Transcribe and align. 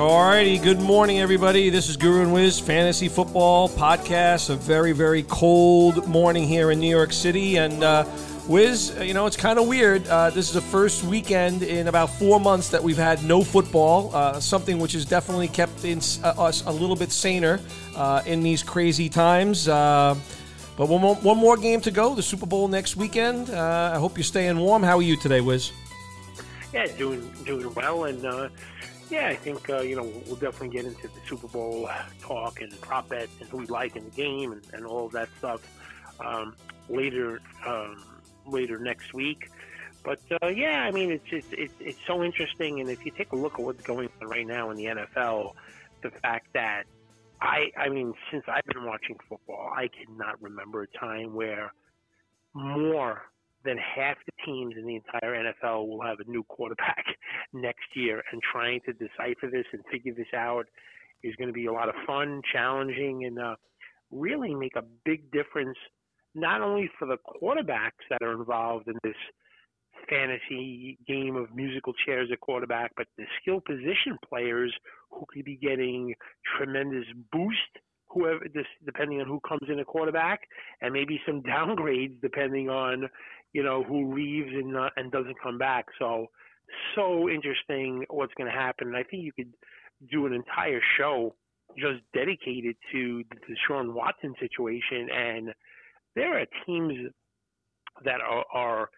Alrighty, 0.00 0.62
good 0.62 0.80
morning, 0.80 1.20
everybody. 1.20 1.68
This 1.68 1.90
is 1.90 1.98
Guru 1.98 2.22
and 2.22 2.32
Wiz 2.32 2.58
Fantasy 2.58 3.06
Football 3.06 3.68
Podcast. 3.68 4.48
A 4.48 4.56
very, 4.56 4.92
very 4.92 5.24
cold 5.24 6.08
morning 6.08 6.48
here 6.48 6.70
in 6.70 6.80
New 6.80 6.88
York 6.88 7.12
City. 7.12 7.58
And 7.58 7.84
uh, 7.84 8.06
Wiz, 8.48 8.96
you 8.98 9.12
know, 9.12 9.26
it's 9.26 9.36
kind 9.36 9.58
of 9.58 9.68
weird. 9.68 10.08
Uh, 10.08 10.30
this 10.30 10.48
is 10.48 10.54
the 10.54 10.62
first 10.62 11.04
weekend 11.04 11.62
in 11.62 11.86
about 11.86 12.08
four 12.08 12.40
months 12.40 12.70
that 12.70 12.82
we've 12.82 12.96
had 12.96 13.22
no 13.24 13.44
football, 13.44 14.10
uh, 14.16 14.40
something 14.40 14.78
which 14.78 14.92
has 14.92 15.04
definitely 15.04 15.48
kept 15.48 15.84
in, 15.84 16.00
uh, 16.24 16.28
us 16.38 16.64
a 16.64 16.72
little 16.72 16.96
bit 16.96 17.12
saner 17.12 17.60
uh, 17.94 18.22
in 18.24 18.42
these 18.42 18.62
crazy 18.62 19.10
times. 19.10 19.68
Uh, 19.68 20.16
but 20.78 20.88
one 20.88 21.02
more, 21.02 21.16
one 21.16 21.36
more 21.36 21.58
game 21.58 21.82
to 21.82 21.90
go, 21.90 22.14
the 22.14 22.22
Super 22.22 22.46
Bowl 22.46 22.68
next 22.68 22.96
weekend. 22.96 23.50
I 23.50 23.98
hope 23.98 24.16
you're 24.16 24.24
staying 24.24 24.56
warm. 24.56 24.82
How 24.82 24.96
are 24.96 25.02
you 25.02 25.18
today, 25.18 25.42
Wiz? 25.42 25.72
Yeah, 26.72 26.86
doing 26.96 27.30
doing 27.44 27.74
well, 27.74 28.04
and 28.04 28.50
yeah, 29.10 29.28
I 29.28 29.34
think 29.34 29.68
uh, 29.68 29.80
you 29.80 29.96
know 29.96 30.04
we'll 30.26 30.36
definitely 30.36 30.68
get 30.68 30.84
into 30.84 31.08
the 31.08 31.20
Super 31.26 31.48
Bowl 31.48 31.88
talk 32.20 32.60
and 32.60 32.80
prop 32.80 33.08
bets 33.08 33.32
and 33.40 33.48
who 33.48 33.58
we 33.58 33.66
like 33.66 33.96
in 33.96 34.04
the 34.04 34.10
game 34.10 34.52
and, 34.52 34.62
and 34.72 34.86
all 34.86 35.08
that 35.10 35.28
stuff 35.38 35.60
um, 36.20 36.54
later 36.88 37.40
um, 37.66 38.04
later 38.46 38.78
next 38.78 39.12
week. 39.12 39.50
But 40.02 40.20
uh, 40.42 40.46
yeah, 40.48 40.84
I 40.84 40.92
mean 40.92 41.10
it's 41.10 41.28
just 41.28 41.52
it's 41.52 41.74
it's 41.80 41.98
so 42.06 42.22
interesting, 42.22 42.80
and 42.80 42.88
if 42.88 43.04
you 43.04 43.10
take 43.10 43.32
a 43.32 43.36
look 43.36 43.54
at 43.54 43.60
what's 43.60 43.82
going 43.82 44.08
on 44.20 44.28
right 44.28 44.46
now 44.46 44.70
in 44.70 44.76
the 44.76 44.84
NFL, 44.84 45.52
the 46.02 46.10
fact 46.10 46.46
that 46.54 46.84
I 47.40 47.70
I 47.76 47.88
mean 47.88 48.14
since 48.30 48.44
I've 48.48 48.64
been 48.64 48.84
watching 48.84 49.16
football, 49.28 49.72
I 49.76 49.88
cannot 49.88 50.40
remember 50.40 50.82
a 50.82 50.98
time 50.98 51.34
where 51.34 51.72
more 52.54 53.22
than 53.64 53.76
half 53.78 54.16
the 54.26 54.32
teams 54.44 54.74
in 54.78 54.86
the 54.86 54.96
entire 54.96 55.34
NFL 55.34 55.88
will 55.88 56.02
have 56.02 56.18
a 56.20 56.30
new 56.30 56.42
quarterback 56.44 57.04
next 57.52 57.94
year. 57.94 58.22
And 58.32 58.40
trying 58.42 58.80
to 58.86 58.92
decipher 58.92 59.50
this 59.50 59.66
and 59.72 59.82
figure 59.90 60.14
this 60.14 60.32
out 60.34 60.66
is 61.22 61.34
going 61.36 61.48
to 61.48 61.54
be 61.54 61.66
a 61.66 61.72
lot 61.72 61.88
of 61.88 61.94
fun, 62.06 62.40
challenging, 62.52 63.24
and 63.24 63.38
uh, 63.38 63.56
really 64.10 64.54
make 64.54 64.76
a 64.76 64.84
big 65.04 65.30
difference, 65.30 65.76
not 66.34 66.60
only 66.62 66.90
for 66.98 67.06
the 67.06 67.18
quarterbacks 67.42 68.04
that 68.08 68.22
are 68.22 68.32
involved 68.32 68.88
in 68.88 68.94
this 69.04 69.16
fantasy 70.08 70.98
game 71.06 71.36
of 71.36 71.54
musical 71.54 71.92
chairs 72.06 72.30
at 72.32 72.40
quarterback, 72.40 72.92
but 72.96 73.06
the 73.18 73.24
skill 73.40 73.60
position 73.60 74.16
players 74.26 74.72
who 75.10 75.24
could 75.28 75.44
be 75.44 75.56
getting 75.56 76.14
tremendous 76.56 77.04
boost 77.32 77.78
whoever 78.10 78.44
depending 78.84 79.20
on 79.20 79.26
who 79.26 79.40
comes 79.40 79.68
in 79.68 79.78
a 79.78 79.84
quarterback 79.84 80.40
and 80.82 80.92
maybe 80.92 81.20
some 81.26 81.42
downgrades 81.48 82.20
depending 82.20 82.68
on 82.68 83.08
you 83.52 83.62
know, 83.62 83.82
who 83.82 84.14
leaves 84.14 84.50
and 84.52 84.76
uh, 84.76 84.90
and 84.96 85.10
doesn't 85.10 85.40
come 85.42 85.58
back. 85.58 85.86
So 85.98 86.26
so 86.94 87.28
interesting 87.28 88.04
what's 88.10 88.34
going 88.34 88.50
to 88.50 88.56
happen. 88.56 88.88
And 88.88 88.96
I 88.96 89.02
think 89.02 89.24
you 89.24 89.32
could 89.32 89.52
do 90.10 90.26
an 90.26 90.32
entire 90.32 90.80
show 90.98 91.34
just 91.78 92.00
dedicated 92.14 92.76
to 92.92 93.24
the 93.30 93.54
Deshaun 93.54 93.92
Watson 93.92 94.34
situation. 94.40 95.08
And 95.14 95.54
there 96.16 96.38
are 96.38 96.46
teams 96.66 96.94
that 98.04 98.20
are, 98.20 98.44
are 98.52 98.90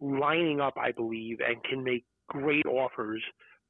lining 0.00 0.60
up, 0.60 0.74
I 0.76 0.92
believe, 0.92 1.38
and 1.46 1.62
can 1.64 1.84
make 1.84 2.04
great 2.28 2.66
offers 2.66 3.22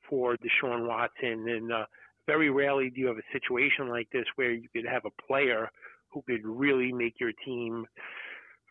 for 0.08 0.36
Deshaun 0.36 0.86
Watson. 0.86 1.48
And 1.48 1.72
uh, 1.72 1.84
very 2.26 2.50
rarely 2.50 2.90
do 2.90 3.00
you 3.00 3.06
have 3.08 3.18
a 3.18 3.32
situation 3.32 3.88
like 3.88 4.08
this 4.12 4.24
where 4.36 4.52
you 4.52 4.68
could 4.74 4.86
have 4.86 5.04
a 5.04 5.22
player 5.26 5.68
who 6.12 6.22
could 6.22 6.44
really 6.44 6.92
make 6.92 7.14
your 7.20 7.32
team 7.44 7.84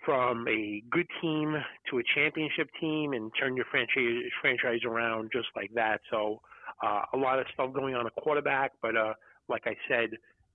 from 0.05 0.47
a 0.47 0.83
good 0.89 1.07
team 1.21 1.55
to 1.89 1.99
a 1.99 2.03
championship 2.13 2.69
team 2.79 3.13
and 3.13 3.31
turn 3.39 3.55
your 3.55 3.65
franchise 3.71 4.31
franchise 4.41 4.79
around 4.85 5.31
just 5.33 5.47
like 5.55 5.73
that. 5.73 5.99
So 6.11 6.41
uh, 6.85 7.01
a 7.13 7.17
lot 7.17 7.39
of 7.39 7.45
stuff 7.53 7.73
going 7.73 7.95
on 7.95 8.05
a 8.05 8.11
quarterback, 8.21 8.73
but 8.81 8.95
uh, 8.95 9.13
like 9.49 9.63
I 9.65 9.75
said, 9.89 10.11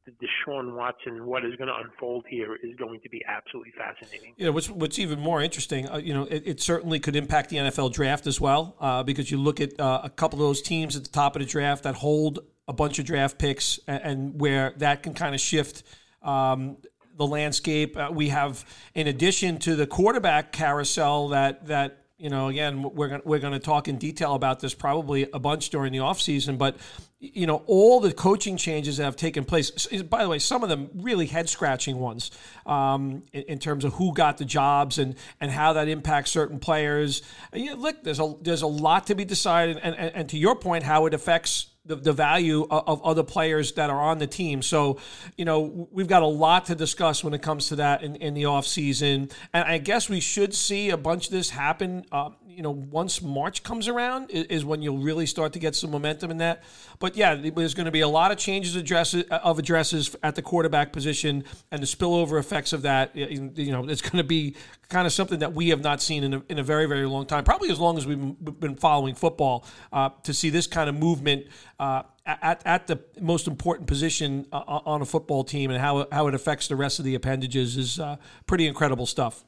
the 0.06 0.12
Deshaun 0.12 0.74
Watson, 0.74 1.26
what 1.26 1.44
is 1.44 1.54
going 1.56 1.68
to 1.68 1.74
unfold 1.74 2.24
here 2.28 2.56
is 2.56 2.74
going 2.76 3.00
to 3.00 3.08
be 3.10 3.22
absolutely 3.26 3.72
fascinating. 3.76 4.34
You 4.36 4.46
know, 4.46 4.52
what's 4.52 4.70
what's 4.70 4.98
even 4.98 5.20
more 5.20 5.42
interesting, 5.42 5.88
uh, 5.88 5.98
you 5.98 6.14
know, 6.14 6.24
it, 6.24 6.42
it, 6.46 6.60
certainly 6.60 7.00
could 7.00 7.16
impact 7.16 7.50
the 7.50 7.56
NFL 7.56 7.92
draft 7.92 8.26
as 8.26 8.40
well, 8.40 8.76
uh, 8.80 9.02
because 9.02 9.30
you 9.30 9.38
look 9.38 9.60
at 9.60 9.78
uh, 9.78 10.00
a 10.02 10.10
couple 10.10 10.38
of 10.38 10.46
those 10.46 10.62
teams 10.62 10.96
at 10.96 11.04
the 11.04 11.10
top 11.10 11.36
of 11.36 11.40
the 11.40 11.46
draft 11.46 11.82
that 11.84 11.96
hold 11.96 12.40
a 12.66 12.72
bunch 12.72 12.98
of 12.98 13.04
draft 13.04 13.38
picks, 13.38 13.78
and, 13.86 14.02
and 14.02 14.40
where 14.40 14.72
that 14.78 15.02
can 15.02 15.12
kind 15.12 15.34
of 15.34 15.40
shift. 15.40 15.82
Um, 16.22 16.78
the 17.20 17.26
landscape. 17.26 17.96
Uh, 17.96 18.08
we 18.10 18.30
have, 18.30 18.64
in 18.94 19.06
addition 19.06 19.58
to 19.58 19.76
the 19.76 19.86
quarterback 19.86 20.52
carousel, 20.52 21.28
that 21.28 21.66
that 21.66 21.98
you 22.16 22.28
know, 22.28 22.48
again, 22.48 22.82
we're 22.82 23.08
gonna, 23.08 23.22
we're 23.24 23.38
going 23.38 23.54
to 23.54 23.58
talk 23.58 23.88
in 23.88 23.96
detail 23.96 24.34
about 24.34 24.60
this 24.60 24.74
probably 24.74 25.28
a 25.32 25.38
bunch 25.38 25.70
during 25.70 25.90
the 25.90 25.98
offseason, 25.98 26.58
but 26.58 26.76
you 27.18 27.46
know, 27.46 27.62
all 27.66 28.00
the 28.00 28.12
coaching 28.12 28.56
changes 28.56 28.98
that 28.98 29.04
have 29.04 29.16
taken 29.16 29.44
place. 29.44 29.70
By 30.08 30.22
the 30.22 30.28
way, 30.28 30.38
some 30.38 30.62
of 30.62 30.68
them 30.68 30.90
really 30.94 31.26
head 31.26 31.48
scratching 31.48 31.98
ones 31.98 32.30
um, 32.66 33.22
in, 33.32 33.42
in, 33.42 33.58
terms 33.58 33.84
of 33.84 33.94
who 33.94 34.12
got 34.12 34.36
the 34.36 34.44
jobs 34.44 34.98
and 34.98 35.14
and 35.40 35.50
how 35.50 35.74
that 35.74 35.88
impacts 35.88 36.30
certain 36.30 36.58
players. 36.58 37.22
You 37.54 37.70
know, 37.70 37.76
look, 37.76 38.02
there's 38.02 38.20
a 38.20 38.34
there's 38.42 38.62
a 38.62 38.66
lot 38.66 39.06
to 39.06 39.14
be 39.14 39.24
decided, 39.24 39.78
and, 39.82 39.94
and, 39.96 40.14
and 40.14 40.28
to 40.30 40.38
your 40.38 40.56
point, 40.56 40.84
how 40.84 41.06
it 41.06 41.14
affects 41.14 41.69
the, 41.90 41.96
the 41.96 42.12
value 42.12 42.66
of, 42.70 42.84
of, 42.86 43.02
other 43.02 43.22
players 43.22 43.72
that 43.72 43.90
are 43.90 44.00
on 44.00 44.18
the 44.18 44.26
team. 44.26 44.62
So, 44.62 44.98
you 45.36 45.44
know, 45.44 45.88
we've 45.90 46.06
got 46.06 46.22
a 46.22 46.26
lot 46.26 46.66
to 46.66 46.74
discuss 46.74 47.24
when 47.24 47.34
it 47.34 47.42
comes 47.42 47.68
to 47.68 47.76
that 47.76 48.02
in, 48.02 48.16
in 48.16 48.34
the 48.34 48.44
offseason. 48.44 49.30
And 49.52 49.64
I 49.64 49.78
guess 49.78 50.08
we 50.08 50.20
should 50.20 50.54
see 50.54 50.90
a 50.90 50.96
bunch 50.96 51.26
of 51.26 51.32
this 51.32 51.50
happen, 51.50 52.06
uh, 52.12 52.30
you 52.56 52.62
know, 52.62 52.70
once 52.70 53.22
March 53.22 53.62
comes 53.62 53.88
around 53.88 54.30
is, 54.30 54.44
is, 54.46 54.64
when 54.64 54.82
you'll 54.82 54.98
really 54.98 55.26
start 55.26 55.52
to 55.52 55.58
get 55.58 55.74
some 55.74 55.90
momentum 55.90 56.30
in 56.30 56.38
that. 56.38 56.62
But 56.98 57.16
yeah, 57.16 57.34
there's 57.34 57.74
going 57.74 57.86
to 57.86 57.92
be 57.92 58.00
a 58.00 58.08
lot 58.08 58.32
of 58.32 58.38
changes 58.38 58.76
addresses, 58.76 59.24
of 59.30 59.58
addresses 59.58 60.14
at 60.22 60.34
the 60.34 60.42
quarterback 60.42 60.92
position 60.92 61.44
and 61.70 61.82
the 61.82 61.86
spillover 61.86 62.38
effects 62.38 62.72
of 62.72 62.82
that. 62.82 63.14
You 63.14 63.72
know, 63.72 63.88
it's 63.88 64.02
going 64.02 64.18
to 64.18 64.24
be 64.24 64.56
kind 64.88 65.06
of 65.06 65.12
something 65.12 65.38
that 65.38 65.54
we 65.54 65.68
have 65.68 65.80
not 65.80 66.02
seen 66.02 66.24
in 66.24 66.34
a, 66.34 66.42
in 66.48 66.58
a 66.58 66.62
very, 66.62 66.86
very 66.86 67.06
long 67.06 67.26
time, 67.26 67.44
probably 67.44 67.70
as 67.70 67.78
long 67.78 67.96
as 67.96 68.06
we've 68.06 68.34
been 68.60 68.76
following 68.76 69.14
football, 69.14 69.64
uh, 69.92 70.10
to 70.24 70.34
see 70.34 70.50
this 70.50 70.66
kind 70.66 70.88
of 70.88 70.96
movement 70.96 71.46
uh, 71.78 72.02
at, 72.26 72.62
at 72.64 72.86
the 72.86 73.00
most 73.20 73.46
important 73.46 73.88
position 73.88 74.46
uh, 74.52 74.80
on 74.84 75.02
a 75.02 75.06
football 75.06 75.44
team 75.44 75.70
and 75.70 75.80
how, 75.80 76.06
how 76.12 76.26
it 76.26 76.34
affects 76.34 76.68
the 76.68 76.76
rest 76.76 76.98
of 76.98 77.04
the 77.04 77.14
appendages 77.14 77.76
is 77.76 77.98
uh, 77.98 78.16
pretty 78.46 78.66
incredible 78.66 79.06
stuff. 79.06 79.44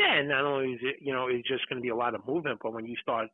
Yeah, 0.00 0.14
and 0.18 0.28
not 0.28 0.44
only 0.44 0.72
is 0.72 0.80
it, 0.82 0.96
you 1.00 1.12
know, 1.12 1.26
it's 1.28 1.46
just 1.46 1.68
going 1.68 1.76
to 1.76 1.82
be 1.82 1.90
a 1.90 1.96
lot 1.96 2.14
of 2.14 2.26
movement, 2.26 2.60
but 2.62 2.72
when 2.72 2.86
you 2.86 2.96
start 3.02 3.28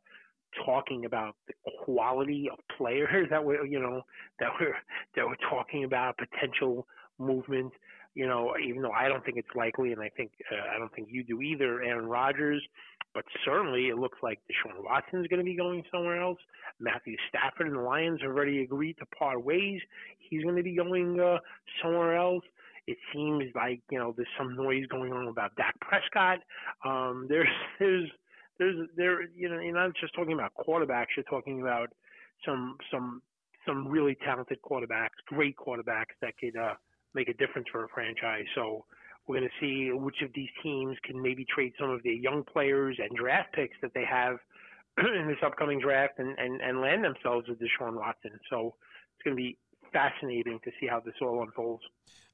talking 0.65 1.05
about 1.05 1.35
the 1.47 1.53
quality 1.85 2.49
of 2.51 2.59
players 2.77 3.27
that 3.29 3.43
we're, 3.43 3.65
you 3.65 3.79
know, 3.79 4.01
that 4.39 4.49
we're, 4.59 4.75
that 5.15 5.25
we're 5.25 5.49
talking 5.49 5.85
about, 5.85 6.17
potential 6.17 6.85
movement, 7.19 7.71
you 8.15 8.27
know, 8.27 8.53
even 8.67 8.81
though 8.81 8.91
I 8.91 9.07
don't 9.07 9.23
think 9.23 9.37
it's 9.37 9.55
likely, 9.55 9.93
and 9.93 10.01
I 10.01 10.09
think 10.09 10.31
uh, 10.51 10.75
I 10.75 10.77
don't 10.77 10.93
think 10.93 11.07
you 11.09 11.23
do 11.23 11.41
either, 11.41 11.83
Aaron 11.83 12.07
Rodgers, 12.07 12.61
but 13.13 13.23
certainly 13.45 13.87
it 13.87 13.97
looks 13.97 14.17
like 14.21 14.39
Deshaun 14.49 14.83
Watson 14.83 15.21
is 15.21 15.27
going 15.27 15.39
to 15.39 15.45
be 15.45 15.55
going 15.55 15.83
somewhere 15.91 16.21
else. 16.21 16.39
Matthew 16.79 17.15
Stafford 17.29 17.67
and 17.67 17.75
the 17.75 17.81
Lions 17.81 18.19
have 18.21 18.31
already 18.31 18.63
agreed 18.63 18.97
to 18.99 19.05
part 19.17 19.43
ways. 19.43 19.79
He's 20.17 20.43
going 20.43 20.55
to 20.55 20.63
be 20.63 20.75
going 20.75 21.19
uh, 21.19 21.37
somewhere 21.81 22.17
else. 22.17 22.43
It 22.87 22.97
seems 23.13 23.43
like 23.55 23.81
you 23.91 23.99
know 23.99 24.13
there's 24.15 24.27
some 24.37 24.55
noise 24.55 24.85
going 24.87 25.13
on 25.13 25.27
about 25.27 25.55
Dak 25.55 25.75
Prescott. 25.81 26.39
Um, 26.85 27.25
there's 27.29 27.47
there's 27.79 28.09
there's 28.59 28.87
there 28.95 29.23
you 29.35 29.49
know 29.49 29.59
you're 29.59 29.73
not 29.73 29.91
just 29.99 30.15
talking 30.15 30.33
about 30.33 30.51
quarterbacks. 30.55 31.07
You're 31.15 31.25
talking 31.29 31.61
about 31.61 31.89
some 32.45 32.77
some 32.91 33.21
some 33.67 33.87
really 33.87 34.17
talented 34.23 34.59
quarterbacks, 34.61 35.19
great 35.27 35.55
quarterbacks 35.57 36.15
that 36.21 36.37
could 36.39 36.55
uh, 36.55 36.73
make 37.13 37.27
a 37.29 37.33
difference 37.33 37.67
for 37.71 37.83
a 37.83 37.87
franchise. 37.89 38.45
So 38.55 38.85
we're 39.27 39.39
going 39.39 39.49
to 39.49 39.65
see 39.65 39.91
which 39.91 40.21
of 40.23 40.29
these 40.33 40.49
teams 40.63 40.95
can 41.03 41.21
maybe 41.21 41.45
trade 41.53 41.73
some 41.79 41.89
of 41.89 42.01
their 42.03 42.13
young 42.13 42.43
players 42.43 42.97
and 42.99 43.09
draft 43.17 43.53
picks 43.53 43.75
that 43.81 43.91
they 43.93 44.05
have 44.09 44.37
in 44.97 45.27
this 45.27 45.37
upcoming 45.45 45.79
draft 45.79 46.13
and, 46.19 46.37
and, 46.39 46.61
and 46.61 46.79
land 46.79 47.03
themselves 47.03 47.47
with 47.49 47.59
Deshaun 47.59 47.95
Watson. 47.95 48.31
So 48.49 48.75
it's 49.15 49.23
going 49.23 49.35
to 49.35 49.41
be 49.41 49.57
fascinating 49.91 50.59
to 50.63 50.71
see 50.79 50.87
how 50.87 50.99
this 50.99 51.13
all 51.21 51.41
unfolds. 51.41 51.83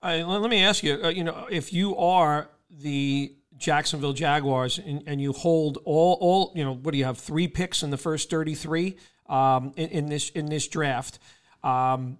Let 0.01 0.49
me 0.49 0.63
ask 0.63 0.83
you, 0.83 0.99
uh, 1.03 1.09
you 1.09 1.23
know, 1.23 1.47
if 1.49 1.71
you 1.71 1.95
are 1.97 2.49
the 2.69 3.33
Jacksonville 3.57 4.13
Jaguars 4.13 4.77
and, 4.77 5.03
and, 5.07 5.21
you 5.21 5.31
hold 5.31 5.77
all, 5.85 6.17
all, 6.19 6.51
you 6.55 6.63
know, 6.63 6.73
what 6.73 6.91
do 6.91 6.97
you 6.97 7.05
have? 7.05 7.17
Three 7.17 7.47
picks 7.47 7.83
in 7.83 7.91
the 7.91 7.97
first 7.97 8.29
33 8.29 8.97
um, 9.29 9.71
in, 9.77 9.89
in, 9.89 10.05
this, 10.07 10.29
in 10.31 10.47
this 10.47 10.67
draft. 10.67 11.19
Um, 11.63 12.17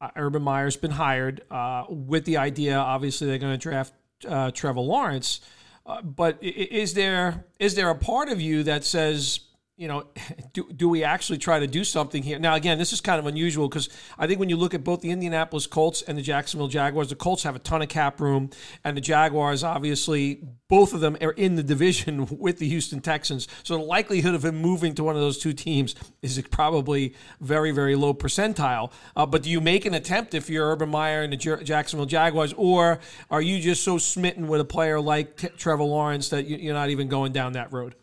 uh, 0.00 0.10
Urban 0.16 0.42
Meyer's 0.42 0.76
been 0.76 0.90
hired 0.90 1.42
uh, 1.50 1.84
with 1.88 2.24
the 2.24 2.36
idea. 2.36 2.76
Obviously, 2.76 3.26
they're 3.26 3.38
going 3.38 3.54
to 3.54 3.58
draft 3.58 3.94
uh, 4.28 4.50
Trevor 4.50 4.80
Lawrence. 4.80 5.40
Uh, 5.86 6.02
but 6.02 6.42
is 6.42 6.94
there 6.94 7.44
is 7.58 7.74
there 7.74 7.90
a 7.90 7.94
part 7.94 8.28
of 8.30 8.40
you 8.40 8.62
that 8.62 8.84
says, 8.84 9.40
you 9.76 9.88
know, 9.88 10.04
do, 10.52 10.68
do 10.72 10.88
we 10.88 11.04
actually 11.04 11.38
try 11.38 11.58
to 11.58 11.66
do 11.66 11.84
something 11.84 12.22
here? 12.22 12.38
Now, 12.38 12.54
again, 12.54 12.78
this 12.78 12.92
is 12.92 13.00
kind 13.00 13.18
of 13.18 13.26
unusual 13.26 13.68
because 13.68 13.88
I 14.18 14.26
think 14.26 14.38
when 14.38 14.48
you 14.48 14.56
look 14.56 14.74
at 14.74 14.84
both 14.84 15.00
the 15.00 15.10
Indianapolis 15.10 15.66
Colts 15.66 16.02
and 16.02 16.16
the 16.16 16.22
Jacksonville 16.22 16.68
Jaguars, 16.68 17.08
the 17.08 17.16
Colts 17.16 17.42
have 17.42 17.56
a 17.56 17.58
ton 17.58 17.82
of 17.82 17.88
cap 17.88 18.20
room, 18.20 18.50
and 18.84 18.96
the 18.96 19.00
Jaguars, 19.00 19.64
obviously, 19.64 20.42
both 20.68 20.94
of 20.94 21.00
them 21.00 21.16
are 21.20 21.32
in 21.32 21.56
the 21.56 21.62
division 21.62 22.26
with 22.38 22.58
the 22.58 22.68
Houston 22.68 23.00
Texans. 23.00 23.48
So 23.62 23.76
the 23.76 23.82
likelihood 23.82 24.34
of 24.34 24.44
him 24.44 24.56
moving 24.56 24.94
to 24.94 25.04
one 25.04 25.16
of 25.16 25.20
those 25.20 25.38
two 25.38 25.52
teams 25.52 25.94
is 26.22 26.40
probably 26.50 27.14
very, 27.40 27.70
very 27.70 27.96
low 27.96 28.14
percentile. 28.14 28.92
Uh, 29.16 29.26
but 29.26 29.42
do 29.42 29.50
you 29.50 29.60
make 29.60 29.86
an 29.86 29.94
attempt 29.94 30.34
if 30.34 30.48
you're 30.48 30.70
Urban 30.70 30.88
Meyer 30.88 31.22
and 31.22 31.32
the 31.32 31.36
Jacksonville 31.36 32.06
Jaguars, 32.06 32.52
or 32.56 33.00
are 33.30 33.42
you 33.42 33.60
just 33.60 33.82
so 33.82 33.98
smitten 33.98 34.46
with 34.48 34.60
a 34.60 34.64
player 34.64 35.00
like 35.00 35.56
Trevor 35.56 35.84
Lawrence 35.84 36.28
that 36.28 36.46
you're 36.46 36.74
not 36.74 36.90
even 36.90 37.08
going 37.08 37.32
down 37.32 37.54
that 37.54 37.72
road? 37.72 37.94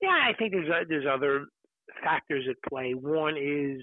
Yeah, 0.00 0.08
I 0.10 0.32
think 0.38 0.52
there's 0.52 0.70
uh, 0.70 0.84
there's 0.88 1.06
other 1.10 1.46
factors 2.02 2.44
at 2.48 2.56
play. 2.68 2.92
One 2.92 3.36
is, 3.36 3.80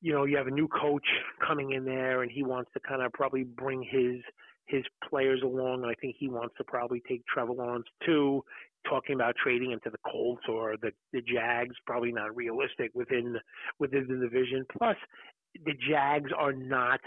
you 0.00 0.12
know, 0.12 0.24
you 0.24 0.36
have 0.36 0.46
a 0.46 0.50
new 0.50 0.68
coach 0.68 1.06
coming 1.46 1.72
in 1.72 1.84
there, 1.84 2.22
and 2.22 2.30
he 2.30 2.42
wants 2.42 2.70
to 2.74 2.80
kind 2.80 3.02
of 3.02 3.12
probably 3.12 3.44
bring 3.44 3.82
his 3.82 4.20
his 4.66 4.82
players 5.08 5.40
along. 5.42 5.82
And 5.82 5.90
I 5.90 5.94
think 6.00 6.16
he 6.18 6.28
wants 6.28 6.54
to 6.58 6.64
probably 6.64 7.02
take 7.08 7.22
Trevor 7.26 7.52
Lawrence 7.52 7.86
too. 8.04 8.42
Talking 8.88 9.14
about 9.14 9.34
trading 9.42 9.72
into 9.72 9.88
the 9.88 9.98
Colts 10.10 10.42
or 10.48 10.76
the 10.80 10.90
the 11.12 11.22
Jags, 11.22 11.74
probably 11.86 12.12
not 12.12 12.36
realistic 12.36 12.90
within 12.94 13.36
within 13.78 14.06
the 14.08 14.16
division. 14.16 14.66
Plus, 14.76 14.96
the 15.64 15.74
Jags 15.88 16.30
are 16.36 16.52
not 16.52 17.00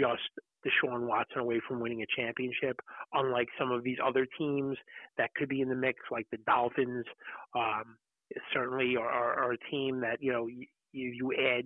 just 0.00 0.30
Deshaun 0.64 1.06
Watson 1.06 1.40
away 1.40 1.60
from 1.66 1.80
winning 1.80 2.02
a 2.02 2.20
championship, 2.20 2.80
unlike 3.12 3.48
some 3.58 3.70
of 3.70 3.82
these 3.82 3.98
other 4.04 4.26
teams 4.38 4.76
that 5.18 5.30
could 5.34 5.48
be 5.48 5.60
in 5.60 5.68
the 5.68 5.74
mix, 5.74 5.98
like 6.10 6.26
the 6.30 6.38
Dolphins. 6.46 7.04
Um, 7.54 7.96
certainly 8.54 8.96
are, 8.96 9.08
are, 9.08 9.52
a 9.52 9.58
team 9.70 10.00
that 10.00 10.18
you 10.20 10.32
know 10.32 10.46
you, 10.46 10.66
you 10.92 11.32
add 11.32 11.64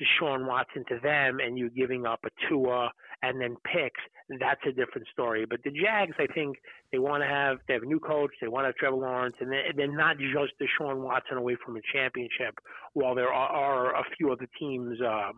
Deshaun 0.00 0.46
Watson 0.46 0.84
to 0.88 0.98
them, 1.02 1.38
and 1.40 1.58
you're 1.58 1.70
giving 1.70 2.06
up 2.06 2.20
a 2.24 2.48
Tua 2.48 2.90
and 3.22 3.40
then 3.40 3.56
picks. 3.64 4.00
That's 4.40 4.60
a 4.66 4.72
different 4.72 5.06
story. 5.12 5.46
But 5.48 5.60
the 5.64 5.70
Jags, 5.70 6.16
I 6.18 6.26
think 6.32 6.56
they 6.92 6.98
want 6.98 7.22
to 7.22 7.28
have 7.28 7.58
they 7.68 7.74
have 7.74 7.82
a 7.82 7.86
new 7.86 8.00
coach, 8.00 8.30
they 8.40 8.48
want 8.48 8.64
to 8.64 8.68
have 8.68 8.76
Trevor 8.76 8.96
Lawrence, 8.96 9.36
and 9.40 9.50
they're, 9.50 9.72
they're 9.76 9.96
not 9.96 10.16
just 10.18 10.54
Deshaun 10.60 11.02
Watson 11.02 11.36
away 11.36 11.56
from 11.64 11.76
a 11.76 11.80
championship. 11.92 12.54
While 12.94 13.14
there 13.14 13.32
are, 13.32 13.48
are 13.48 13.96
a 13.96 14.04
few 14.16 14.32
other 14.32 14.48
teams. 14.58 15.00
Uh, 15.00 15.32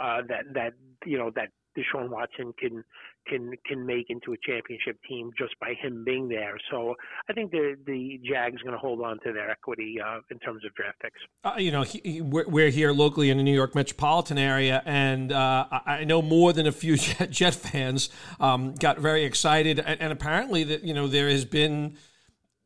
uh, 0.00 0.22
that 0.28 0.44
that 0.54 0.72
you 1.04 1.18
know 1.18 1.30
that 1.34 1.48
Deshaun 1.76 2.10
Watson 2.10 2.52
can 2.58 2.84
can 3.26 3.52
can 3.66 3.86
make 3.86 4.06
into 4.08 4.32
a 4.32 4.36
championship 4.44 4.98
team 5.08 5.30
just 5.38 5.58
by 5.60 5.74
him 5.80 6.04
being 6.04 6.28
there. 6.28 6.56
So 6.70 6.94
I 7.28 7.32
think 7.32 7.50
the 7.50 7.76
the 7.86 8.20
Jags 8.28 8.60
going 8.62 8.72
to 8.72 8.78
hold 8.78 9.00
on 9.02 9.18
to 9.20 9.32
their 9.32 9.50
equity 9.50 9.96
uh, 10.04 10.20
in 10.30 10.38
terms 10.38 10.64
of 10.64 10.74
draft 10.74 11.00
picks. 11.00 11.20
Uh, 11.44 11.54
you 11.58 11.70
know, 11.70 11.82
he, 11.82 12.20
we're 12.20 12.70
here 12.70 12.92
locally 12.92 13.30
in 13.30 13.36
the 13.36 13.42
New 13.42 13.54
York 13.54 13.74
metropolitan 13.74 14.38
area, 14.38 14.82
and 14.84 15.32
uh, 15.32 15.66
I 15.70 16.04
know 16.04 16.22
more 16.22 16.52
than 16.52 16.66
a 16.66 16.72
few 16.72 16.96
Jet, 17.02 17.30
Jet 17.30 17.54
fans 17.54 18.10
um, 18.40 18.74
got 18.74 18.98
very 18.98 19.24
excited, 19.24 19.78
and, 19.78 20.00
and 20.00 20.12
apparently 20.12 20.64
that 20.64 20.84
you 20.84 20.94
know 20.94 21.06
there 21.06 21.28
has 21.28 21.44
been 21.44 21.96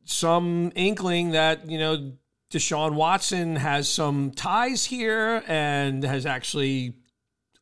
some 0.05 0.73
inkling 0.75 1.31
that 1.33 1.69
you 1.69 1.79
know 1.79 2.13
Deshaun 2.51 2.95
Watson 2.95 3.57
has 3.57 3.89
some 3.89 4.31
ties 4.31 4.85
here 4.85 5.43
and 5.47 6.05
has 6.05 6.25
actually 6.27 6.95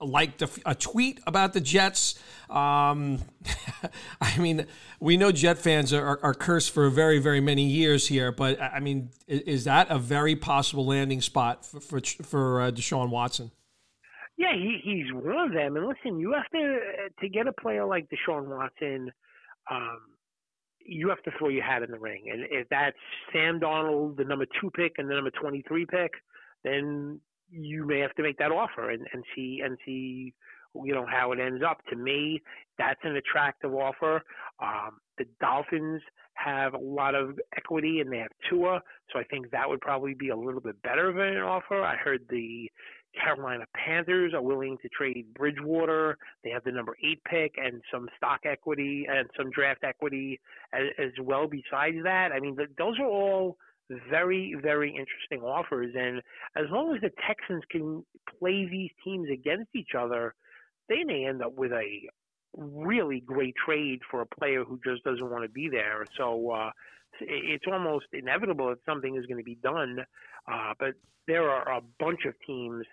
liked 0.00 0.43
a, 0.43 0.49
a 0.67 0.75
tweet 0.75 1.20
about 1.26 1.52
the 1.52 1.61
Jets. 1.61 2.19
Um, 2.50 3.20
I 4.20 4.38
mean, 4.38 4.67
we 5.00 5.17
know 5.17 5.32
Jet 5.32 5.58
fans 5.58 5.93
are, 5.93 6.20
are, 6.23 6.35
cursed 6.35 6.70
for 6.70 6.88
very, 6.91 7.19
very 7.19 7.41
many 7.41 7.64
years 7.64 8.06
here, 8.08 8.32
but 8.32 8.61
I 8.61 8.81
mean, 8.81 9.11
is 9.26 9.64
that 9.64 9.91
a 9.91 9.99
very 9.99 10.37
possible 10.37 10.87
landing 10.87 11.20
spot 11.20 11.64
for 11.64 11.81
for, 11.81 12.00
for 12.00 12.61
uh, 12.61 12.70
Deshaun 12.70 13.11
Watson? 13.11 13.50
Yeah, 14.37 14.55
he, 14.55 14.81
he's 14.82 15.12
one 15.12 15.37
of 15.37 15.52
them. 15.52 15.76
And 15.76 15.87
listen, 15.87 16.19
you 16.19 16.32
have 16.32 16.49
to 16.52 16.79
to 17.20 17.29
get 17.29 17.46
a 17.46 17.52
player 17.52 17.85
like 17.85 18.08
Deshaun 18.08 18.46
Watson. 18.46 19.12
Um, 19.70 20.00
you 20.87 21.08
have 21.08 21.23
to 21.23 21.31
throw 21.38 21.49
your 21.49 21.64
hat 21.64 21.82
in 21.82 21.91
the 21.91 21.99
ring, 21.99 22.25
and 22.31 22.44
if 22.50 22.69
that's 22.69 22.96
Sam 23.32 23.58
Darnold, 23.58 24.17
the 24.17 24.25
number 24.25 24.46
two 24.61 24.70
pick, 24.70 24.94
and 24.99 25.08
the 25.08 25.14
number 25.14 25.31
twenty-three 25.31 25.87
pick, 25.87 26.12
then 26.62 27.20
you 27.55 27.87
may 27.87 28.01
have 28.01 28.15
to 28.15 28.23
make 28.23 28.39
that 28.39 28.53
offer 28.53 28.91
and, 28.91 29.06
and 29.12 29.25
see 29.35 29.61
and 29.65 29.79
see 29.85 30.35
you 30.83 30.95
know 30.95 31.06
how 31.09 31.33
it 31.33 31.39
ends 31.39 31.62
up. 31.69 31.79
To 31.91 31.97
me, 31.97 32.43
that's 32.79 33.01
an 33.05 33.17
attractive 33.17 33.73
offer. 33.75 34.23
Um, 34.61 34.99
the 35.19 35.25
Dolphins 35.41 36.03
have 36.35 36.75
a 36.75 36.79
lot 36.79 37.15
of 37.15 37.39
equity 37.56 38.01
and 38.01 38.12
they 38.12 38.19
have 38.19 38.33
Tua, 38.51 38.81
so 39.12 39.21
I 39.21 39.25
think 39.25 39.51
that 39.53 39.69
would 39.69 39.81
probably 39.81 40.15
be 40.15 40.31
a 40.31 40.37
little 40.37 40.61
bit 40.61 40.81
better 40.83 41.09
of 41.09 41.17
an 41.17 41.37
offer. 41.43 41.81
I 41.83 41.97
heard 41.97 42.23
the 42.29 42.69
Carolina 43.23 43.65
Panthers 43.75 44.35
are 44.35 44.43
willing 44.43 44.77
to 44.83 44.89
trade 44.89 45.27
Bridgewater. 45.35 46.19
They 46.43 46.51
have 46.51 46.65
the 46.65 46.73
number 46.73 46.97
eight 47.05 47.23
pick 47.25 47.55
and 47.56 47.81
some 47.93 48.09
stock 48.17 48.41
equity 48.45 49.06
and 49.09 49.29
some 49.37 49.51
draft 49.51 49.85
equity 49.85 50.41
as, 50.73 50.89
as 50.99 51.12
well. 51.23 51.47
Besides 51.47 51.99
that, 52.03 52.33
I 52.33 52.41
mean, 52.41 52.56
the, 52.56 52.67
those 52.77 52.99
are 52.99 53.06
all 53.06 53.56
very, 54.11 54.57
very 54.61 54.91
interesting 54.91 55.47
offers. 55.47 55.95
And 55.97 56.19
as 56.57 56.71
long 56.71 56.95
as 56.95 57.01
the 57.01 57.11
Texans 57.27 57.63
can 57.71 58.05
play 58.39 58.67
these 58.67 58.91
teams 59.05 59.29
against 59.31 59.71
each 59.75 59.95
other, 59.99 60.35
they 60.89 61.05
may 61.05 61.27
end 61.27 61.43
up 61.43 61.55
with 61.55 61.73
a 61.73 62.09
really 62.57 63.21
great 63.21 63.55
trade 63.65 64.01
for 64.11 64.21
a 64.21 64.27
player 64.27 64.65
who 64.65 64.79
just 64.85 65.03
doesn't 65.05 65.31
want 65.31 65.45
to 65.45 65.49
be 65.49 65.69
there. 65.69 66.05
So 66.17 66.51
uh, 66.51 66.71
it's 67.21 67.65
almost 67.71 68.07
inevitable 68.13 68.69
that 68.69 68.79
something 68.87 69.17
is 69.17 69.27
going 69.27 69.39
to 69.39 69.45
be 69.45 69.57
done. 69.57 69.99
Uh, 70.51 70.75
but 70.79 70.95
there 71.27 71.49
are 71.51 71.79
a 71.79 71.81
bunch 71.99 72.21
of 72.27 72.35
teams 72.47 72.85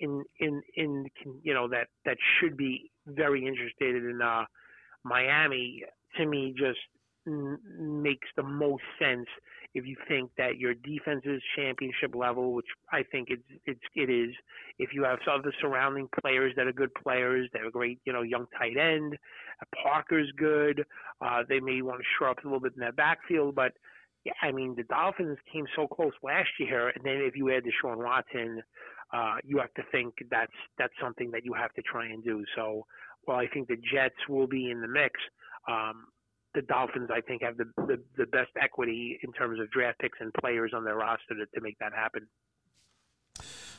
in 0.00 0.24
in 0.40 0.60
in 0.76 1.06
you 1.42 1.54
know 1.54 1.68
that 1.68 1.88
that 2.04 2.16
should 2.38 2.56
be 2.56 2.90
very 3.06 3.46
interested 3.46 3.96
in 3.96 4.20
uh, 4.22 4.44
Miami. 5.04 5.84
To 6.16 6.26
me, 6.26 6.54
just 6.56 6.78
makes 7.26 8.28
the 8.36 8.42
most 8.42 8.82
sense 8.98 9.26
if 9.74 9.86
you 9.86 9.96
think 10.08 10.30
that 10.38 10.56
your 10.56 10.74
defense 10.74 11.22
is 11.24 11.42
championship 11.56 12.14
level, 12.14 12.52
which 12.52 12.66
I 12.92 13.02
think 13.02 13.28
it's 13.30 13.42
it's 13.66 13.80
it 13.94 14.08
is. 14.08 14.34
If 14.78 14.90
you 14.92 15.04
have 15.04 15.18
other 15.30 15.52
surrounding 15.60 16.08
players 16.20 16.52
that 16.56 16.66
are 16.66 16.72
good 16.72 16.94
players, 16.94 17.48
they 17.52 17.58
have 17.58 17.68
a 17.68 17.72
great 17.72 18.00
you 18.04 18.12
know 18.12 18.22
young 18.22 18.46
tight 18.58 18.76
end, 18.76 19.16
Parker's 19.82 20.30
good. 20.36 20.84
Uh, 21.20 21.42
they 21.48 21.60
may 21.60 21.82
want 21.82 22.00
to 22.00 22.06
shore 22.18 22.28
up 22.30 22.38
a 22.44 22.46
little 22.46 22.60
bit 22.60 22.74
in 22.74 22.80
that 22.80 22.96
backfield, 22.96 23.54
but 23.54 23.72
yeah, 24.24 24.32
I 24.42 24.52
mean 24.52 24.74
the 24.76 24.84
Dolphins 24.84 25.38
came 25.52 25.66
so 25.76 25.86
close 25.86 26.12
last 26.22 26.50
year, 26.58 26.88
and 26.88 27.04
then 27.04 27.16
if 27.16 27.36
you 27.36 27.50
add 27.50 27.64
Deshaun 27.64 27.98
Watson, 27.98 28.62
uh, 29.12 29.36
you 29.44 29.58
have 29.58 29.74
to 29.74 29.82
think 29.92 30.14
that's 30.30 30.52
that's 30.78 30.94
something 31.02 31.30
that 31.32 31.44
you 31.44 31.52
have 31.52 31.72
to 31.74 31.82
try 31.82 32.06
and 32.06 32.22
do. 32.24 32.44
So, 32.56 32.86
well, 33.26 33.36
I 33.36 33.46
think 33.48 33.68
the 33.68 33.76
Jets 33.76 34.28
will 34.28 34.46
be 34.46 34.70
in 34.70 34.80
the 34.80 34.88
mix, 34.88 35.12
um, 35.68 36.06
the 36.54 36.62
Dolphins, 36.62 37.10
I 37.12 37.20
think, 37.20 37.42
have 37.42 37.56
the, 37.56 37.64
the, 37.76 38.00
the 38.16 38.26
best 38.26 38.50
equity 38.60 39.18
in 39.22 39.32
terms 39.32 39.60
of 39.60 39.70
draft 39.70 39.98
picks 39.98 40.18
and 40.20 40.32
players 40.34 40.72
on 40.74 40.84
their 40.84 40.96
roster 40.96 41.34
to, 41.34 41.46
to 41.54 41.60
make 41.60 41.78
that 41.80 41.92
happen. 41.92 42.26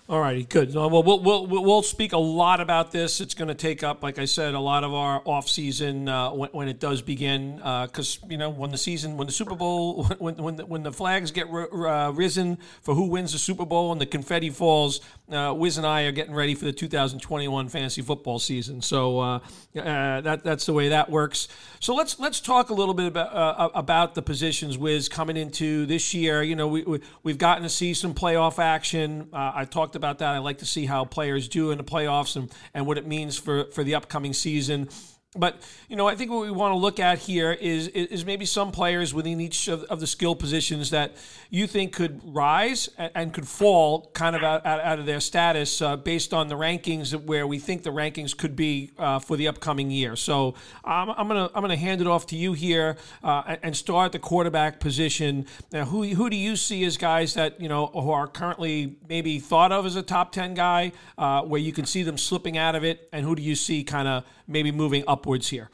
All 0.07 0.21
righty, 0.21 0.43
good. 0.43 0.75
Well, 0.75 0.91
we'll, 0.91 1.19
we'll, 1.19 1.47
we'll 1.47 1.81
speak 1.81 2.13
a 2.13 2.17
lot 2.19 2.61
about 2.61 2.91
this. 2.91 3.19
It's 3.19 3.33
going 3.33 3.47
to 3.47 3.55
take 3.55 3.81
up, 3.81 4.03
like 4.03 4.19
I 4.19 4.25
said, 4.25 4.53
a 4.53 4.59
lot 4.59 4.83
of 4.83 4.93
our 4.93 5.19
off 5.25 5.49
season 5.49 6.07
uh, 6.07 6.29
when, 6.29 6.51
when, 6.51 6.67
it 6.67 6.79
does 6.79 7.01
begin. 7.01 7.55
Because 7.55 8.19
uh, 8.21 8.27
you 8.29 8.37
know, 8.37 8.51
when 8.51 8.69
the 8.69 8.77
season, 8.77 9.17
when 9.17 9.25
the 9.25 9.33
Super 9.33 9.55
Bowl, 9.55 10.03
when 10.19 10.35
when 10.35 10.57
the, 10.57 10.65
when 10.67 10.83
the 10.83 10.91
flags 10.91 11.31
get 11.31 11.47
uh, 11.47 12.11
risen 12.13 12.59
for 12.83 12.93
who 12.93 13.07
wins 13.07 13.31
the 13.31 13.39
Super 13.39 13.65
Bowl 13.65 13.91
and 13.91 13.99
the 13.99 14.05
confetti 14.05 14.51
falls, 14.51 15.01
uh, 15.31 15.51
Wiz 15.57 15.79
and 15.79 15.87
I 15.87 16.03
are 16.03 16.11
getting 16.11 16.35
ready 16.35 16.53
for 16.53 16.65
the 16.65 16.71
2021 16.71 17.67
fantasy 17.69 18.03
football 18.03 18.37
season. 18.37 18.83
So 18.83 19.19
uh, 19.19 19.39
uh, 19.75 20.21
that 20.21 20.43
that's 20.43 20.67
the 20.67 20.73
way 20.73 20.89
that 20.89 21.09
works. 21.09 21.47
So 21.79 21.95
let's 21.95 22.19
let's 22.19 22.39
talk 22.39 22.69
a 22.69 22.75
little 22.75 22.93
bit 22.93 23.07
about 23.07 23.71
about 23.73 24.13
the 24.13 24.21
positions, 24.21 24.77
Wiz, 24.77 25.09
coming 25.09 25.35
into 25.35 25.87
this 25.87 26.13
year. 26.13 26.43
You 26.43 26.55
know, 26.55 26.67
we, 26.67 26.83
we 26.83 27.31
have 27.31 27.39
gotten 27.39 27.63
to 27.63 27.69
see 27.69 27.95
some 27.95 28.13
playoff 28.13 28.59
action. 28.59 29.29
I 29.33 29.65
talked 29.65 29.94
about 29.95 30.19
that. 30.19 30.33
I 30.33 30.39
like 30.39 30.59
to 30.59 30.65
see 30.65 30.85
how 30.85 31.05
players 31.05 31.47
do 31.47 31.71
in 31.71 31.77
the 31.77 31.83
playoffs 31.83 32.35
and, 32.35 32.51
and 32.73 32.85
what 32.85 32.97
it 32.97 33.07
means 33.07 33.37
for, 33.37 33.65
for 33.65 33.83
the 33.83 33.95
upcoming 33.95 34.33
season. 34.33 34.89
But 35.35 35.61
you 35.89 35.95
know, 35.95 36.07
I 36.07 36.15
think 36.15 36.31
what 36.31 36.41
we 36.41 36.51
want 36.51 36.73
to 36.73 36.77
look 36.77 36.99
at 36.99 37.19
here 37.19 37.51
is 37.51 37.87
is 37.89 38.25
maybe 38.25 38.45
some 38.45 38.71
players 38.71 39.13
within 39.13 39.39
each 39.41 39.67
of, 39.67 39.83
of 39.83 39.99
the 39.99 40.07
skill 40.07 40.35
positions 40.35 40.89
that 40.91 41.15
you 41.49 41.67
think 41.67 41.93
could 41.93 42.21
rise 42.23 42.89
and, 42.97 43.11
and 43.15 43.33
could 43.33 43.47
fall 43.47 44.09
kind 44.13 44.35
of 44.35 44.43
out, 44.43 44.65
out 44.65 44.99
of 44.99 45.05
their 45.05 45.19
status 45.19 45.81
uh, 45.81 45.95
based 45.95 46.33
on 46.33 46.47
the 46.47 46.55
rankings 46.55 47.13
where 47.25 47.47
we 47.47 47.59
think 47.59 47.83
the 47.83 47.91
rankings 47.91 48.35
could 48.35 48.55
be 48.55 48.91
uh, 48.97 49.19
for 49.19 49.37
the 49.37 49.47
upcoming 49.47 49.91
year. 49.91 50.15
So 50.15 50.55
I'm 50.83 51.07
gonna 51.07 51.49
I'm 51.53 51.61
gonna 51.61 51.75
hand 51.75 52.01
it 52.01 52.07
off 52.07 52.27
to 52.27 52.35
you 52.35 52.53
here 52.53 52.97
uh, 53.23 53.55
and 53.61 53.75
start 53.75 54.11
the 54.11 54.19
quarterback 54.19 54.79
position. 54.79 55.45
Now, 55.71 55.85
who 55.85 56.03
who 56.03 56.29
do 56.29 56.35
you 56.35 56.55
see 56.55 56.83
as 56.85 56.97
guys 56.97 57.33
that 57.33 57.59
you 57.59 57.69
know 57.69 57.87
who 57.87 58.11
are 58.11 58.27
currently 58.27 58.97
maybe 59.07 59.39
thought 59.39 59.71
of 59.71 59.85
as 59.85 59.95
a 59.95 60.03
top 60.03 60.31
ten 60.31 60.53
guy, 60.53 60.91
uh, 61.17 61.41
where 61.41 61.61
you 61.61 61.71
can 61.71 61.85
see 61.85 62.03
them 62.03 62.17
slipping 62.17 62.57
out 62.57 62.75
of 62.75 62.83
it, 62.83 63.09
and 63.11 63.25
who 63.25 63.35
do 63.35 63.41
you 63.41 63.55
see 63.55 63.83
kind 63.83 64.07
of 64.07 64.23
maybe 64.47 64.71
moving 64.71 65.03
upwards 65.25 65.49
here? 65.49 65.69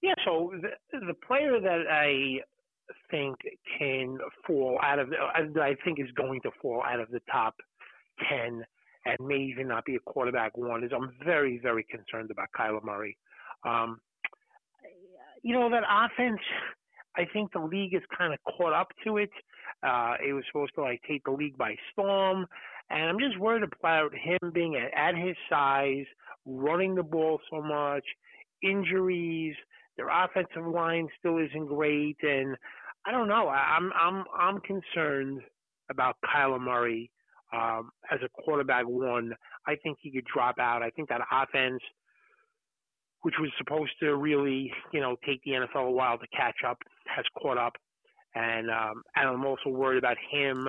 Yeah, 0.00 0.14
so 0.24 0.52
the, 0.62 1.00
the 1.06 1.14
player 1.26 1.60
that 1.60 1.84
I 1.90 2.38
think 3.10 3.36
can 3.78 4.18
fall 4.46 4.78
out 4.80 5.00
of, 5.00 5.08
uh, 5.08 5.60
I 5.60 5.74
think 5.84 5.98
is 5.98 6.10
going 6.16 6.40
to 6.42 6.50
fall 6.62 6.82
out 6.84 7.00
of 7.00 7.10
the 7.10 7.20
top 7.30 7.54
10 8.30 8.64
and 9.06 9.16
may 9.26 9.38
even 9.38 9.66
not 9.66 9.84
be 9.84 9.96
a 9.96 10.00
quarterback 10.00 10.56
one 10.56 10.84
is 10.84 10.92
I'm 10.94 11.10
very, 11.24 11.58
very 11.58 11.84
concerned 11.90 12.30
about 12.30 12.48
Kyler 12.56 12.84
Murray. 12.84 13.16
Um, 13.64 13.98
you 15.42 15.54
know, 15.54 15.68
that 15.70 15.82
offense, 15.90 16.40
I 17.16 17.24
think 17.32 17.52
the 17.52 17.60
league 17.60 17.94
is 17.94 18.02
kind 18.16 18.32
of 18.32 18.38
caught 18.56 18.72
up 18.72 18.88
to 19.04 19.16
it. 19.16 19.30
Uh, 19.82 20.14
it 20.24 20.32
was 20.32 20.44
supposed 20.46 20.74
to 20.76 20.82
like 20.82 21.00
take 21.08 21.24
the 21.24 21.32
league 21.32 21.56
by 21.56 21.74
storm. 21.92 22.46
And 22.90 23.08
I'm 23.08 23.18
just 23.18 23.38
worried 23.38 23.62
about 23.62 24.12
him 24.14 24.50
being 24.52 24.76
at, 24.76 24.92
at 24.96 25.14
his 25.14 25.36
size, 25.50 26.06
running 26.46 26.94
the 26.94 27.02
ball 27.02 27.40
so 27.50 27.60
much, 27.60 28.04
injuries. 28.62 29.54
Their 29.96 30.08
offensive 30.08 30.66
line 30.66 31.08
still 31.18 31.38
isn't 31.38 31.66
great, 31.66 32.16
and 32.22 32.56
I 33.04 33.10
don't 33.10 33.28
know. 33.28 33.48
I, 33.48 33.76
I'm 33.76 33.92
I'm 34.00 34.24
I'm 34.38 34.60
concerned 34.60 35.40
about 35.90 36.16
Kyler 36.24 36.60
Murray 36.60 37.10
um, 37.52 37.90
as 38.10 38.20
a 38.24 38.42
quarterback 38.42 38.86
one. 38.86 39.32
I 39.66 39.76
think 39.76 39.98
he 40.00 40.10
could 40.10 40.24
drop 40.32 40.58
out. 40.58 40.82
I 40.82 40.90
think 40.90 41.08
that 41.08 41.20
offense, 41.32 41.80
which 43.22 43.34
was 43.40 43.50
supposed 43.58 43.92
to 44.00 44.14
really, 44.16 44.72
you 44.92 45.00
know, 45.00 45.16
take 45.26 45.42
the 45.44 45.52
NFL 45.52 45.88
a 45.88 45.90
while 45.90 46.18
to 46.18 46.26
catch 46.28 46.56
up, 46.66 46.78
has 47.06 47.24
caught 47.40 47.58
up. 47.58 47.74
And 48.34 48.70
um, 48.70 49.02
and 49.16 49.28
I'm 49.28 49.44
also 49.44 49.70
worried 49.70 49.98
about 49.98 50.16
him 50.30 50.68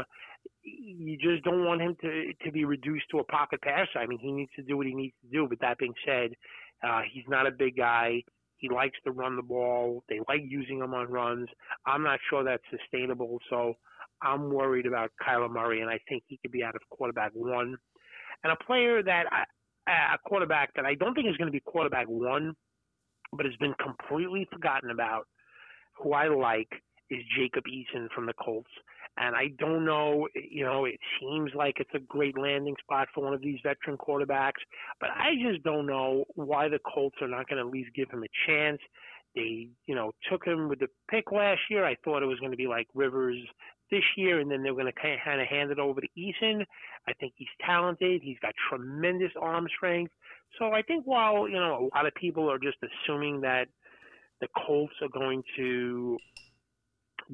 you 0.77 1.17
just 1.17 1.43
don't 1.43 1.65
want 1.65 1.81
him 1.81 1.95
to 2.01 2.33
to 2.45 2.51
be 2.51 2.65
reduced 2.65 3.05
to 3.11 3.19
a 3.19 3.23
pocket 3.23 3.61
passer. 3.61 3.99
I 3.99 4.05
mean, 4.05 4.19
he 4.19 4.31
needs 4.31 4.51
to 4.55 4.63
do 4.63 4.77
what 4.77 4.87
he 4.87 4.93
needs 4.93 5.15
to 5.21 5.31
do. 5.31 5.47
But 5.47 5.59
that 5.61 5.77
being 5.77 5.93
said, 6.05 6.31
uh, 6.87 7.01
he's 7.11 7.25
not 7.27 7.47
a 7.47 7.51
big 7.51 7.77
guy. 7.77 8.23
He 8.57 8.69
likes 8.69 8.97
to 9.05 9.11
run 9.11 9.35
the 9.35 9.41
ball. 9.41 10.03
They 10.09 10.19
like 10.27 10.41
using 10.43 10.79
him 10.79 10.93
on 10.93 11.09
runs. 11.11 11.47
I'm 11.85 12.03
not 12.03 12.19
sure 12.29 12.43
that's 12.43 12.63
sustainable. 12.69 13.39
So 13.49 13.75
I'm 14.21 14.49
worried 14.51 14.85
about 14.85 15.11
Kyler 15.25 15.49
Murray, 15.49 15.81
and 15.81 15.89
I 15.89 15.99
think 16.09 16.23
he 16.27 16.37
could 16.41 16.51
be 16.51 16.63
out 16.63 16.75
of 16.75 16.81
quarterback 16.89 17.31
one. 17.33 17.77
And 18.43 18.53
a 18.53 18.63
player 18.65 19.01
that 19.03 19.25
I, 19.31 19.45
a 20.13 20.17
quarterback 20.27 20.73
that 20.75 20.85
I 20.85 20.95
don't 20.95 21.13
think 21.13 21.27
is 21.27 21.37
going 21.37 21.47
to 21.47 21.51
be 21.51 21.61
quarterback 21.61 22.07
one, 22.07 22.53
but 23.31 23.45
has 23.45 23.55
been 23.59 23.75
completely 23.81 24.47
forgotten 24.51 24.91
about, 24.91 25.25
who 25.97 26.13
I 26.13 26.27
like, 26.27 26.69
is 27.09 27.19
Jacob 27.37 27.63
Eason 27.65 28.07
from 28.13 28.25
the 28.25 28.33
Colts. 28.33 28.69
And 29.21 29.35
I 29.35 29.49
don't 29.59 29.83
know, 29.83 30.29
you 30.33 30.63
know, 30.63 30.85
it 30.85 30.99
seems 31.19 31.51
like 31.53 31.75
it's 31.79 31.93
a 31.93 31.99
great 31.99 32.37
landing 32.37 32.75
spot 32.81 33.09
for 33.13 33.21
one 33.21 33.33
of 33.33 33.41
these 33.41 33.59
veteran 33.61 33.97
quarterbacks, 33.97 34.61
but 35.01 35.09
I 35.09 35.31
just 35.45 35.61
don't 35.63 35.85
know 35.85 36.23
why 36.35 36.69
the 36.69 36.79
Colts 36.79 37.17
are 37.21 37.27
not 37.27 37.49
going 37.49 37.61
to 37.61 37.67
at 37.67 37.73
least 37.73 37.93
give 37.93 38.09
him 38.09 38.23
a 38.23 38.47
chance. 38.47 38.79
They, 39.35 39.67
you 39.87 39.93
know, 39.93 40.13
took 40.31 40.45
him 40.45 40.69
with 40.69 40.79
the 40.79 40.87
pick 41.09 41.33
last 41.33 41.59
year. 41.69 41.85
I 41.85 41.97
thought 42.03 42.23
it 42.23 42.27
was 42.27 42.39
going 42.39 42.51
to 42.51 42.57
be 42.57 42.67
like 42.67 42.87
Rivers 42.95 43.37
this 43.91 44.03
year, 44.15 44.39
and 44.39 44.49
then 44.49 44.63
they're 44.63 44.73
going 44.73 44.85
to 44.85 44.93
kind 44.93 45.41
of 45.41 45.47
hand 45.47 45.71
it 45.71 45.79
over 45.79 45.99
to 45.99 46.07
Eason. 46.17 46.65
I 47.07 47.13
think 47.19 47.33
he's 47.35 47.47
talented. 47.65 48.21
He's 48.23 48.39
got 48.41 48.53
tremendous 48.69 49.31
arm 49.39 49.67
strength. 49.75 50.13
So 50.57 50.71
I 50.71 50.81
think 50.81 51.05
while, 51.05 51.47
you 51.47 51.55
know, 51.55 51.89
a 51.91 51.97
lot 51.97 52.07
of 52.07 52.13
people 52.15 52.49
are 52.49 52.57
just 52.57 52.77
assuming 52.81 53.41
that 53.41 53.67
the 54.39 54.47
Colts 54.65 54.93
are 55.01 55.09
going 55.09 55.43
to 55.57 56.17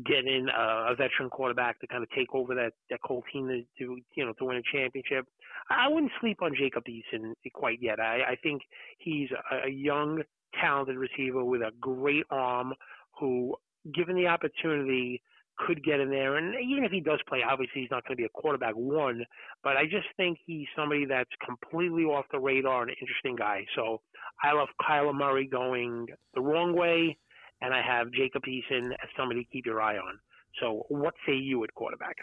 get 0.03 0.25
in 0.27 0.49
a, 0.49 0.91
a 0.91 0.95
veteran 0.95 1.29
quarterback 1.29 1.79
to 1.79 1.87
kind 1.87 2.03
of 2.03 2.09
take 2.11 2.33
over 2.33 2.53
that 2.55 2.73
that 2.89 2.99
whole 3.03 3.23
team 3.31 3.47
to, 3.47 3.61
to 3.79 3.97
you 4.15 4.25
know 4.25 4.33
to 4.33 4.45
win 4.45 4.57
a 4.57 4.61
championship. 4.71 5.25
I 5.69 5.87
wouldn't 5.87 6.11
sleep 6.19 6.41
on 6.41 6.53
Jacob 6.57 6.83
Eason 6.85 7.33
quite 7.53 7.79
yet. 7.81 7.99
I, 7.99 8.31
I 8.31 8.35
think 8.43 8.61
he's 8.99 9.29
a, 9.51 9.67
a 9.67 9.69
young, 9.69 10.21
talented 10.59 10.97
receiver 10.97 11.43
with 11.43 11.61
a 11.61 11.71
great 11.79 12.25
arm 12.29 12.73
who, 13.19 13.55
given 13.93 14.15
the 14.15 14.27
opportunity, 14.27 15.21
could 15.57 15.83
get 15.83 15.99
in 15.99 16.09
there. 16.09 16.35
And 16.35 16.53
even 16.61 16.83
if 16.83 16.91
he 16.91 16.99
does 16.99 17.19
play, 17.27 17.39
obviously 17.49 17.81
he's 17.81 17.91
not 17.91 18.03
going 18.05 18.17
to 18.17 18.21
be 18.21 18.25
a 18.25 18.29
quarterback 18.41 18.73
one. 18.75 19.23
But 19.63 19.77
I 19.77 19.85
just 19.85 20.07
think 20.17 20.37
he's 20.45 20.67
somebody 20.75 21.05
that's 21.05 21.29
completely 21.45 22.03
off 22.03 22.25
the 22.31 22.39
radar 22.39 22.81
and 22.81 22.91
an 22.91 22.97
interesting 22.99 23.35
guy. 23.35 23.65
So 23.75 24.01
I 24.43 24.51
love 24.51 24.67
Kyler 24.81 25.15
Murray 25.15 25.47
going 25.47 26.07
the 26.33 26.41
wrong 26.41 26.75
way 26.75 27.17
and 27.61 27.73
I 27.73 27.81
have 27.81 28.11
Jacob 28.11 28.43
Eason 28.43 28.91
as 28.91 29.09
somebody 29.17 29.43
to 29.43 29.49
keep 29.51 29.65
your 29.65 29.81
eye 29.81 29.97
on. 29.97 30.19
So, 30.61 30.85
what 30.89 31.13
say 31.27 31.35
you 31.35 31.63
at 31.63 31.73
quarterback? 31.73 32.17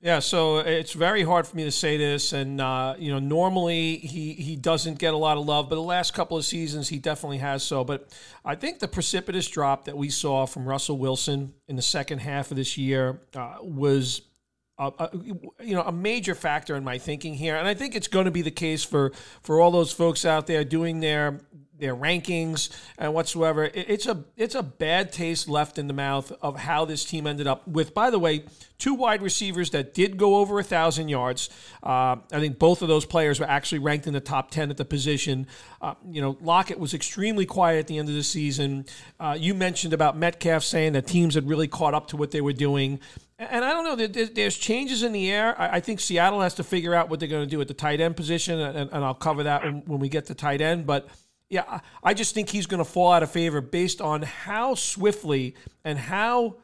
Yeah, 0.00 0.18
so 0.18 0.58
it's 0.58 0.92
very 0.92 1.22
hard 1.22 1.46
for 1.46 1.56
me 1.56 1.64
to 1.64 1.70
say 1.70 1.96
this, 1.96 2.34
and 2.34 2.60
uh, 2.60 2.96
you 2.98 3.10
know, 3.10 3.18
normally 3.18 3.96
he 3.96 4.34
he 4.34 4.54
doesn't 4.54 4.98
get 4.98 5.14
a 5.14 5.16
lot 5.16 5.38
of 5.38 5.46
love, 5.46 5.70
but 5.70 5.76
the 5.76 5.82
last 5.82 6.12
couple 6.12 6.36
of 6.36 6.44
seasons 6.44 6.90
he 6.90 6.98
definitely 6.98 7.38
has 7.38 7.62
so. 7.62 7.82
But 7.82 8.14
I 8.44 8.56
think 8.56 8.78
the 8.78 8.88
precipitous 8.88 9.48
drop 9.48 9.86
that 9.86 9.96
we 9.96 10.10
saw 10.10 10.44
from 10.44 10.66
Russell 10.66 10.98
Wilson 10.98 11.54
in 11.66 11.76
the 11.76 11.82
second 11.82 12.18
half 12.18 12.50
of 12.50 12.58
this 12.58 12.76
year 12.76 13.20
uh, 13.34 13.56
was 13.62 14.20
a, 14.78 14.92
a, 14.98 15.10
you 15.64 15.74
know 15.74 15.82
a 15.82 15.92
major 15.92 16.34
factor 16.34 16.76
in 16.76 16.84
my 16.84 16.98
thinking 16.98 17.32
here, 17.32 17.56
and 17.56 17.66
I 17.66 17.72
think 17.72 17.96
it's 17.96 18.08
going 18.08 18.26
to 18.26 18.30
be 18.30 18.42
the 18.42 18.50
case 18.50 18.84
for 18.84 19.12
for 19.42 19.62
all 19.62 19.70
those 19.70 19.92
folks 19.92 20.26
out 20.26 20.46
there 20.46 20.62
doing 20.62 21.00
their 21.00 21.40
their 21.78 21.94
rankings 21.94 22.70
and 22.98 23.12
whatsoever. 23.14 23.70
It's 23.72 24.06
a 24.06 24.24
it's 24.36 24.54
a 24.54 24.62
bad 24.62 25.12
taste 25.12 25.48
left 25.48 25.78
in 25.78 25.86
the 25.86 25.94
mouth 25.94 26.32
of 26.42 26.56
how 26.58 26.84
this 26.84 27.04
team 27.04 27.26
ended 27.26 27.46
up 27.46 27.66
with. 27.66 27.94
By 27.94 28.10
the 28.10 28.18
way, 28.18 28.44
two 28.78 28.94
wide 28.94 29.22
receivers 29.22 29.70
that 29.70 29.94
did 29.94 30.16
go 30.16 30.36
over 30.36 30.58
a 30.58 30.64
thousand 30.64 31.08
yards. 31.08 31.50
Uh, 31.82 32.16
I 32.32 32.40
think 32.40 32.58
both 32.58 32.82
of 32.82 32.88
those 32.88 33.04
players 33.04 33.40
were 33.40 33.48
actually 33.48 33.78
ranked 33.80 34.06
in 34.06 34.12
the 34.12 34.20
top 34.20 34.50
ten 34.50 34.70
at 34.70 34.76
the 34.76 34.84
position. 34.84 35.46
Uh, 35.80 35.94
you 36.10 36.20
know, 36.20 36.36
Lockett 36.40 36.78
was 36.78 36.94
extremely 36.94 37.46
quiet 37.46 37.78
at 37.78 37.86
the 37.86 37.98
end 37.98 38.08
of 38.08 38.14
the 38.14 38.24
season. 38.24 38.86
Uh, 39.20 39.36
you 39.38 39.54
mentioned 39.54 39.92
about 39.92 40.16
Metcalf 40.16 40.62
saying 40.62 40.94
that 40.94 41.06
teams 41.06 41.34
had 41.34 41.48
really 41.48 41.68
caught 41.68 41.94
up 41.94 42.08
to 42.08 42.16
what 42.16 42.30
they 42.30 42.40
were 42.40 42.52
doing. 42.52 43.00
And 43.38 43.66
I 43.66 43.72
don't 43.74 43.84
know. 43.84 44.06
There's 44.06 44.56
changes 44.56 45.02
in 45.02 45.12
the 45.12 45.30
air. 45.30 45.54
I 45.60 45.78
think 45.80 46.00
Seattle 46.00 46.40
has 46.40 46.54
to 46.54 46.64
figure 46.64 46.94
out 46.94 47.10
what 47.10 47.20
they're 47.20 47.28
going 47.28 47.44
to 47.44 47.50
do 47.50 47.60
at 47.60 47.68
the 47.68 47.74
tight 47.74 48.00
end 48.00 48.16
position, 48.16 48.58
and 48.58 49.04
I'll 49.04 49.12
cover 49.12 49.42
that 49.42 49.62
when 49.86 50.00
we 50.00 50.08
get 50.08 50.24
to 50.26 50.34
tight 50.34 50.62
end. 50.62 50.86
But 50.86 51.06
yeah, 51.48 51.80
I 52.02 52.14
just 52.14 52.34
think 52.34 52.48
he's 52.48 52.66
going 52.66 52.78
to 52.78 52.90
fall 52.90 53.12
out 53.12 53.22
of 53.22 53.30
favor 53.30 53.60
based 53.60 54.00
on 54.00 54.22
how 54.22 54.74
swiftly 54.74 55.54
and 55.84 55.98
how 55.98 56.56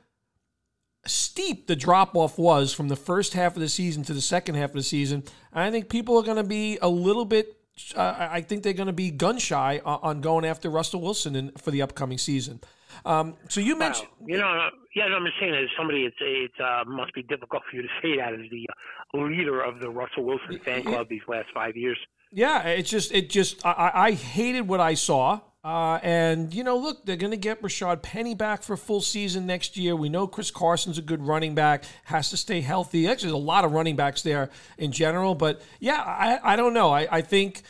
steep 1.06 1.66
the 1.66 1.76
drop 1.76 2.14
off 2.14 2.38
was 2.38 2.72
from 2.72 2.88
the 2.88 2.96
first 2.96 3.34
half 3.34 3.54
of 3.54 3.60
the 3.60 3.68
season 3.68 4.02
to 4.04 4.14
the 4.14 4.20
second 4.20 4.56
half 4.56 4.70
of 4.70 4.76
the 4.76 4.82
season. 4.82 5.24
I 5.52 5.70
think 5.70 5.88
people 5.88 6.18
are 6.18 6.22
going 6.22 6.36
to 6.36 6.44
be 6.44 6.78
a 6.82 6.88
little 6.88 7.24
bit. 7.24 7.56
Uh, 7.94 8.28
I 8.30 8.42
think 8.42 8.62
they're 8.62 8.72
going 8.72 8.88
to 8.88 8.92
be 8.92 9.10
gun 9.10 9.38
shy 9.38 9.80
on 9.84 10.20
going 10.20 10.44
after 10.44 10.68
Russell 10.68 11.00
Wilson 11.00 11.34
in, 11.36 11.50
for 11.52 11.70
the 11.70 11.82
upcoming 11.82 12.18
season. 12.18 12.60
Um, 13.04 13.36
so 13.48 13.60
you 13.60 13.76
mentioned, 13.76 14.08
wow. 14.20 14.26
you 14.28 14.36
know, 14.38 14.68
yeah, 14.94 15.06
no, 15.06 15.16
I'm 15.16 15.24
just 15.24 15.38
saying 15.40 15.54
as 15.54 15.68
somebody, 15.76 16.02
it's 16.02 16.16
it 16.20 16.52
uh, 16.62 16.84
must 16.86 17.14
be 17.14 17.22
difficult 17.22 17.62
for 17.70 17.76
you 17.76 17.82
to 17.82 17.88
say 18.02 18.16
that 18.18 18.34
as 18.34 18.50
the 18.50 18.66
leader 19.14 19.62
of 19.62 19.80
the 19.80 19.90
Russell 19.90 20.24
Wilson 20.24 20.58
fan 20.58 20.82
club 20.82 21.08
these 21.08 21.22
last 21.26 21.48
five 21.54 21.76
years. 21.76 21.98
Yeah, 22.32 22.62
it's 22.62 22.90
just 22.90 23.12
it 23.12 23.28
just 23.28 23.64
I, 23.64 23.90
I 23.94 24.12
hated 24.12 24.66
what 24.66 24.80
I 24.80 24.94
saw. 24.94 25.40
Uh, 25.64 26.00
and 26.02 26.52
you 26.52 26.64
know, 26.64 26.76
look, 26.76 27.06
they're 27.06 27.16
going 27.16 27.30
to 27.30 27.36
get 27.36 27.62
Rashaad 27.62 28.02
Penny 28.02 28.34
back 28.34 28.64
for 28.64 28.76
full 28.76 29.00
season 29.00 29.46
next 29.46 29.76
year. 29.76 29.94
We 29.94 30.08
know 30.08 30.26
Chris 30.26 30.50
Carson's 30.50 30.98
a 30.98 31.02
good 31.02 31.24
running 31.24 31.54
back, 31.54 31.84
has 32.04 32.30
to 32.30 32.36
stay 32.36 32.60
healthy. 32.60 33.06
Actually, 33.06 33.28
there's 33.28 33.40
a 33.40 33.44
lot 33.44 33.64
of 33.64 33.72
running 33.72 33.94
backs 33.94 34.22
there 34.22 34.50
in 34.76 34.90
general, 34.90 35.36
but 35.36 35.62
yeah, 35.78 36.02
I, 36.02 36.54
I 36.54 36.56
don't 36.56 36.74
know. 36.74 36.90
I, 36.90 37.06
I 37.18 37.20
think 37.20 37.62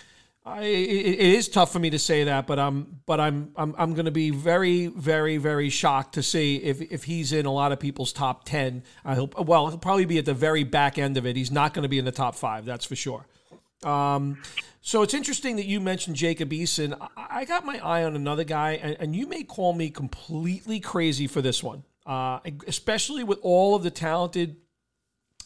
I, 0.47 0.62
it, 0.62 1.07
it 1.07 1.21
is 1.21 1.49
tough 1.49 1.71
for 1.71 1.81
me 1.81 1.90
to 1.90 1.99
say 1.99 2.25
that, 2.25 2.47
but 2.47 2.59
I'm 2.59 3.00
but 3.04 3.21
I'm 3.21 3.52
I'm 3.57 3.75
I'm 3.76 3.92
going 3.92 4.07
to 4.07 4.11
be 4.11 4.31
very 4.31 4.87
very 4.87 5.37
very 5.37 5.69
shocked 5.69 6.14
to 6.14 6.23
see 6.23 6.57
if 6.57 6.81
if 6.81 7.04
he's 7.04 7.35
in 7.35 7.45
a 7.45 7.52
lot 7.52 7.73
of 7.73 7.81
people's 7.81 8.14
top 8.14 8.45
ten. 8.45 8.85
I 9.04 9.16
hope. 9.16 9.38
Well, 9.38 9.69
he'll 9.69 9.76
probably 9.78 10.07
be 10.07 10.16
at 10.16 10.25
the 10.25 10.35
very 10.35 10.64
back 10.64 10.97
end 10.97 11.19
of 11.19 11.26
it. 11.26 11.37
He's 11.37 11.50
not 11.50 11.75
going 11.75 11.83
to 11.83 11.90
be 11.90 11.99
in 11.99 12.07
the 12.07 12.12
top 12.12 12.37
five. 12.37 12.64
That's 12.64 12.87
for 12.87 12.97
sure. 12.97 13.26
Um, 13.85 14.39
so 14.81 15.03
it's 15.03 15.15
interesting 15.15 15.57
that 15.57 15.67
you 15.67 15.81
mentioned 15.81 16.17
Jacob 16.17 16.51
Eason. 16.51 16.97
I, 17.17 17.45
got 17.45 17.65
my 17.65 17.79
eye 17.79 18.03
on 18.05 18.17
another 18.17 18.45
guy, 18.45 18.73
and, 18.73 18.97
and, 18.99 19.17
you 19.17 19.29
may 19.29 19.45
call 19.45 19.73
me 19.73 19.91
completely 19.91 20.81
crazy 20.81 21.29
for 21.29 21.41
this 21.41 21.62
one, 21.62 21.85
uh, 22.05 22.41
especially 22.67 23.23
with 23.23 23.39
all 23.43 23.77
of 23.77 23.85
the 23.85 23.91
talented 23.91 24.57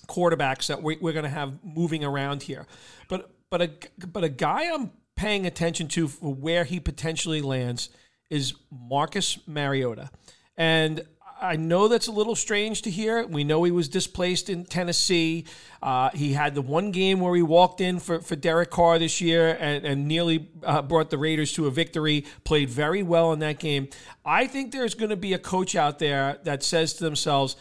quarterbacks 0.08 0.68
that 0.68 0.82
we, 0.82 0.96
we're 0.96 1.12
going 1.12 1.24
to 1.24 1.28
have 1.28 1.58
moving 1.62 2.02
around 2.02 2.44
here. 2.44 2.66
But 3.08 3.30
but 3.50 3.62
a 3.62 3.70
but 4.06 4.24
a 4.24 4.30
guy 4.30 4.72
I'm 4.72 4.90
paying 5.16 5.46
attention 5.46 5.88
to 5.88 6.08
for 6.08 6.34
where 6.34 6.64
he 6.64 6.80
potentially 6.80 7.42
lands 7.42 7.90
is 8.30 8.54
Marcus 8.70 9.38
Mariota, 9.46 10.10
and 10.56 11.02
I 11.40 11.56
know 11.56 11.88
that's 11.88 12.06
a 12.06 12.12
little 12.12 12.34
strange 12.34 12.82
to 12.82 12.90
hear. 12.90 13.26
We 13.26 13.44
know 13.44 13.62
he 13.64 13.70
was 13.70 13.88
displaced 13.88 14.48
in 14.48 14.64
Tennessee. 14.64 15.44
Uh, 15.82 16.10
he 16.14 16.32
had 16.32 16.54
the 16.54 16.62
one 16.62 16.90
game 16.92 17.20
where 17.20 17.34
he 17.34 17.42
walked 17.42 17.80
in 17.80 17.98
for, 17.98 18.20
for 18.20 18.36
Derek 18.36 18.70
Carr 18.70 18.98
this 18.98 19.20
year 19.20 19.56
and, 19.60 19.84
and 19.84 20.08
nearly 20.08 20.48
uh, 20.62 20.82
brought 20.82 21.10
the 21.10 21.18
Raiders 21.18 21.52
to 21.54 21.66
a 21.66 21.70
victory, 21.70 22.24
played 22.44 22.70
very 22.70 23.02
well 23.02 23.32
in 23.32 23.40
that 23.40 23.58
game. 23.58 23.88
I 24.24 24.46
think 24.46 24.72
there's 24.72 24.94
going 24.94 25.10
to 25.10 25.16
be 25.16 25.34
a 25.34 25.38
coach 25.38 25.76
out 25.76 25.98
there 25.98 26.38
that 26.44 26.62
says 26.62 26.94
to 26.94 27.04
themselves, 27.04 27.56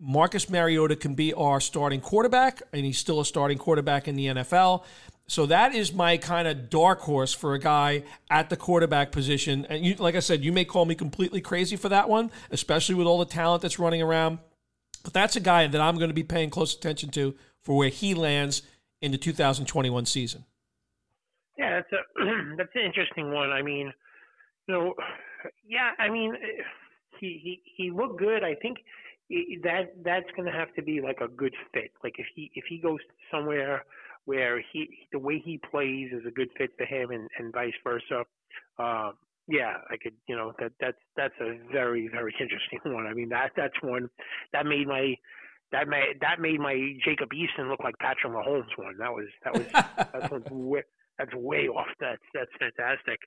Marcus 0.00 0.48
Mariota 0.48 0.94
can 0.94 1.14
be 1.14 1.34
our 1.34 1.60
starting 1.60 2.00
quarterback, 2.00 2.62
and 2.72 2.84
he's 2.84 2.98
still 2.98 3.20
a 3.20 3.24
starting 3.24 3.58
quarterback 3.58 4.06
in 4.06 4.14
the 4.14 4.26
NFL. 4.26 4.84
So 5.28 5.44
that 5.44 5.74
is 5.74 5.92
my 5.92 6.16
kind 6.16 6.48
of 6.48 6.70
dark 6.70 7.00
horse 7.00 7.34
for 7.34 7.52
a 7.52 7.58
guy 7.58 8.02
at 8.30 8.48
the 8.48 8.56
quarterback 8.56 9.12
position. 9.12 9.66
And 9.68 9.84
you, 9.84 9.94
like 9.96 10.14
I 10.14 10.20
said, 10.20 10.42
you 10.42 10.52
may 10.52 10.64
call 10.64 10.86
me 10.86 10.94
completely 10.94 11.42
crazy 11.42 11.76
for 11.76 11.90
that 11.90 12.08
one, 12.08 12.30
especially 12.50 12.94
with 12.94 13.06
all 13.06 13.18
the 13.18 13.26
talent 13.26 13.60
that's 13.60 13.78
running 13.78 14.00
around. 14.00 14.38
But 15.04 15.12
that's 15.12 15.36
a 15.36 15.40
guy 15.40 15.66
that 15.66 15.80
I'm 15.80 15.96
going 15.96 16.08
to 16.08 16.14
be 16.14 16.22
paying 16.22 16.48
close 16.48 16.74
attention 16.74 17.10
to 17.10 17.34
for 17.62 17.76
where 17.76 17.90
he 17.90 18.14
lands 18.14 18.62
in 19.02 19.12
the 19.12 19.18
2021 19.18 20.06
season. 20.06 20.46
Yeah, 21.58 21.80
that's 21.80 21.92
a 21.92 22.24
that's 22.56 22.70
an 22.74 22.82
interesting 22.86 23.30
one. 23.30 23.50
I 23.50 23.60
mean, 23.60 23.92
you 24.66 24.74
know, 24.74 24.94
yeah, 25.68 25.90
I 25.98 26.08
mean, 26.08 26.34
he 27.20 27.38
he 27.42 27.62
he 27.76 27.90
looked 27.90 28.18
good. 28.18 28.42
I 28.44 28.54
think 28.54 28.78
that 29.62 29.92
that's 30.02 30.30
going 30.36 30.50
to 30.50 30.56
have 30.56 30.74
to 30.76 30.82
be 30.82 31.02
like 31.02 31.20
a 31.20 31.28
good 31.28 31.54
fit. 31.74 31.92
Like 32.02 32.14
if 32.16 32.26
he 32.34 32.50
if 32.54 32.64
he 32.66 32.78
goes 32.78 33.00
somewhere 33.30 33.84
where 34.28 34.62
he 34.72 34.86
the 35.10 35.18
way 35.18 35.40
he 35.42 35.58
plays 35.70 36.10
is 36.12 36.20
a 36.26 36.30
good 36.30 36.50
fit 36.58 36.68
for 36.76 36.84
him, 36.84 37.10
and 37.10 37.26
and 37.38 37.50
vice 37.50 37.72
versa. 37.82 38.24
Uh, 38.78 39.12
yeah, 39.48 39.78
I 39.90 39.96
could, 39.96 40.12
you 40.28 40.36
know, 40.36 40.52
that 40.58 40.72
that's 40.78 40.98
that's 41.16 41.34
a 41.40 41.58
very 41.72 42.08
very 42.08 42.34
interesting 42.40 42.80
one. 42.84 43.06
I 43.06 43.14
mean, 43.14 43.30
that 43.30 43.52
that's 43.56 43.80
one 43.80 44.10
that 44.52 44.66
made 44.66 44.86
my 44.86 45.14
that 45.72 45.88
made 45.88 46.20
that 46.20 46.40
made 46.40 46.60
my 46.60 46.76
Jacob 47.02 47.30
Eason 47.30 47.70
look 47.70 47.80
like 47.82 47.94
Patrick 48.00 48.34
Mahomes 48.34 48.76
one. 48.76 48.98
That 48.98 49.14
was 49.14 49.28
that 49.44 49.54
was 49.54 49.66
that's 50.12 50.50
way, 50.50 50.82
that's 51.18 51.34
way 51.34 51.68
off. 51.68 51.88
That's 51.98 52.20
that's 52.34 52.52
fantastic. 52.60 53.20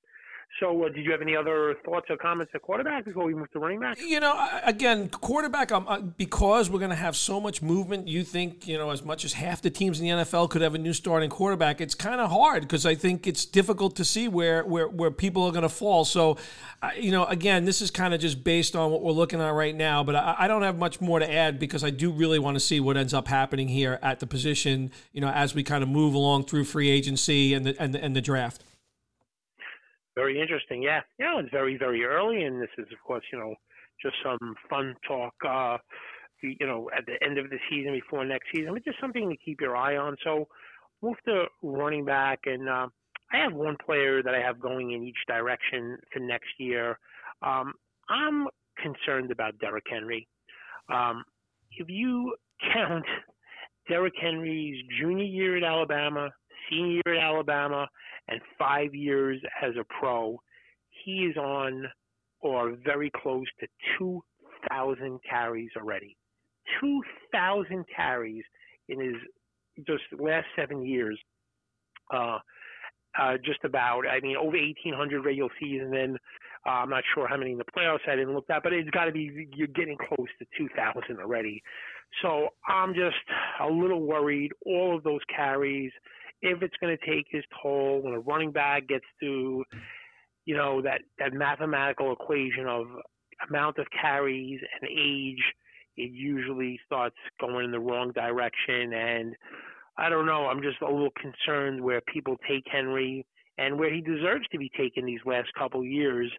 So, 0.59 0.83
uh, 0.83 0.89
did 0.89 1.05
you 1.05 1.11
have 1.11 1.21
any 1.21 1.35
other 1.35 1.75
thoughts 1.85 2.07
or 2.09 2.17
comments 2.17 2.51
at 2.53 2.61
quarterback 2.61 3.05
before 3.05 3.25
we 3.25 3.33
move 3.33 3.49
to 3.51 3.59
running 3.59 3.79
back? 3.79 3.99
You 3.99 4.19
know, 4.19 4.49
again, 4.63 5.09
quarterback, 5.09 5.71
um, 5.71 5.85
uh, 5.87 6.01
because 6.01 6.69
we're 6.69 6.79
going 6.79 6.91
to 6.91 6.95
have 6.95 7.15
so 7.15 7.39
much 7.39 7.61
movement, 7.61 8.07
you 8.07 8.23
think, 8.23 8.67
you 8.67 8.77
know, 8.77 8.91
as 8.91 9.03
much 9.03 9.25
as 9.25 9.33
half 9.33 9.61
the 9.61 9.69
teams 9.69 9.99
in 9.99 10.05
the 10.05 10.23
NFL 10.23 10.49
could 10.49 10.61
have 10.61 10.75
a 10.75 10.77
new 10.77 10.93
starting 10.93 11.29
quarterback, 11.29 11.81
it's 11.81 11.95
kind 11.95 12.19
of 12.19 12.29
hard 12.29 12.63
because 12.63 12.85
I 12.85 12.95
think 12.95 13.27
it's 13.27 13.45
difficult 13.45 13.95
to 13.95 14.05
see 14.05 14.27
where, 14.27 14.63
where, 14.63 14.87
where 14.87 15.09
people 15.09 15.43
are 15.45 15.51
going 15.51 15.63
to 15.63 15.69
fall. 15.69 16.05
So, 16.05 16.37
you 16.95 17.11
know, 17.11 17.25
again, 17.25 17.65
this 17.65 17.81
is 17.81 17.89
kind 17.89 18.13
of 18.13 18.19
just 18.19 18.43
based 18.43 18.75
on 18.75 18.91
what 18.91 19.01
we're 19.01 19.13
looking 19.13 19.41
at 19.41 19.49
right 19.49 19.75
now, 19.75 20.03
but 20.03 20.15
I, 20.15 20.35
I 20.39 20.47
don't 20.47 20.63
have 20.63 20.77
much 20.77 20.99
more 20.99 21.19
to 21.19 21.31
add 21.31 21.59
because 21.59 21.83
I 21.83 21.89
do 21.89 22.11
really 22.11 22.39
want 22.39 22.55
to 22.55 22.59
see 22.59 22.79
what 22.79 22.97
ends 22.97 23.13
up 23.13 23.27
happening 23.27 23.67
here 23.67 23.99
at 24.01 24.19
the 24.19 24.27
position, 24.27 24.91
you 25.13 25.21
know, 25.21 25.29
as 25.29 25.55
we 25.55 25.63
kind 25.63 25.81
of 25.81 25.89
move 25.89 26.13
along 26.13 26.45
through 26.45 26.65
free 26.65 26.89
agency 26.89 27.53
and 27.53 27.65
the, 27.65 27.81
and 27.81 27.95
the, 27.95 28.03
and 28.03 28.15
the 28.15 28.21
draft. 28.21 28.63
Very 30.15 30.41
interesting. 30.41 30.81
Yeah. 30.81 31.01
Yeah, 31.19 31.39
it's 31.39 31.51
very, 31.51 31.77
very 31.77 32.03
early, 32.03 32.43
and 32.43 32.61
this 32.61 32.69
is, 32.77 32.87
of 32.91 32.99
course, 33.05 33.23
you 33.31 33.39
know, 33.39 33.55
just 34.01 34.15
some 34.23 34.55
fun 34.69 34.95
talk, 35.07 35.33
uh, 35.47 35.77
you 36.41 36.65
know, 36.65 36.89
at 36.97 37.05
the 37.05 37.23
end 37.23 37.37
of 37.37 37.49
the 37.49 37.57
season 37.69 37.93
before 37.93 38.25
next 38.25 38.47
season, 38.53 38.73
but 38.73 38.83
just 38.83 38.99
something 38.99 39.29
to 39.29 39.37
keep 39.37 39.61
your 39.61 39.77
eye 39.77 39.95
on. 39.97 40.15
So 40.23 40.47
move 41.01 41.15
to 41.27 41.45
running 41.61 42.03
back, 42.05 42.39
and 42.45 42.67
uh, 42.67 42.87
I 43.31 43.37
have 43.37 43.53
one 43.53 43.77
player 43.85 44.21
that 44.23 44.33
I 44.33 44.39
have 44.39 44.59
going 44.59 44.91
in 44.91 45.03
each 45.03 45.17
direction 45.27 45.97
for 46.11 46.19
next 46.19 46.49
year. 46.57 46.97
Um, 47.41 47.73
I'm 48.09 48.47
concerned 48.81 49.31
about 49.31 49.57
Derrick 49.59 49.85
Henry. 49.89 50.27
Um, 50.91 51.23
if 51.77 51.87
you 51.89 52.35
count 52.73 53.05
Derrick 53.87 54.13
Henry's 54.21 54.83
junior 54.99 55.23
year 55.23 55.57
at 55.57 55.63
Alabama, 55.63 56.29
senior 56.69 57.01
year 57.05 57.15
at 57.15 57.23
Alabama, 57.23 57.87
and 58.31 58.41
five 58.57 58.95
years 58.95 59.41
as 59.61 59.73
a 59.79 59.83
pro, 59.99 60.39
he 61.03 61.25
is 61.25 61.37
on 61.37 61.85
or 62.41 62.75
very 62.83 63.11
close 63.21 63.45
to 63.59 63.67
2,000 63.99 65.19
carries 65.29 65.69
already. 65.77 66.15
2,000 66.79 67.85
carries 67.95 68.43
in 68.89 68.99
his 68.99 69.15
just 69.85 70.03
last 70.19 70.45
seven 70.55 70.83
years. 70.83 71.19
Uh, 72.13 72.39
uh, 73.19 73.33
just 73.43 73.59
about, 73.65 74.03
I 74.07 74.21
mean, 74.21 74.37
over 74.37 74.57
1,800 74.57 75.25
regular 75.25 75.49
season. 75.59 75.93
And 75.93 76.17
uh, 76.65 76.69
I'm 76.69 76.89
not 76.89 77.03
sure 77.13 77.27
how 77.27 77.37
many 77.37 77.51
in 77.51 77.57
the 77.57 77.65
playoffs. 77.65 78.07
I 78.07 78.15
didn't 78.15 78.33
look 78.33 78.47
that, 78.47 78.63
but 78.63 78.73
it's 78.73 78.89
got 78.91 79.05
to 79.05 79.11
be 79.11 79.49
you're 79.53 79.67
getting 79.67 79.97
close 79.97 80.29
to 80.39 80.45
2,000 80.57 81.19
already. 81.19 81.61
So 82.21 82.49
I'm 82.67 82.93
just 82.93 83.15
a 83.61 83.67
little 83.67 84.01
worried. 84.01 84.51
All 84.65 84.95
of 84.95 85.03
those 85.03 85.21
carries 85.33 85.91
if 86.41 86.61
it's 86.61 86.75
going 86.81 86.95
to 86.97 87.05
take 87.05 87.25
his 87.29 87.43
toll 87.61 88.01
when 88.01 88.13
a 88.13 88.19
running 88.19 88.51
back 88.51 88.87
gets 88.87 89.05
to, 89.21 89.63
you 90.45 90.57
know, 90.57 90.81
that, 90.81 91.01
that 91.19 91.33
mathematical 91.33 92.11
equation 92.11 92.67
of 92.67 92.87
amount 93.49 93.77
of 93.77 93.85
carries 93.99 94.59
and 94.79 94.89
age, 94.89 95.43
it 95.97 96.11
usually 96.11 96.79
starts 96.85 97.15
going 97.39 97.65
in 97.65 97.71
the 97.71 97.79
wrong 97.79 98.11
direction. 98.11 98.93
And 98.93 99.35
I 99.97 100.09
don't 100.09 100.25
know, 100.25 100.47
I'm 100.47 100.61
just 100.61 100.81
a 100.81 100.85
little 100.85 101.11
concerned 101.21 101.81
where 101.81 102.01
people 102.01 102.37
take 102.47 102.63
Henry 102.71 103.25
and 103.57 103.77
where 103.77 103.93
he 103.93 104.01
deserves 104.01 104.47
to 104.51 104.57
be 104.57 104.71
taken 104.75 105.05
these 105.05 105.19
last 105.25 105.49
couple 105.57 105.85
years. 105.85 106.31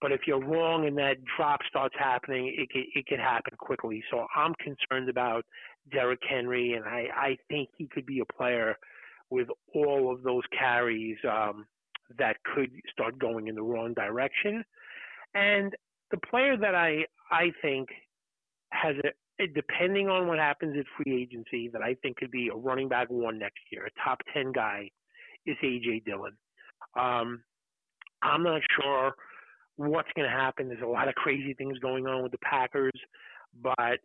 But 0.00 0.12
if 0.12 0.22
you're 0.26 0.44
wrong 0.44 0.86
and 0.86 0.98
that 0.98 1.16
drop 1.36 1.60
starts 1.68 1.94
happening, 1.98 2.52
it 2.58 2.68
could, 2.70 2.84
it 2.94 3.06
could 3.06 3.20
happen 3.20 3.54
quickly. 3.58 4.02
So 4.10 4.26
I'm 4.34 4.54
concerned 4.54 5.08
about 5.08 5.44
Derrick 5.90 6.20
Henry, 6.28 6.72
and 6.72 6.84
I, 6.84 7.06
I 7.14 7.36
think 7.48 7.70
he 7.78 7.86
could 7.86 8.06
be 8.06 8.18
a 8.18 8.32
player– 8.32 8.74
with 9.30 9.48
all 9.74 10.12
of 10.12 10.22
those 10.22 10.42
carries 10.56 11.16
um, 11.28 11.66
that 12.18 12.36
could 12.54 12.70
start 12.90 13.18
going 13.18 13.48
in 13.48 13.54
the 13.54 13.62
wrong 13.62 13.94
direction. 13.94 14.64
And 15.34 15.74
the 16.10 16.18
player 16.18 16.56
that 16.56 16.74
I 16.74 17.06
I 17.30 17.52
think 17.62 17.88
has 18.70 18.96
a 19.04 19.46
depending 19.54 20.08
on 20.08 20.28
what 20.28 20.38
happens 20.38 20.76
at 20.78 20.86
free 20.96 21.22
agency 21.22 21.68
that 21.68 21.82
I 21.82 21.94
think 22.02 22.16
could 22.16 22.30
be 22.30 22.48
a 22.48 22.56
running 22.56 22.88
back 22.88 23.08
one 23.10 23.38
next 23.38 23.60
year, 23.70 23.86
a 23.86 24.08
top 24.08 24.20
ten 24.32 24.52
guy, 24.52 24.90
is 25.44 25.56
AJ 25.62 26.04
Dillon. 26.04 26.32
Um, 26.98 27.42
I'm 28.22 28.42
not 28.42 28.62
sure 28.80 29.14
what's 29.76 30.08
going 30.16 30.28
to 30.28 30.34
happen. 30.34 30.68
There's 30.68 30.82
a 30.82 30.86
lot 30.86 31.08
of 31.08 31.14
crazy 31.14 31.52
things 31.54 31.78
going 31.78 32.06
on 32.06 32.22
with 32.22 32.32
the 32.32 32.38
Packers, 32.38 32.98
but 33.62 34.00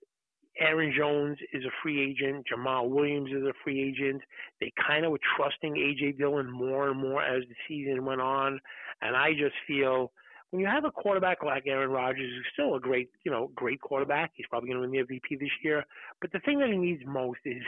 Aaron 0.60 0.94
Jones 0.96 1.38
is 1.54 1.64
a 1.66 1.72
free 1.82 2.02
agent. 2.02 2.46
Jamaal 2.52 2.90
Williams 2.90 3.32
is 3.32 3.44
a 3.44 3.54
free 3.64 3.82
agent. 3.82 4.22
They 4.60 4.72
kind 4.86 5.06
of 5.06 5.12
were 5.12 5.20
trusting 5.38 5.74
AJ 5.74 6.18
Dillon 6.18 6.50
more 6.50 6.90
and 6.90 7.00
more 7.00 7.24
as 7.24 7.44
the 7.48 7.56
season 7.68 8.06
went 8.06 8.22
on, 8.22 8.60
and 9.02 9.16
I 9.16 9.32
just 9.32 9.56
feel 9.68 10.12
when 10.52 10.60
you 10.60 10.68
have 10.68 10.84
a 10.84 10.92
quarterback 10.92 11.44
like 11.44 11.64
Aaron 11.66 11.92
Rodgers, 11.92 12.30
who's 12.30 12.46
still 12.52 12.76
a 12.76 12.80
great, 12.80 13.10
you 13.24 13.32
know, 13.32 13.50
great 13.56 13.80
quarterback, 13.80 14.32
he's 14.36 14.46
probably 14.50 14.70
going 14.70 14.82
to 14.82 14.88
win 14.88 14.92
the 14.92 15.16
MVP 15.16 15.40
this 15.40 15.50
year. 15.64 15.86
But 16.20 16.34
the 16.34 16.40
thing 16.40 16.60
that 16.60 16.70
he 16.70 16.78
needs 16.78 17.02
most 17.06 17.40
is 17.46 17.64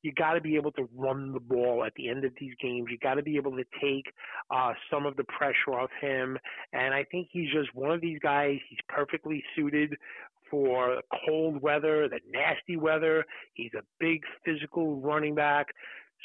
you 0.00 0.12
got 0.12 0.32
to 0.32 0.40
be 0.40 0.56
able 0.56 0.72
to 0.72 0.88
run 0.96 1.34
the 1.34 1.40
ball 1.40 1.84
at 1.84 1.92
the 1.94 2.08
end 2.08 2.24
of 2.24 2.32
these 2.40 2.54
games. 2.60 2.86
You 2.90 2.96
got 2.98 3.14
to 3.14 3.22
be 3.22 3.36
able 3.36 3.52
to 3.52 3.64
take 3.80 4.14
uh, 4.50 4.72
some 4.90 5.04
of 5.04 5.16
the 5.16 5.24
pressure 5.24 5.78
off 5.78 5.90
him. 6.00 6.38
And 6.72 6.94
I 6.94 7.04
think 7.04 7.28
he's 7.30 7.52
just 7.52 7.74
one 7.74 7.90
of 7.90 8.00
these 8.00 8.18
guys. 8.18 8.58
He's 8.68 8.80
perfectly 8.88 9.44
suited 9.54 9.94
for 10.52 11.00
cold 11.26 11.62
weather, 11.62 12.08
the 12.08 12.20
nasty 12.30 12.76
weather. 12.76 13.24
He's 13.54 13.72
a 13.74 13.82
big 13.98 14.20
physical 14.44 15.00
running 15.00 15.34
back. 15.34 15.66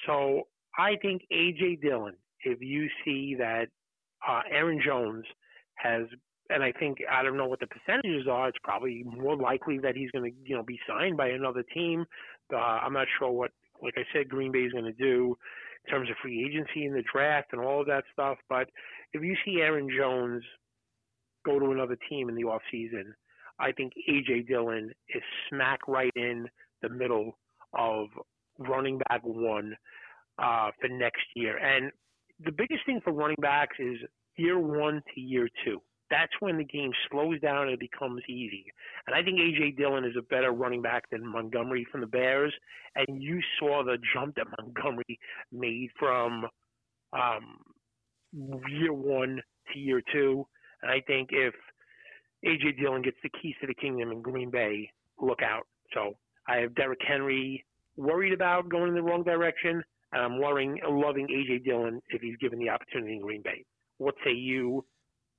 So 0.06 0.44
I 0.78 0.98
think 1.02 1.22
AJ 1.34 1.82
Dillon, 1.82 2.16
if 2.44 2.62
you 2.62 2.88
see 3.06 3.36
that 3.40 3.70
uh, 4.28 4.42
Aaron 4.52 4.82
Jones 4.86 5.24
has, 5.76 6.04
and 6.50 6.62
I 6.62 6.74
think 6.74 6.98
I 7.10 7.24
don't 7.24 7.38
know 7.38 7.48
what 7.48 7.62
the 7.62 7.68
percentages 7.68 8.28
are. 8.30 8.50
It's 8.50 8.58
probably 8.63 9.04
more 9.06 9.38
likely 9.38 9.80
that 9.80 9.96
he's 9.96 10.12
going 10.12 10.30
to, 10.32 10.38
you 10.44 10.56
know, 10.56 10.63
be 10.63 10.80
signed 10.88 11.18
by 11.18 11.30
another 11.30 11.63
team. 11.74 12.06
Uh, 12.54 12.58
I'm 12.58 12.94
not 12.94 13.08
sure 13.18 13.32
what, 13.32 13.52
like 13.82 13.96
I 13.98 14.04
said, 14.13 14.30
Green 14.30 14.52
Bay 14.52 14.60
is 14.60 14.74
going 14.74 14.86
to 14.86 14.94
do 14.94 15.38
in 15.86 15.92
terms 15.92 16.10
of 16.10 16.18
free 16.22 16.46
agency 16.46 16.86
in 16.86 16.94
the 16.94 17.04
draft 17.12 17.50
and 17.54 17.62
all 17.62 17.82
of 17.82 17.88
that 17.88 18.04
stuff. 18.12 18.38
But 18.50 18.70
if 19.13 19.24
you 19.24 19.36
see 19.46 19.62
Aaron 19.62 19.90
Jones 19.96 20.44
go 21.46 21.60
to 21.60 21.72
another 21.72 21.98
team 22.10 22.30
in 22.30 22.36
the 22.36 22.44
off 22.44 22.62
season, 22.72 23.13
I 23.60 23.72
think 23.72 23.93
AJ 24.10 24.48
Dillon 24.48 24.91
is 25.13 25.24
smack 25.50 25.88
right 25.88 26.12
in 26.15 26.48
the 26.82 26.89
middle 26.89 27.38
of 27.74 28.08
running 28.60 29.00
back 29.10 29.22
one 29.24 29.76
uh, 30.39 30.70
for 30.80 30.88
next 30.88 31.24
year. 31.36 31.58
And 31.58 31.91
the 32.43 32.52
biggest 32.52 32.86
thing 32.86 33.02
for 33.04 33.13
running 33.13 33.38
backs 33.41 33.78
is 33.80 33.98
year 34.36 34.60
one 34.60 35.02
to 35.13 35.22
year 35.22 35.50
two. 35.65 35.82
That's 36.10 36.32
when 36.39 36.58
the 36.58 36.63
game 36.63 36.91
slows 37.10 37.39
down 37.41 37.63
and 37.63 37.72
it 37.72 37.80
becomes 37.80 38.22
easy. 38.30 38.65
And 39.08 39.15
I 39.15 39.22
think 39.24 39.39
AJ 39.39 39.78
Dillon 39.78 40.06
is 40.06 40.15
a 40.17 40.22
better 40.22 40.52
running 40.52 40.82
back 40.82 41.10
than 41.12 41.26
Montgomery 41.26 41.86
from 41.91 42.02
the 42.02 42.08
Bears. 42.08 42.54
And 42.96 43.22
you 43.22 43.41
saw 43.60 43.84
the 43.84 43.98
jump 44.13 44.36
that 44.36 44.48
Montgomery 44.58 45.20
made 45.52 45.89
from 46.00 46.46
um, 47.12 47.58
year 48.70 48.93
one 48.93 49.41
to 49.74 49.80
year 49.80 50.02
two. 50.13 50.48
And 50.82 50.91
I 50.91 51.02
think 51.02 51.30
if 51.32 51.54
AJ 52.47 52.79
Dillon 52.79 53.01
gets 53.01 53.17
the 53.21 53.29
keys 53.41 53.55
to 53.62 53.67
the 53.67 53.73
kingdom 53.73 54.12
in 54.12 54.21
Green 54.21 54.49
Bay, 54.49 54.89
look 55.19 55.41
out. 55.41 55.67
So 55.93 56.15
I 56.47 56.57
have 56.57 56.75
Derrick 56.75 56.99
Henry 57.05 57.65
worried 57.97 58.33
about 58.33 58.69
going 58.69 58.89
in 58.89 58.95
the 58.95 59.03
wrong 59.03 59.23
direction, 59.23 59.83
and 60.13 60.21
I'm 60.21 60.39
worrying, 60.39 60.79
loving 60.88 61.27
AJ 61.27 61.65
Dillon 61.65 62.01
if 62.10 62.21
he's 62.21 62.38
given 62.38 62.60
the 62.60 62.69
opportunity 62.69 63.13
in 63.15 63.21
Green 63.21 63.41
Bay. 63.41 63.65
What 63.97 64.15
say 64.23 64.31
you, 64.31 64.86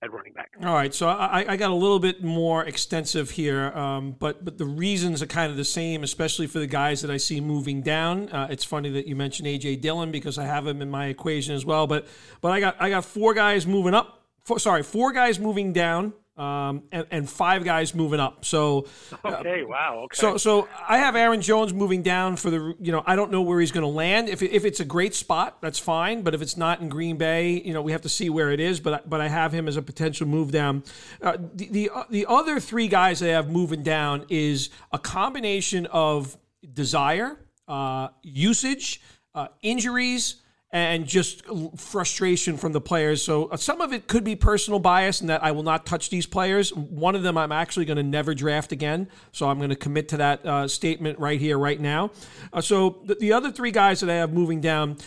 at 0.03 0.13
running 0.13 0.33
back. 0.33 0.51
All 0.65 0.75
right, 0.75 0.95
so 0.95 1.09
I, 1.09 1.45
I 1.49 1.57
got 1.57 1.71
a 1.71 1.75
little 1.75 1.99
bit 1.99 2.23
more 2.23 2.65
extensive 2.65 3.31
here, 3.31 3.69
um, 3.77 4.15
but 4.19 4.45
but 4.45 4.59
the 4.59 4.65
reasons 4.65 5.23
are 5.23 5.27
kind 5.27 5.51
of 5.51 5.57
the 5.57 5.65
same, 5.65 6.05
especially 6.05 6.47
for 6.47 6.59
the 6.59 6.67
guys 6.67 7.03
that 7.03 7.11
I 7.11 7.17
see 7.17 7.41
moving 7.41 7.83
down. 7.83 8.29
Uh, 8.29 8.47
it's 8.51 8.65
funny 8.65 8.91
that 8.91 9.07
you 9.07 9.17
mentioned 9.17 9.49
AJ 9.49 9.81
Dillon 9.81 10.13
because 10.13 10.39
I 10.39 10.45
have 10.45 10.67
him 10.67 10.83
in 10.83 10.91
my 10.91 11.07
equation 11.07 11.55
as 11.55 11.65
well. 11.65 11.87
But 11.87 12.07
but 12.41 12.53
I 12.53 12.61
got 12.61 12.77
I 12.81 12.91
got 12.91 13.05
four 13.05 13.35
guys 13.35 13.67
moving 13.67 13.95
up. 13.95 14.27
Four, 14.45 14.59
sorry, 14.59 14.83
four 14.83 15.13
guys 15.13 15.39
moving 15.39 15.73
down 15.73 16.13
um, 16.39 16.85
and, 16.93 17.07
and, 17.11 17.29
five 17.29 17.65
guys 17.65 17.95
moving 17.95 18.21
up. 18.21 18.45
So 18.45 18.87
okay, 19.25 19.63
uh, 19.63 19.67
wow. 19.67 20.03
Okay. 20.05 20.17
So 20.17 20.37
so 20.37 20.69
I 20.89 20.99
have 20.99 21.17
Aaron 21.17 21.41
Jones 21.41 21.75
moving 21.75 22.03
down 22.03 22.37
for 22.37 22.49
the 22.51 22.75
you 22.81 22.93
know 22.93 23.03
I 23.07 23.17
don't 23.17 23.33
know 23.33 23.43
where 23.43 23.59
he's 23.59 23.73
going 23.73 23.83
to 23.83 23.89
land. 23.89 24.29
If 24.29 24.43
if 24.43 24.65
it's 24.65 24.79
a 24.79 24.85
great 24.85 25.15
spot, 25.15 25.61
that's 25.61 25.79
fine. 25.79 26.23
But 26.23 26.35
if 26.35 26.43
it's 26.43 26.57
not 26.57 26.81
in 26.81 26.89
Green 26.89 27.17
Bay, 27.17 27.61
you 27.61 27.75
know 27.75 27.83
we 27.83 27.93
have 27.93 28.03
to 28.03 28.09
see 28.09 28.31
where 28.31 28.53
it 28.53 28.61
is. 28.61 28.79
But 28.79 29.11
but 29.11 29.21
I 29.21 29.29
have 29.29 29.53
him 29.53 29.67
as 29.67 29.77
a 29.77 29.83
potential 29.83 30.29
move 30.29 30.53
down. 30.53 30.85
Uh, 31.21 31.37
the 31.55 31.69
the 31.71 31.91
uh, 31.91 32.05
the 32.09 32.27
other 32.27 32.61
three 32.61 32.87
guys 32.87 33.21
I 33.23 33.29
have 33.29 33.51
moving 33.51 33.83
down 33.83 34.25
is 34.29 34.71
a 34.93 34.99
combination 34.99 35.87
of 35.87 36.39
desire, 36.73 37.37
uh, 37.67 38.09
usage, 38.23 39.01
uh, 39.35 39.49
injuries 39.63 40.37
and 40.71 41.07
just 41.07 41.45
frustration 41.77 42.59
from 42.59 42.73
the 42.73 42.81
players. 42.81 43.23
So 43.23 43.47
uh, 43.47 43.57
some 43.57 43.81
of 43.81 43.93
it 43.93 44.07
could 44.07 44.23
be 44.23 44.37
personal 44.37 44.79
bias 44.79 45.21
and 45.21 45.31
that 45.31 45.43
I 45.43 45.53
will 45.53 45.63
not 45.63 45.87
touch 45.87 46.11
these 46.11 46.27
players. 46.27 46.75
One 46.75 47.15
of 47.15 47.23
them 47.23 47.39
I'm 47.39 47.53
actually 47.53 47.87
going 47.87 47.97
to 47.97 48.03
never 48.03 48.35
draft 48.35 48.73
again. 48.73 49.09
So 49.33 49.49
I'm 49.49 49.59
going 49.59 49.71
to 49.71 49.77
commit 49.77 50.09
to 50.09 50.19
that 50.19 50.45
uh, 50.45 50.69
statement 50.69 51.19
right 51.19 51.41
here, 51.41 51.59
right 51.59 51.81
now. 51.81 52.11
Uh, 52.53 52.61
so 52.61 53.01
the, 53.07 53.15
the 53.15 53.33
other 53.33 53.51
three 53.51 53.71
guys 53.71 54.01
that 54.01 54.11
I 54.11 54.17
have 54.17 54.33
moving 54.33 54.61
down, 54.61 54.99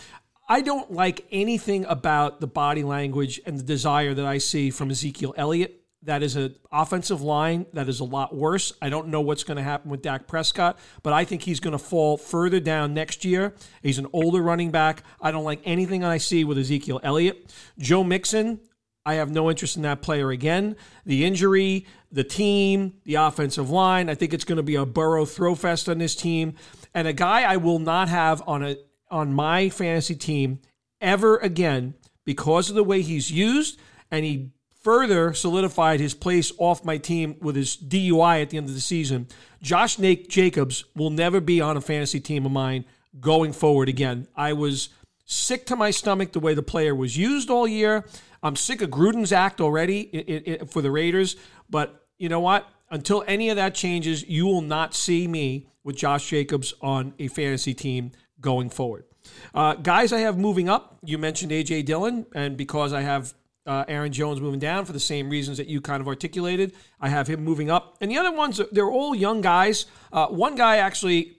I 0.49 0.61
don't 0.61 0.91
like 0.91 1.25
anything 1.31 1.85
about 1.85 2.41
the 2.41 2.47
body 2.47 2.83
language 2.83 3.39
and 3.45 3.59
the 3.59 3.63
desire 3.63 4.15
that 4.15 4.25
I 4.25 4.39
see 4.39 4.71
from 4.71 4.89
Ezekiel 4.89 5.35
Elliott. 5.37 5.80
That 6.03 6.23
is 6.23 6.35
an 6.35 6.55
offensive 6.71 7.21
line 7.21 7.67
that 7.73 7.87
is 7.87 7.99
a 7.99 8.03
lot 8.03 8.35
worse. 8.35 8.73
I 8.81 8.89
don't 8.89 9.09
know 9.09 9.21
what's 9.21 9.43
going 9.43 9.57
to 9.57 9.63
happen 9.63 9.91
with 9.91 10.01
Dak 10.01 10.27
Prescott, 10.27 10.79
but 11.03 11.13
I 11.13 11.25
think 11.25 11.43
he's 11.43 11.59
going 11.59 11.73
to 11.73 11.83
fall 11.83 12.17
further 12.17 12.59
down 12.59 12.95
next 12.95 13.23
year. 13.23 13.53
He's 13.83 13.99
an 13.99 14.07
older 14.11 14.41
running 14.41 14.71
back. 14.71 15.03
I 15.21 15.31
don't 15.31 15.43
like 15.43 15.61
anything 15.63 16.03
I 16.03 16.17
see 16.17 16.43
with 16.43 16.57
Ezekiel 16.57 16.99
Elliott. 17.03 17.53
Joe 17.77 18.03
Mixon, 18.03 18.59
I 19.05 19.15
have 19.15 19.31
no 19.31 19.49
interest 19.49 19.75
in 19.75 19.83
that 19.83 20.01
player 20.01 20.31
again. 20.31 20.75
The 21.05 21.23
injury, 21.23 21.85
the 22.11 22.23
team, 22.23 22.93
the 23.03 23.15
offensive 23.15 23.69
line, 23.69 24.09
I 24.09 24.15
think 24.15 24.33
it's 24.33 24.43
going 24.43 24.57
to 24.57 24.63
be 24.63 24.75
a 24.75 24.85
Burrow 24.85 25.25
throw 25.25 25.53
fest 25.53 25.87
on 25.87 25.99
this 25.99 26.15
team. 26.15 26.55
And 26.93 27.07
a 27.07 27.13
guy 27.13 27.43
I 27.43 27.57
will 27.57 27.79
not 27.79 28.09
have 28.09 28.41
on 28.47 28.63
a 28.63 28.77
on 29.09 29.33
my 29.33 29.69
fantasy 29.69 30.15
team 30.15 30.59
ever 31.01 31.37
again 31.37 31.93
because 32.25 32.69
of 32.69 32.75
the 32.75 32.83
way 32.83 33.01
he's 33.01 33.29
used 33.29 33.79
and 34.09 34.23
he 34.23 34.51
further 34.81 35.33
solidified 35.33 35.99
his 35.99 36.13
place 36.13 36.51
off 36.57 36.83
my 36.83 36.97
team 36.97 37.35
with 37.39 37.55
his 37.55 37.77
DUI 37.77 38.41
at 38.41 38.49
the 38.49 38.57
end 38.57 38.67
of 38.67 38.75
the 38.75 38.81
season. 38.81 39.27
Josh 39.61 39.99
Nate 39.99 40.29
Jacobs 40.29 40.85
will 40.95 41.09
never 41.09 41.39
be 41.39 41.61
on 41.61 41.77
a 41.77 41.81
fantasy 41.81 42.19
team 42.19 42.45
of 42.45 42.51
mine 42.51 42.85
going 43.19 43.53
forward 43.53 43.89
again. 43.89 44.27
I 44.35 44.53
was 44.53 44.89
sick 45.25 45.65
to 45.67 45.75
my 45.75 45.91
stomach 45.91 46.31
the 46.31 46.39
way 46.39 46.53
the 46.53 46.63
player 46.63 46.95
was 46.95 47.17
used 47.17 47.49
all 47.49 47.67
year. 47.67 48.05
I'm 48.43 48.55
sick 48.55 48.81
of 48.81 48.89
Gruden's 48.89 49.31
act 49.31 49.61
already 49.61 50.59
for 50.69 50.81
the 50.81 50.91
Raiders, 50.91 51.35
but 51.69 52.07
you 52.17 52.29
know 52.29 52.39
what? 52.39 52.67
Until 52.89 53.23
any 53.27 53.49
of 53.49 53.55
that 53.55 53.75
changes, 53.75 54.27
you 54.27 54.45
will 54.45 54.61
not 54.61 54.93
see 54.93 55.27
me 55.27 55.67
with 55.83 55.95
Josh 55.95 56.27
Jacobs 56.29 56.73
on 56.81 57.13
a 57.19 57.27
fantasy 57.27 57.73
team 57.73 58.11
going 58.39 58.69
forward. 58.69 59.05
Uh, 59.53 59.75
guys, 59.75 60.11
I 60.11 60.19
have 60.19 60.37
moving 60.37 60.67
up. 60.67 60.97
You 61.03 61.17
mentioned 61.17 61.51
AJ 61.51 61.85
Dillon, 61.85 62.25
and 62.33 62.57
because 62.57 62.93
I 62.93 63.01
have 63.01 63.33
uh, 63.65 63.85
Aaron 63.87 64.11
Jones 64.11 64.41
moving 64.41 64.59
down 64.59 64.85
for 64.85 64.93
the 64.93 64.99
same 64.99 65.29
reasons 65.29 65.57
that 65.57 65.67
you 65.67 65.81
kind 65.81 66.01
of 66.01 66.07
articulated. 66.07 66.73
I 66.99 67.09
have 67.09 67.27
him 67.27 67.43
moving 67.43 67.69
up. 67.69 67.97
And 68.01 68.09
the 68.09 68.17
other 68.17 68.31
ones, 68.31 68.59
they're 68.71 68.89
all 68.89 69.13
young 69.13 69.41
guys. 69.41 69.85
Uh, 70.11 70.27
one 70.27 70.55
guy 70.55 70.77
actually 70.77 71.37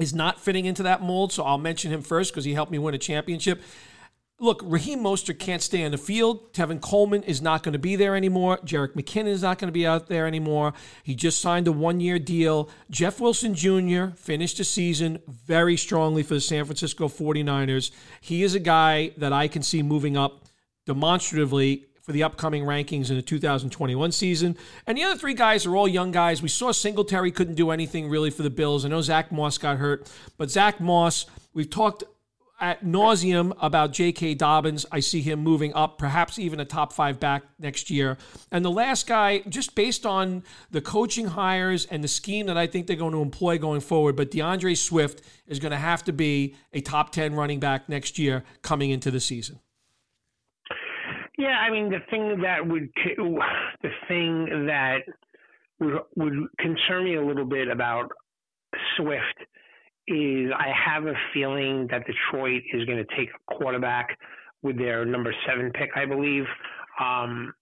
is 0.00 0.14
not 0.14 0.40
fitting 0.40 0.66
into 0.66 0.82
that 0.82 1.02
mold, 1.02 1.32
so 1.32 1.44
I'll 1.44 1.58
mention 1.58 1.92
him 1.92 2.02
first 2.02 2.32
because 2.32 2.44
he 2.44 2.54
helped 2.54 2.72
me 2.72 2.78
win 2.78 2.94
a 2.94 2.98
championship. 2.98 3.62
Look, 4.38 4.60
Raheem 4.62 4.98
Mostert 5.00 5.38
can't 5.38 5.62
stay 5.62 5.82
on 5.86 5.92
the 5.92 5.98
field. 5.98 6.52
Tevin 6.52 6.78
Coleman 6.78 7.22
is 7.22 7.40
not 7.40 7.62
going 7.62 7.72
to 7.72 7.78
be 7.78 7.96
there 7.96 8.14
anymore. 8.14 8.58
Jerick 8.58 8.92
McKinnon 8.92 9.28
is 9.28 9.40
not 9.40 9.58
going 9.58 9.68
to 9.68 9.72
be 9.72 9.86
out 9.86 10.08
there 10.08 10.26
anymore. 10.26 10.74
He 11.02 11.14
just 11.14 11.40
signed 11.40 11.66
a 11.68 11.72
one 11.72 12.00
year 12.00 12.18
deal. 12.18 12.68
Jeff 12.90 13.18
Wilson 13.18 13.54
Jr. 13.54 14.08
finished 14.14 14.58
the 14.58 14.64
season 14.64 15.20
very 15.26 15.78
strongly 15.78 16.22
for 16.22 16.34
the 16.34 16.42
San 16.42 16.66
Francisco 16.66 17.08
49ers. 17.08 17.92
He 18.20 18.42
is 18.42 18.54
a 18.54 18.60
guy 18.60 19.12
that 19.16 19.32
I 19.32 19.48
can 19.48 19.62
see 19.62 19.82
moving 19.82 20.18
up 20.18 20.44
demonstratively 20.86 21.86
for 22.06 22.12
the 22.12 22.22
upcoming 22.22 22.62
rankings 22.62 23.10
in 23.10 23.16
the 23.16 23.22
2021 23.22 24.12
season. 24.12 24.56
And 24.86 24.96
the 24.96 25.02
other 25.02 25.18
three 25.18 25.34
guys 25.34 25.66
are 25.66 25.74
all 25.74 25.88
young 25.88 26.12
guys. 26.12 26.40
We 26.40 26.48
saw 26.48 26.70
Singletary 26.70 27.32
couldn't 27.32 27.56
do 27.56 27.70
anything 27.70 28.08
really 28.08 28.30
for 28.30 28.44
the 28.44 28.50
Bills. 28.50 28.84
I 28.84 28.88
know 28.88 29.00
Zach 29.00 29.32
Moss 29.32 29.58
got 29.58 29.78
hurt, 29.78 30.10
but 30.38 30.48
Zach 30.48 30.80
Moss, 30.80 31.26
we've 31.52 31.68
talked 31.68 32.04
at 32.60 32.84
nauseum 32.84 33.52
about 33.60 33.92
J.K. 33.92 34.34
Dobbins. 34.34 34.86
I 34.90 35.00
see 35.00 35.20
him 35.20 35.40
moving 35.40 35.74
up, 35.74 35.98
perhaps 35.98 36.38
even 36.38 36.60
a 36.60 36.64
top 36.64 36.92
five 36.92 37.20
back 37.20 37.42
next 37.58 37.90
year. 37.90 38.16
And 38.50 38.64
the 38.64 38.70
last 38.70 39.06
guy, 39.06 39.40
just 39.48 39.74
based 39.74 40.06
on 40.06 40.42
the 40.70 40.80
coaching 40.80 41.26
hires 41.26 41.86
and 41.86 42.02
the 42.02 42.08
scheme 42.08 42.46
that 42.46 42.56
I 42.56 42.66
think 42.66 42.86
they're 42.86 42.96
going 42.96 43.12
to 43.12 43.20
employ 43.20 43.58
going 43.58 43.80
forward, 43.80 44.16
but 44.16 44.30
D'Andre 44.30 44.74
Swift 44.74 45.22
is 45.46 45.58
going 45.58 45.72
to 45.72 45.76
have 45.76 46.04
to 46.04 46.12
be 46.12 46.54
a 46.72 46.80
top 46.80 47.10
10 47.10 47.34
running 47.34 47.60
back 47.60 47.88
next 47.88 48.18
year 48.18 48.44
coming 48.62 48.90
into 48.90 49.10
the 49.10 49.20
season. 49.20 49.58
Yeah, 51.38 51.58
I 51.58 51.70
mean 51.70 51.90
the 51.90 51.98
thing 52.10 52.40
that 52.42 52.66
would 52.66 52.88
the 53.82 53.90
thing 54.08 54.66
that 54.66 54.98
would 55.80 55.98
would 56.16 56.32
concern 56.58 57.04
me 57.04 57.16
a 57.16 57.24
little 57.24 57.44
bit 57.44 57.68
about 57.68 58.10
Swift 58.96 59.38
is 60.08 60.50
I 60.56 60.72
have 60.72 61.06
a 61.06 61.14
feeling 61.34 61.88
that 61.90 62.04
Detroit 62.06 62.62
is 62.72 62.84
going 62.84 62.98
to 62.98 63.16
take 63.16 63.28
a 63.30 63.54
quarterback 63.54 64.16
with 64.62 64.78
their 64.78 65.04
number 65.04 65.34
seven 65.46 65.70
pick, 65.72 65.90
I 65.96 66.06
believe. 66.06 66.44
Um, 67.00 67.52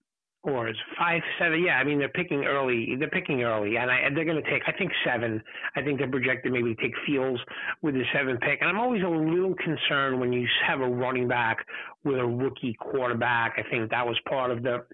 or 0.45 0.71
five, 0.97 1.21
seven? 1.39 1.63
Yeah, 1.63 1.77
I 1.77 1.83
mean 1.83 1.99
they're 1.99 2.09
picking 2.09 2.45
early. 2.45 2.95
They're 2.97 3.09
picking 3.09 3.43
early, 3.43 3.77
and, 3.77 3.89
I, 3.89 4.09
they're 4.13 4.25
going 4.25 4.41
to 4.41 4.49
take. 4.49 4.63
I 4.67 4.71
think 4.71 4.91
seven. 5.05 5.41
I 5.75 5.81
think 5.81 5.99
they're 5.99 6.09
projected 6.09 6.51
maybe 6.51 6.75
take 6.75 6.93
Fields 7.05 7.39
with 7.81 7.95
the 7.95 8.03
seven 8.13 8.37
pick. 8.37 8.59
And 8.61 8.69
I'm 8.69 8.79
always 8.79 9.03
a 9.03 9.07
little 9.07 9.55
concerned 9.55 10.19
when 10.19 10.31
you 10.31 10.47
have 10.67 10.81
a 10.81 10.87
running 10.87 11.27
back 11.27 11.65
with 12.03 12.17
a 12.17 12.25
rookie 12.25 12.75
quarterback. 12.79 13.55
I 13.57 13.69
think 13.69 13.89
that 13.91 14.05
was 14.05 14.17
part 14.27 14.51
of 14.51 14.63
the 14.63 14.85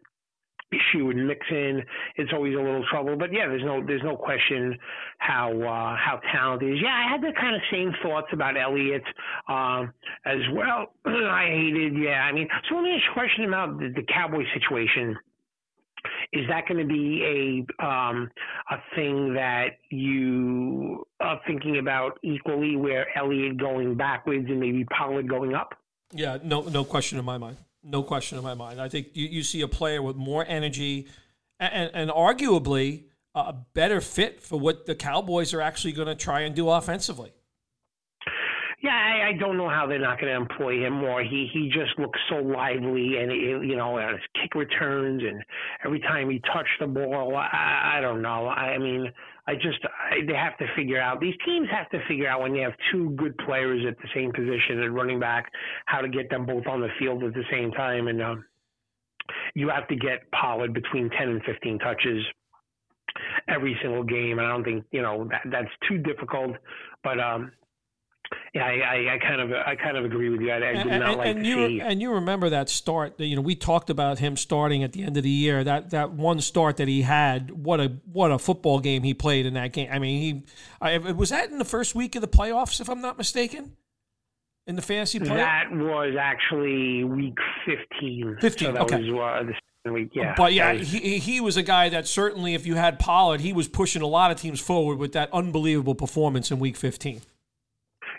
issue 0.71 1.05
with 1.05 1.17
Mixon. 1.17 1.83
It's 2.15 2.31
always 2.33 2.55
a 2.55 2.57
little 2.57 2.85
trouble, 2.89 3.17
but 3.17 3.31
yeah, 3.33 3.47
there's 3.47 3.63
no 3.63 3.83
there's 3.85 4.03
no 4.03 4.15
question 4.15 4.77
how 5.17 5.51
uh, 5.51 5.95
how 5.97 6.19
talented 6.33 6.73
is. 6.73 6.79
Yeah, 6.81 6.93
I 6.93 7.11
had 7.11 7.21
the 7.21 7.33
kind 7.39 7.55
of 7.55 7.61
same 7.71 7.91
thoughts 8.01 8.27
about 8.31 8.57
Elliott 8.57 9.03
um, 9.47 9.93
as 10.25 10.39
well. 10.53 10.93
I 11.05 11.47
hated. 11.47 11.97
Yeah, 11.97 12.23
I 12.23 12.31
mean, 12.31 12.47
so 12.69 12.75
let 12.75 12.83
me 12.83 12.95
ask 12.95 13.03
you 13.05 13.11
a 13.11 13.13
question 13.13 13.45
about 13.45 13.79
the, 13.79 13.89
the 13.95 14.03
Cowboy 14.03 14.43
situation. 14.53 15.17
Is 16.33 16.47
that 16.49 16.67
going 16.67 16.79
to 16.79 16.93
be 16.93 17.65
a 17.79 17.85
um, 17.85 18.29
a 18.69 18.77
thing 18.95 19.33
that 19.33 19.77
you 19.89 21.05
are 21.19 21.39
thinking 21.45 21.77
about 21.77 22.19
equally, 22.23 22.75
where 22.75 23.07
Elliott 23.17 23.57
going 23.57 23.95
backwards 23.95 24.45
and 24.47 24.59
maybe 24.59 24.85
Pollard 24.85 25.29
going 25.29 25.53
up? 25.53 25.75
Yeah, 26.13 26.37
no, 26.43 26.61
no 26.61 26.83
question 26.83 27.19
in 27.19 27.25
my 27.25 27.37
mind. 27.37 27.57
No 27.83 28.03
question 28.03 28.37
in 28.37 28.43
my 28.43 28.53
mind. 28.53 28.79
I 28.81 28.89
think 28.89 29.07
you, 29.13 29.27
you 29.27 29.43
see 29.43 29.61
a 29.61 29.67
player 29.67 30.01
with 30.01 30.15
more 30.15 30.45
energy 30.47 31.07
and, 31.59 31.91
and 31.93 32.09
arguably 32.09 33.05
a 33.33 33.53
better 33.53 34.01
fit 34.01 34.41
for 34.41 34.59
what 34.59 34.85
the 34.85 34.95
Cowboys 34.95 35.53
are 35.53 35.61
actually 35.61 35.93
going 35.93 36.07
to 36.07 36.15
try 36.15 36.41
and 36.41 36.53
do 36.53 36.69
offensively. 36.69 37.31
Yeah, 38.81 38.91
I, 38.95 39.29
I 39.29 39.33
don't 39.33 39.57
know 39.57 39.69
how 39.69 39.85
they're 39.85 39.99
not 39.99 40.19
going 40.19 40.33
to 40.33 40.37
employ 40.41 40.83
him 40.83 40.93
more. 40.93 41.21
He 41.21 41.47
he 41.53 41.69
just 41.69 41.97
looks 41.99 42.19
so 42.29 42.37
lively, 42.37 43.17
and 43.17 43.31
you 43.31 43.75
know, 43.75 43.97
his 43.97 44.19
kick 44.41 44.55
returns, 44.55 45.21
and 45.23 45.43
every 45.85 45.99
time 45.99 46.31
he 46.31 46.39
touched 46.51 46.79
the 46.79 46.87
ball, 46.87 47.35
I, 47.35 47.97
I 47.97 48.01
don't 48.01 48.23
know. 48.23 48.47
I 48.47 48.79
mean, 48.79 49.11
I 49.47 49.53
just 49.53 49.77
I, 49.85 50.25
they 50.25 50.33
have 50.33 50.57
to 50.57 50.65
figure 50.75 50.99
out. 50.99 51.19
These 51.21 51.35
teams 51.45 51.67
have 51.71 51.89
to 51.91 51.99
figure 52.07 52.27
out 52.27 52.41
when 52.41 52.55
you 52.55 52.63
have 52.63 52.73
two 52.91 53.11
good 53.11 53.37
players 53.45 53.85
at 53.87 53.97
the 53.99 54.07
same 54.15 54.31
position 54.31 54.81
at 54.81 54.91
running 54.91 55.19
back, 55.19 55.51
how 55.85 56.01
to 56.01 56.09
get 56.09 56.31
them 56.31 56.47
both 56.47 56.65
on 56.65 56.81
the 56.81 56.89
field 56.97 57.23
at 57.23 57.35
the 57.35 57.45
same 57.51 57.71
time, 57.71 58.07
and 58.07 58.19
um, 58.19 58.45
you 59.53 59.69
have 59.69 59.87
to 59.89 59.95
get 59.95 60.29
Pollard 60.31 60.73
between 60.73 61.07
ten 61.11 61.29
and 61.29 61.43
fifteen 61.43 61.77
touches 61.77 62.25
every 63.47 63.77
single 63.83 64.03
game. 64.03 64.39
And 64.39 64.47
I 64.47 64.49
don't 64.51 64.63
think 64.63 64.85
you 64.91 65.03
know 65.03 65.27
that 65.29 65.41
that's 65.51 65.71
too 65.87 65.99
difficult, 65.99 66.55
but 67.03 67.19
um 67.19 67.51
yeah, 68.53 68.65
I, 68.65 68.71
I, 68.71 69.13
I, 69.13 69.17
kind 69.17 69.41
of 69.41 69.51
I 69.51 69.75
kind 69.75 69.97
of 69.97 70.05
agree 70.05 70.29
with 70.29 70.41
you. 70.41 70.51
I, 70.51 70.57
I 70.57 70.59
did 70.59 70.87
and, 70.87 70.99
not 70.99 71.17
like 71.17 71.27
and 71.27 71.43
to 71.43 71.49
you, 71.49 71.67
see. 71.67 71.81
And 71.81 72.01
you 72.01 72.13
remember 72.13 72.49
that 72.49 72.69
start? 72.69 73.19
You 73.19 73.35
know, 73.35 73.41
we 73.41 73.55
talked 73.55 73.89
about 73.89 74.19
him 74.19 74.35
starting 74.35 74.83
at 74.83 74.93
the 74.93 75.03
end 75.03 75.17
of 75.17 75.23
the 75.23 75.29
year. 75.29 75.63
That 75.63 75.91
that 75.91 76.11
one 76.11 76.41
start 76.41 76.77
that 76.77 76.87
he 76.87 77.01
had. 77.03 77.51
What 77.51 77.79
a 77.79 77.93
what 78.11 78.31
a 78.31 78.37
football 78.37 78.79
game 78.79 79.03
he 79.03 79.13
played 79.13 79.45
in 79.45 79.53
that 79.53 79.73
game. 79.73 79.89
I 79.91 79.99
mean, 79.99 80.21
he 80.21 80.43
I, 80.81 80.97
was 80.97 81.29
that 81.29 81.49
in 81.49 81.59
the 81.59 81.65
first 81.65 81.95
week 81.95 82.15
of 82.15 82.21
the 82.21 82.27
playoffs, 82.27 82.81
if 82.81 82.89
I'm 82.89 83.01
not 83.01 83.17
mistaken. 83.17 83.77
In 84.67 84.75
the 84.75 84.81
fantasy 84.83 85.17
play, 85.19 85.37
that 85.37 85.71
was 85.71 86.15
actually 86.19 87.03
week 87.03 87.37
15. 87.65 88.37
15. 88.39 88.67
So 88.67 88.71
that 88.73 88.81
okay. 88.83 89.11
was 89.11 89.43
uh, 89.43 89.43
the 89.47 89.53
yeah. 90.13 90.35
But 90.37 90.53
yeah, 90.53 90.73
he, 90.73 91.17
he 91.17 91.41
was 91.41 91.57
a 91.57 91.63
guy 91.63 91.89
that 91.89 92.07
certainly, 92.07 92.53
if 92.53 92.67
you 92.67 92.75
had 92.75 92.99
Pollard, 92.99 93.41
he 93.41 93.53
was 93.53 93.67
pushing 93.67 94.01
a 94.01 94.07
lot 94.07 94.29
of 94.29 94.37
teams 94.39 94.59
forward 94.59 94.99
with 94.99 95.13
that 95.13 95.29
unbelievable 95.33 95.95
performance 95.95 96.51
in 96.51 96.59
Week 96.59 96.77
15. 96.77 97.21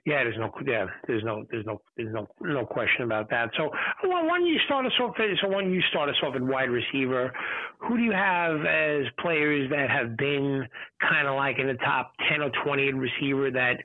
Yeah, 0.05 0.25
there's 0.25 0.37
no 0.37 0.51
yeah, 0.67 0.87
there's 1.07 1.23
no 1.23 1.45
there's 1.49 1.65
no 1.65 1.81
there's 1.97 2.12
no 2.12 2.27
no 2.41 2.67
question 2.67 3.05
about 3.05 3.31
that. 3.31 3.51
So 3.57 3.71
well, 4.03 4.27
why 4.27 4.38
don't 4.38 4.49
you 4.49 4.59
start 4.67 4.85
us 4.85 4.93
off? 5.01 5.15
So 5.17 5.49
why 5.49 5.62
don't 5.62 5.73
you 5.73 5.83
start 5.91 6.09
us 6.09 6.17
off 6.25 6.35
at 6.35 6.43
wide 6.43 6.71
receiver? 6.71 7.33
Who 7.79 7.97
do 7.97 8.03
you 8.03 8.11
have 8.11 8.65
as 8.67 9.05
players 9.21 9.71
that 9.71 9.91
have 9.91 10.17
been 10.17 10.67
kind 11.09 11.29
of 11.29 11.37
like 11.37 11.61
in 11.61 11.69
the 11.69 11.75
top 11.85 12.15
ten 12.29 12.43
or 12.43 12.51
twenty 12.65 12.88
in 12.88 12.99
receiver 12.99 13.53
that 13.53 13.77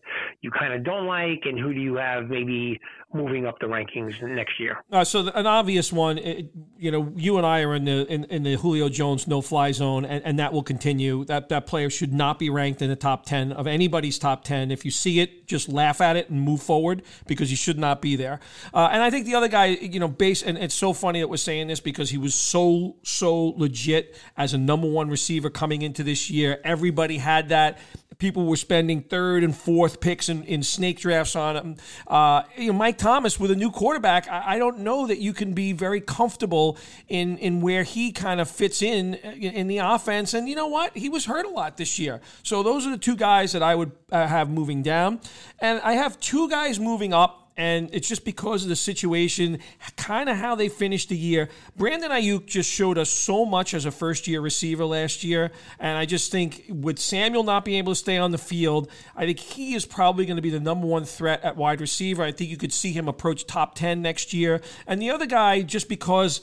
you 0.41 0.49
kind 0.49 0.73
of 0.73 0.83
don't 0.83 1.05
like, 1.05 1.41
and 1.45 1.59
who 1.59 1.71
do 1.71 1.79
you 1.79 1.95
have 1.97 2.29
maybe 2.29 2.79
moving 3.13 3.45
up 3.45 3.57
the 3.59 3.65
rankings 3.65 4.21
next 4.21 4.59
year. 4.59 4.77
Uh, 4.91 5.03
so 5.03 5.23
the, 5.23 5.37
an 5.37 5.47
obvious 5.47 5.93
one, 5.93 6.17
it, 6.17 6.51
you 6.77 6.91
know, 6.91 7.11
you 7.15 7.37
and 7.37 7.45
I 7.45 7.61
are 7.61 7.73
in 7.73 7.85
the 7.85 8.05
in, 8.11 8.25
in 8.25 8.43
the 8.43 8.55
Julio 8.55 8.89
Jones 8.89 9.27
no 9.27 9.41
fly 9.41 9.71
zone, 9.71 10.05
and, 10.05 10.23
and 10.25 10.39
that 10.39 10.51
will 10.51 10.63
continue. 10.63 11.23
That 11.25 11.49
that 11.49 11.67
player 11.67 11.89
should 11.89 12.13
not 12.13 12.37
be 12.37 12.49
ranked 12.49 12.81
in 12.81 12.89
the 12.89 12.95
top 12.95 13.25
ten 13.25 13.51
of 13.51 13.65
anybody's 13.67 14.19
top 14.19 14.43
ten. 14.43 14.71
If 14.71 14.83
you 14.83 14.91
see 14.91 15.19
it, 15.19 15.47
just 15.47 15.69
laugh 15.69 16.01
at 16.01 16.15
it 16.15 16.29
and 16.29 16.41
move 16.41 16.61
forward 16.61 17.03
because 17.27 17.49
he 17.49 17.55
should 17.55 17.79
not 17.79 18.01
be 18.01 18.15
there. 18.15 18.39
Uh, 18.73 18.89
and 18.91 19.01
I 19.01 19.09
think 19.09 19.25
the 19.25 19.35
other 19.35 19.47
guy, 19.47 19.67
you 19.67 19.99
know, 19.99 20.07
base, 20.09 20.43
and 20.43 20.57
it's 20.57 20.75
so 20.75 20.93
funny 20.93 21.21
that 21.21 21.29
we're 21.29 21.37
saying 21.37 21.67
this 21.67 21.79
because 21.79 22.09
he 22.09 22.17
was 22.17 22.35
so 22.35 22.97
so 23.03 23.53
legit 23.57 24.15
as 24.35 24.53
a 24.53 24.57
number 24.57 24.89
one 24.89 25.09
receiver 25.09 25.49
coming 25.49 25.81
into 25.81 26.03
this 26.03 26.29
year. 26.29 26.59
Everybody 26.63 27.17
had 27.17 27.49
that 27.49 27.79
people 28.19 28.45
were 28.45 28.55
spending 28.55 29.01
third 29.01 29.43
and 29.43 29.55
fourth 29.55 29.99
picks 29.99 30.29
in, 30.29 30.43
in 30.43 30.63
snake 30.63 30.99
drafts 30.99 31.35
on 31.35 31.55
him. 31.55 31.75
Uh, 32.07 32.43
you 32.57 32.67
know, 32.67 32.77
Mike 32.77 32.97
Thomas 32.97 33.39
with 33.39 33.51
a 33.51 33.55
new 33.55 33.71
quarterback, 33.71 34.27
I, 34.27 34.55
I, 34.55 34.57
don't 34.57 34.79
know 34.79 35.07
that 35.07 35.19
you 35.19 35.33
can 35.33 35.53
be 35.53 35.71
very 35.71 36.01
comfortable 36.01 36.77
in 37.07 37.37
in 37.37 37.61
where 37.61 37.83
he 37.83 38.11
kind 38.11 38.41
of 38.41 38.49
fits 38.49 38.81
in 38.81 39.15
in 39.15 39.67
the 39.67 39.79
offense. 39.79 40.33
And 40.33 40.49
you 40.49 40.55
know 40.55 40.67
what? 40.67 40.97
He 40.97 41.09
was 41.09 41.25
hurt 41.25 41.45
a 41.45 41.49
lot 41.49 41.77
this 41.77 41.99
year. 41.99 42.21
So 42.43 42.63
those 42.63 42.87
are 42.87 42.91
the 42.91 42.97
two 42.97 43.15
guys 43.15 43.51
that 43.51 43.63
I 43.63 43.75
would 43.75 43.91
uh, 44.11 44.27
have 44.27 44.49
moving 44.49 44.81
down, 44.83 45.19
and 45.59 45.79
I 45.81 45.93
have 45.93 46.19
two 46.19 46.49
guys 46.49 46.79
moving 46.79 47.13
up 47.13 47.46
and 47.57 47.89
it's 47.91 48.07
just 48.07 48.23
because 48.23 48.63
of 48.63 48.69
the 48.69 48.75
situation, 48.75 49.59
kind 49.95 50.29
of 50.29 50.37
how 50.37 50.55
they 50.55 50.69
finished 50.69 51.09
the 51.09 51.17
year. 51.17 51.49
Brandon 51.75 52.11
Aiyuk 52.11 52.45
just 52.45 52.71
showed 52.71 52.97
us 52.97 53.09
so 53.09 53.45
much 53.45 53.73
as 53.73 53.85
a 53.85 53.91
first 53.91 54.27
year 54.27 54.39
receiver 54.39 54.85
last 54.85 55.23
year, 55.23 55.51
and 55.79 55.97
I 55.97 56.05
just 56.05 56.31
think 56.31 56.65
with 56.69 56.99
Samuel 56.99 57.43
not 57.43 57.65
being 57.65 57.79
able 57.79 57.93
to 57.93 57.99
stay 57.99 58.17
on 58.17 58.31
the 58.31 58.37
field, 58.37 58.89
I 59.15 59.25
think 59.25 59.39
he 59.39 59.73
is 59.73 59.85
probably 59.85 60.25
going 60.25 60.35
to 60.37 60.41
be 60.41 60.51
the 60.51 60.59
number 60.59 60.85
one 60.85 61.03
threat 61.03 61.43
at 61.43 61.57
wide 61.57 61.81
receiver. 61.81 62.23
I 62.23 62.31
think 62.31 62.49
you 62.51 62.57
could 62.57 62.73
see 62.73 62.91
him 62.91 63.07
approach 63.07 63.47
top 63.47 63.75
10 63.75 64.01
next 64.01 64.33
year. 64.33 64.61
And 64.85 65.01
the 65.01 65.09
other 65.09 65.25
guy, 65.25 65.63
just 65.63 65.89
because 65.89 66.41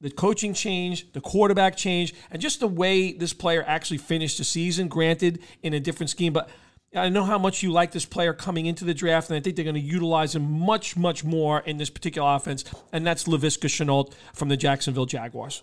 the 0.00 0.10
coaching 0.10 0.54
change, 0.54 1.12
the 1.12 1.20
quarterback 1.20 1.76
change, 1.76 2.14
and 2.30 2.40
just 2.40 2.60
the 2.60 2.66
way 2.68 3.12
this 3.12 3.32
player 3.32 3.62
actually 3.66 3.98
finished 3.98 4.38
the 4.38 4.44
season, 4.44 4.88
granted 4.88 5.40
in 5.62 5.74
a 5.74 5.80
different 5.80 6.10
scheme, 6.10 6.32
but 6.32 6.48
I 6.94 7.08
know 7.08 7.22
how 7.22 7.38
much 7.38 7.62
you 7.62 7.70
like 7.70 7.92
this 7.92 8.04
player 8.04 8.32
coming 8.32 8.66
into 8.66 8.84
the 8.84 8.94
draft, 8.94 9.30
and 9.30 9.36
I 9.36 9.40
think 9.40 9.54
they're 9.54 9.64
going 9.64 9.74
to 9.76 9.80
utilize 9.80 10.34
him 10.34 10.58
much, 10.58 10.96
much 10.96 11.22
more 11.22 11.60
in 11.60 11.76
this 11.76 11.88
particular 11.88 12.34
offense, 12.34 12.64
and 12.92 13.06
that's 13.06 13.24
Laviska 13.24 13.68
Shenault 13.68 14.12
from 14.34 14.48
the 14.48 14.56
Jacksonville 14.56 15.06
Jaguars. 15.06 15.62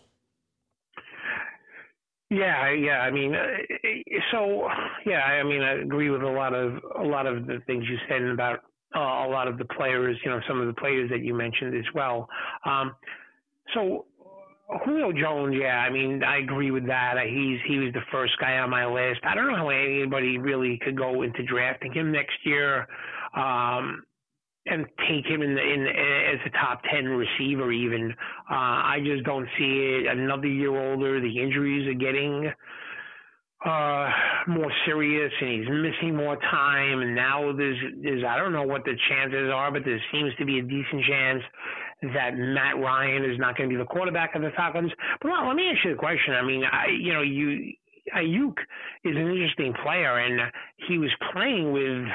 Yeah, 2.30 2.72
yeah. 2.72 3.00
I 3.00 3.12
mean, 3.12 3.36
uh, 3.36 3.46
so 4.32 4.68
yeah. 5.06 5.22
I 5.22 5.44
mean, 5.44 5.62
I 5.62 5.74
agree 5.82 6.10
with 6.10 6.24
a 6.24 6.30
lot 6.30 6.54
of 6.54 6.80
a 7.00 7.04
lot 7.04 7.26
of 7.26 7.46
the 7.48 7.60
things 7.68 7.86
you 7.90 7.98
said 8.10 8.22
about 8.22 8.60
uh, 8.96 9.00
a 9.00 9.30
lot 9.30 9.48
of 9.48 9.58
the 9.58 9.66
players. 9.66 10.18
You 10.26 10.32
know, 10.32 10.42
some 10.48 10.60
of 10.60 10.68
the 10.68 10.74
players 10.74 11.10
that 11.10 11.22
you 11.22 11.34
mentioned 11.34 11.76
as 11.76 11.86
well. 11.94 12.28
Um, 12.66 12.96
so 13.74 14.06
Julio 14.68 15.14
Jones, 15.14 15.56
yeah, 15.58 15.80
I 15.80 15.90
mean, 15.90 16.24
I 16.24 16.40
agree 16.40 16.72
with 16.72 16.86
that. 16.88 17.16
He's 17.26 17.60
he 17.68 17.80
was 17.80 17.94
the 17.94 18.02
first 18.12 18.34
guy 18.40 18.58
on 18.58 18.70
my 18.70 18.86
list. 18.86 19.22
I 19.24 19.34
don't 19.34 19.48
know 19.48 19.56
how 19.56 19.70
anybody 19.70 20.38
really 20.38 20.78
could 20.84 20.98
go 20.98 21.22
into 21.22 21.42
drafting 21.44 21.94
him 21.94 22.12
next 22.12 22.36
year, 22.44 22.86
um, 23.34 24.04
and 24.66 24.86
take 25.08 25.26
him 25.26 25.42
in 25.42 25.56
the 25.56 25.62
in 25.62 25.88
as 25.88 26.40
a 26.46 26.50
top 26.50 26.82
ten 26.92 27.06
receiver. 27.06 27.72
Even 27.72 28.12
uh, 28.52 28.54
I 28.54 28.98
just 29.06 29.24
don't 29.24 29.48
see 29.58 30.04
it. 30.04 30.08
Another 30.08 30.48
year 30.48 30.76
older, 30.76 31.22
the 31.22 31.40
injuries 31.40 31.88
are 31.88 31.94
getting 31.98 32.52
uh 33.66 34.08
more 34.48 34.72
serious 34.86 35.32
and 35.42 35.50
he's 35.50 35.68
missing 35.68 36.16
more 36.16 36.38
time 36.52 37.02
and 37.02 37.16
now 37.16 37.52
there's 37.58 37.78
there's 38.04 38.24
I 38.24 38.38
don't 38.38 38.54
know 38.54 38.62
what 38.62 38.84
the 38.86 38.94
chances 39.10 39.50
are 39.52 39.72
but 39.72 39.82
there 39.84 40.00
seems 40.12 40.32
to 40.38 40.46
be 40.46 40.60
a 40.60 40.62
decent 40.62 41.04
chance 41.10 41.42
that 42.02 42.38
Matt 42.38 42.78
Ryan 42.78 43.24
is 43.24 43.40
not 43.40 43.58
going 43.58 43.70
to 43.70 43.76
be 43.76 43.78
the 43.78 43.88
quarterback 43.88 44.36
of 44.36 44.42
the 44.42 44.52
Falcons. 44.56 44.92
But 45.22 45.32
well, 45.32 45.48
let 45.48 45.56
me 45.56 45.70
ask 45.70 45.84
you 45.84 45.94
a 45.94 45.96
question. 45.96 46.34
I 46.34 46.46
mean, 46.46 46.64
I, 46.64 46.88
you 46.88 47.14
know, 47.14 47.22
you 47.22 47.74
Aiyuk 48.16 48.58
is 49.04 49.16
an 49.16 49.28
interesting 49.30 49.74
player, 49.84 50.20
and 50.20 50.52
he 50.88 50.98
was 50.98 51.12
playing 51.34 51.72
with 51.72 52.08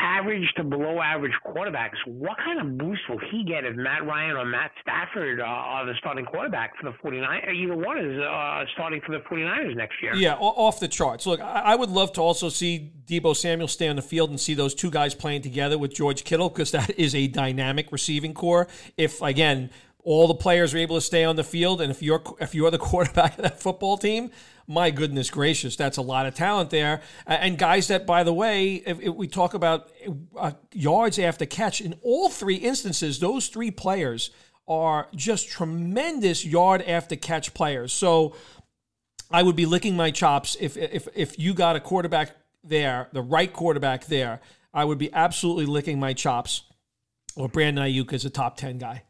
average 0.00 0.52
to 0.56 0.64
below 0.64 1.00
average 1.00 1.32
quarterbacks. 1.46 1.96
What 2.06 2.36
kind 2.38 2.60
of 2.60 2.78
boost 2.78 3.02
will 3.08 3.20
he 3.30 3.44
get 3.44 3.64
if 3.64 3.76
Matt 3.76 4.04
Ryan 4.06 4.36
or 4.36 4.44
Matt 4.44 4.70
Stafford 4.80 5.40
uh, 5.40 5.44
are 5.44 5.86
the 5.86 5.94
starting 5.98 6.24
quarterback 6.24 6.72
for 6.80 6.90
the 6.90 6.96
49ers? 6.98 7.54
Either 7.54 7.76
one 7.76 7.98
is 7.98 8.18
uh, 8.20 8.64
starting 8.74 9.00
for 9.04 9.12
the 9.12 9.22
49ers 9.24 9.76
next 9.76 10.02
year. 10.02 10.14
Yeah, 10.14 10.34
off 10.34 10.80
the 10.80 10.88
charts. 10.88 11.26
Look, 11.26 11.40
I 11.40 11.74
would 11.74 11.90
love 11.90 12.12
to 12.14 12.20
also 12.20 12.48
see 12.48 12.92
Deebo 13.06 13.36
Samuel 13.36 13.68
stay 13.68 13.88
on 13.88 13.96
the 13.96 14.02
field 14.02 14.30
and 14.30 14.40
see 14.40 14.54
those 14.54 14.74
two 14.74 14.90
guys 14.90 15.14
playing 15.14 15.42
together 15.42 15.78
with 15.78 15.94
George 15.94 16.24
Kittle 16.24 16.48
because 16.48 16.70
that 16.70 16.98
is 16.98 17.14
a 17.14 17.26
dynamic 17.26 17.92
receiving 17.92 18.34
corps. 18.34 18.68
If, 18.96 19.20
again, 19.20 19.70
all 20.02 20.26
the 20.28 20.34
players 20.34 20.74
are 20.74 20.78
able 20.78 20.96
to 20.96 21.00
stay 21.00 21.24
on 21.24 21.36
the 21.36 21.44
field, 21.44 21.80
and 21.80 21.90
if 21.90 22.02
you're 22.02 22.22
if 22.40 22.54
you're 22.54 22.70
the 22.70 22.78
quarterback 22.90 23.36
of 23.38 23.42
that 23.42 23.60
football 23.60 23.96
team, 23.96 24.30
my 24.66 24.90
goodness 24.90 25.30
gracious, 25.30 25.76
that's 25.76 25.96
a 25.96 26.02
lot 26.02 26.26
of 26.26 26.34
talent 26.34 26.70
there. 26.70 27.02
And 27.26 27.58
guys 27.58 27.88
that, 27.88 28.06
by 28.06 28.22
the 28.22 28.32
way, 28.32 28.74
if, 28.74 29.00
if 29.00 29.14
we 29.14 29.26
talk 29.26 29.54
about 29.54 29.90
uh, 30.38 30.52
yards 30.72 31.18
after 31.18 31.44
catch, 31.44 31.80
in 31.80 31.94
all 32.02 32.28
three 32.28 32.54
instances, 32.54 33.18
those 33.18 33.48
three 33.48 33.70
players 33.70 34.30
are 34.68 35.08
just 35.14 35.48
tremendous 35.48 36.44
yard 36.44 36.82
after 36.82 37.16
catch 37.16 37.52
players. 37.52 37.92
So 37.92 38.36
I 39.30 39.42
would 39.42 39.56
be 39.56 39.66
licking 39.66 39.96
my 39.96 40.10
chops 40.10 40.56
if 40.60 40.76
if 40.76 41.08
if 41.14 41.38
you 41.38 41.52
got 41.54 41.76
a 41.76 41.80
quarterback 41.80 42.36
there, 42.62 43.08
the 43.12 43.22
right 43.22 43.52
quarterback 43.52 44.06
there. 44.06 44.40
I 44.72 44.84
would 44.84 44.98
be 44.98 45.12
absolutely 45.12 45.66
licking 45.66 45.98
my 45.98 46.12
chops. 46.12 46.62
Or 47.36 47.48
Brandon 47.48 47.84
Aiyuk 47.84 48.12
is 48.12 48.24
a 48.24 48.30
top 48.30 48.56
ten 48.56 48.78
guy. 48.78 49.02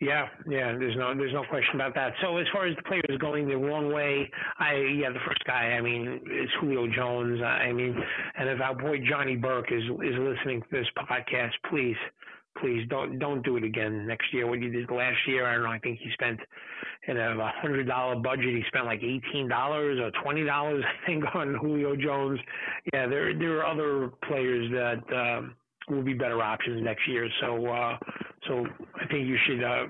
Yeah, 0.00 0.28
yeah. 0.48 0.72
There's 0.78 0.96
no 0.96 1.14
there's 1.14 1.34
no 1.34 1.44
question 1.50 1.74
about 1.74 1.94
that. 1.94 2.14
So 2.22 2.38
as 2.38 2.46
far 2.54 2.66
as 2.66 2.74
the 2.74 2.82
players 2.82 3.18
going 3.20 3.46
the 3.46 3.56
wrong 3.56 3.92
way, 3.92 4.30
I 4.58 4.76
yeah, 4.98 5.10
the 5.10 5.20
first 5.26 5.44
guy. 5.44 5.76
I 5.76 5.80
mean, 5.82 6.20
is 6.24 6.48
Julio 6.58 6.86
Jones. 6.88 7.40
I 7.42 7.70
mean, 7.70 7.94
and 8.38 8.48
if 8.48 8.60
our 8.62 8.74
boy 8.74 8.96
Johnny 9.06 9.36
Burke 9.36 9.70
is 9.70 9.82
is 9.84 10.16
listening 10.18 10.62
to 10.62 10.68
this 10.72 10.86
podcast, 10.96 11.50
please, 11.68 11.96
please 12.58 12.88
don't 12.88 13.18
don't 13.18 13.44
do 13.44 13.58
it 13.58 13.62
again 13.62 14.06
next 14.06 14.32
year. 14.32 14.46
What 14.46 14.60
you 14.62 14.70
did 14.70 14.90
last 14.90 15.18
year, 15.28 15.46
I 15.46 15.54
don't 15.54 15.64
know. 15.64 15.70
I 15.70 15.78
think 15.78 15.98
he 15.98 16.10
spent 16.14 16.40
in 17.06 17.18
a 17.18 17.52
hundred 17.60 17.86
dollar 17.86 18.16
budget. 18.16 18.56
He 18.56 18.62
spent 18.68 18.86
like 18.86 19.02
eighteen 19.02 19.50
dollars 19.50 20.00
or 20.00 20.10
twenty 20.22 20.46
dollars, 20.46 20.82
I 21.02 21.06
think, 21.06 21.24
on 21.34 21.56
Julio 21.60 21.94
Jones. 21.94 22.40
Yeah, 22.94 23.06
there 23.06 23.38
there 23.38 23.58
are 23.62 23.66
other 23.66 24.12
players 24.26 24.70
that. 24.72 25.14
Um, 25.14 25.56
will 25.90 26.02
be 26.02 26.14
better 26.14 26.42
options 26.42 26.82
next 26.82 27.06
year. 27.08 27.28
So, 27.40 27.66
uh, 27.66 27.98
so 28.48 28.66
I 29.00 29.06
think 29.06 29.26
you 29.26 29.36
should. 29.46 29.62
Uh, 29.62 29.86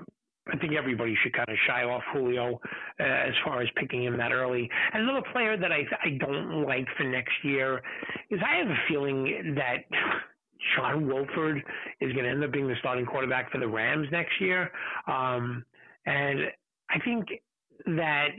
I 0.51 0.57
think 0.57 0.73
everybody 0.73 1.15
should 1.21 1.33
kind 1.33 1.47
of 1.47 1.55
shy 1.67 1.83
off 1.83 2.01
Julio 2.11 2.59
uh, 2.99 3.03
as 3.03 3.33
far 3.45 3.61
as 3.61 3.69
picking 3.75 4.03
him 4.03 4.17
that 4.17 4.31
early. 4.31 4.67
And 4.91 5.03
another 5.03 5.25
player 5.31 5.55
that 5.55 5.71
I 5.71 5.83
I 6.03 6.17
don't 6.19 6.63
like 6.63 6.87
for 6.97 7.03
next 7.03 7.33
year 7.43 7.81
is 8.29 8.39
I 8.43 8.57
have 8.57 8.67
a 8.67 8.79
feeling 8.89 9.55
that 9.55 9.85
John 10.75 11.07
Wolford 11.07 11.57
is 11.99 12.11
going 12.13 12.25
to 12.25 12.31
end 12.31 12.43
up 12.43 12.51
being 12.51 12.67
the 12.67 12.75
starting 12.79 13.05
quarterback 13.05 13.51
for 13.51 13.59
the 13.59 13.67
Rams 13.67 14.07
next 14.11 14.39
year. 14.39 14.71
Um, 15.07 15.63
and 16.05 16.39
I 16.89 16.99
think 16.99 17.27
that 17.85 18.29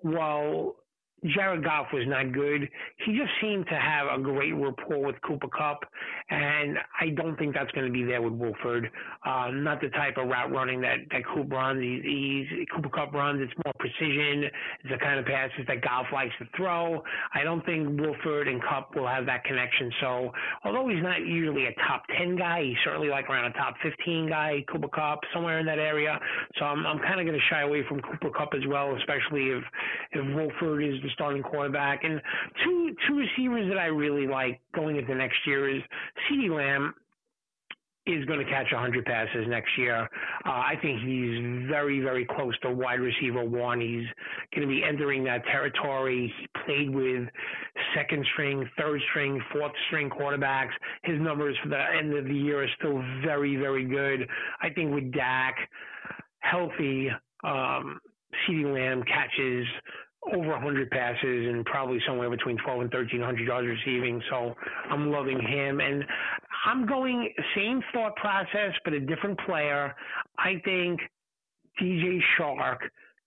while 0.00 0.76
Jared 1.24 1.64
Goff 1.64 1.88
was 1.92 2.04
not 2.06 2.32
good. 2.32 2.68
He 3.04 3.18
just 3.18 3.30
seemed 3.40 3.66
to 3.66 3.74
have 3.74 4.06
a 4.06 4.22
great 4.22 4.52
rapport 4.52 5.04
with 5.04 5.16
Cooper 5.22 5.48
Kupp, 5.48 5.84
and 6.30 6.78
I 7.00 7.08
don't 7.10 7.36
think 7.36 7.54
that's 7.54 7.70
going 7.72 7.86
to 7.86 7.92
be 7.92 8.04
there 8.04 8.22
with 8.22 8.34
Wolford. 8.34 8.90
Uh, 9.26 9.50
not 9.52 9.80
the 9.80 9.88
type 9.90 10.16
of 10.16 10.28
route 10.28 10.52
running 10.52 10.80
that 10.82 10.98
that 11.10 11.26
Cooper 11.26 11.56
runs. 11.56 11.82
He's, 11.82 12.02
he's 12.04 12.66
Cooper 12.74 12.88
Kupp 12.88 13.12
runs. 13.12 13.40
It's 13.42 13.52
more 13.64 13.74
precision. 13.78 14.44
It's 14.44 14.90
the 14.90 14.98
kind 14.98 15.18
of 15.18 15.26
passes 15.26 15.66
that 15.66 15.82
Goff 15.82 16.06
likes 16.12 16.32
to 16.38 16.46
throw. 16.56 17.02
I 17.34 17.42
don't 17.42 17.64
think 17.66 18.00
Wolford 18.00 18.46
and 18.46 18.62
Kupp 18.62 18.94
will 18.94 19.08
have 19.08 19.26
that 19.26 19.44
connection. 19.44 19.90
So, 20.00 20.32
although 20.64 20.88
he's 20.88 21.02
not 21.02 21.20
usually 21.26 21.66
a 21.66 21.74
top 21.88 22.04
ten 22.16 22.36
guy, 22.36 22.62
he's 22.62 22.76
certainly 22.84 23.08
like 23.08 23.28
around 23.28 23.50
a 23.50 23.54
top 23.54 23.74
fifteen 23.82 24.28
guy. 24.28 24.64
Cooper 24.70 24.88
Kupp 24.88 25.20
somewhere 25.34 25.58
in 25.58 25.66
that 25.66 25.78
area. 25.80 26.18
So 26.58 26.64
I'm 26.64 26.86
I'm 26.86 26.98
kind 27.00 27.18
of 27.18 27.26
going 27.26 27.38
to 27.38 27.46
shy 27.50 27.62
away 27.62 27.82
from 27.88 28.00
Cooper 28.02 28.30
Kupp 28.30 28.54
as 28.54 28.66
well, 28.68 28.94
especially 28.96 29.50
if 29.50 29.64
if 30.12 30.36
Wolford 30.36 30.84
is 30.84 30.94
the 31.08 31.14
starting 31.14 31.42
quarterback. 31.42 32.04
And 32.04 32.20
two 32.64 32.94
two 33.06 33.16
receivers 33.16 33.68
that 33.68 33.78
I 33.78 33.86
really 33.86 34.26
like 34.26 34.60
going 34.74 34.96
into 34.96 35.14
next 35.14 35.38
year 35.46 35.68
is 35.68 35.82
CeeDee 36.30 36.54
Lamb 36.54 36.94
is 38.08 38.24
going 38.24 38.38
to 38.38 38.50
catch 38.50 38.66
100 38.72 39.04
passes 39.04 39.46
next 39.48 39.70
year. 39.76 40.08
Uh, 40.46 40.48
I 40.50 40.74
think 40.80 41.00
he's 41.00 41.68
very, 41.68 42.00
very 42.00 42.24
close 42.24 42.58
to 42.60 42.70
wide 42.70 43.00
receiver 43.00 43.44
one. 43.44 43.80
He's 43.80 44.06
going 44.54 44.66
to 44.66 44.74
be 44.74 44.82
entering 44.82 45.24
that 45.24 45.44
territory. 45.44 46.32
He 46.38 46.46
played 46.64 46.90
with 46.90 47.28
second 47.94 48.24
string, 48.32 48.68
third 48.78 49.00
string, 49.10 49.40
fourth 49.52 49.72
string 49.88 50.08
quarterbacks. 50.08 50.72
His 51.04 51.20
numbers 51.20 51.56
for 51.62 51.68
the 51.68 51.82
end 51.96 52.16
of 52.16 52.24
the 52.24 52.34
year 52.34 52.64
are 52.64 52.68
still 52.78 53.02
very, 53.24 53.56
very 53.56 53.84
good. 53.84 54.26
I 54.62 54.70
think 54.70 54.94
with 54.94 55.12
Dak 55.12 55.56
healthy, 56.40 57.10
um, 57.44 58.00
CeeDee 58.48 58.72
Lamb 58.72 59.02
catches 59.04 59.66
over 60.26 60.48
100 60.48 60.90
passes 60.90 61.48
and 61.48 61.64
probably 61.64 61.98
somewhere 62.06 62.30
between 62.30 62.56
12 62.58 62.80
and 62.82 62.92
1300 62.92 63.46
yards 63.46 63.68
receiving. 63.68 64.20
So 64.30 64.54
I'm 64.90 65.10
loving 65.10 65.40
him. 65.40 65.80
And 65.80 66.04
I'm 66.66 66.86
going 66.86 67.32
same 67.56 67.82
thought 67.92 68.16
process, 68.16 68.72
but 68.84 68.92
a 68.92 69.00
different 69.00 69.38
player. 69.46 69.94
I 70.38 70.60
think 70.64 71.00
DJ 71.80 72.20
Chark 72.38 72.78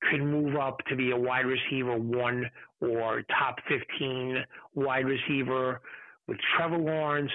could 0.09 0.21
move 0.21 0.55
up 0.55 0.77
to 0.89 0.95
be 0.95 1.11
a 1.11 1.17
wide 1.17 1.45
receiver 1.45 1.95
one 1.97 2.45
or 2.81 3.23
top 3.39 3.57
15 3.69 4.37
wide 4.75 5.05
receiver 5.05 5.81
with 6.27 6.37
Trevor 6.55 6.77
Lawrence, 6.77 7.31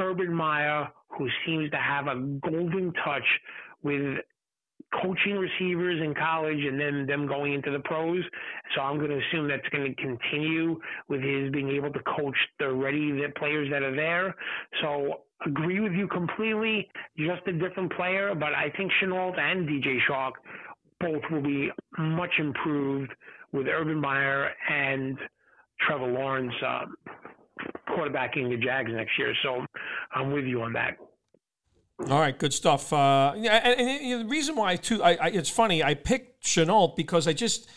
Urban 0.00 0.32
Meyer, 0.32 0.88
who 1.10 1.28
seems 1.46 1.70
to 1.70 1.76
have 1.76 2.06
a 2.06 2.16
golden 2.42 2.92
touch 3.04 3.24
with 3.82 4.18
coaching 5.02 5.36
receivers 5.36 6.00
in 6.02 6.14
college 6.14 6.58
and 6.64 6.80
then 6.80 7.06
them 7.06 7.26
going 7.26 7.52
into 7.52 7.70
the 7.70 7.80
pros. 7.80 8.22
So 8.74 8.80
I'm 8.80 8.98
going 8.98 9.10
to 9.10 9.20
assume 9.28 9.48
that's 9.48 9.68
going 9.70 9.94
to 9.94 10.02
continue 10.02 10.80
with 11.08 11.20
his 11.20 11.50
being 11.52 11.70
able 11.70 11.92
to 11.92 12.00
coach 12.00 12.36
the 12.58 12.72
ready 12.72 13.12
the 13.12 13.28
players 13.36 13.68
that 13.70 13.82
are 13.82 13.94
there. 13.94 14.34
So 14.82 15.20
agree 15.46 15.80
with 15.80 15.92
you 15.92 16.08
completely. 16.08 16.88
Just 17.16 17.46
a 17.46 17.52
different 17.52 17.92
player, 17.92 18.34
but 18.34 18.54
I 18.54 18.72
think 18.76 18.90
Shenault 19.02 19.38
and 19.38 19.68
DJ 19.68 19.98
Chark 20.08 20.32
both 21.00 21.22
will 21.30 21.42
be 21.42 21.70
much 21.98 22.32
improved 22.38 23.12
with 23.52 23.66
Urban 23.66 24.00
Meyer 24.00 24.50
and 24.70 25.16
Trevor 25.86 26.08
Lawrence 26.08 26.52
uh, 26.66 26.86
quarterbacking 27.90 28.50
the 28.50 28.56
Jags 28.56 28.90
next 28.92 29.12
year. 29.18 29.34
So 29.42 29.64
I'm 30.12 30.32
with 30.32 30.44
you 30.44 30.62
on 30.62 30.72
that. 30.72 30.96
All 32.00 32.20
right, 32.20 32.38
good 32.38 32.52
stuff. 32.52 32.92
Uh, 32.92 33.32
and, 33.34 33.46
and, 33.46 34.20
the 34.22 34.28
reason 34.28 34.54
why 34.54 34.76
too, 34.76 35.02
I, 35.02 35.14
I, 35.14 35.28
it's 35.28 35.50
funny. 35.50 35.82
I 35.82 35.94
picked 35.94 36.44
Shenault 36.44 36.94
because 36.94 37.26
I 37.26 37.32
just, 37.32 37.68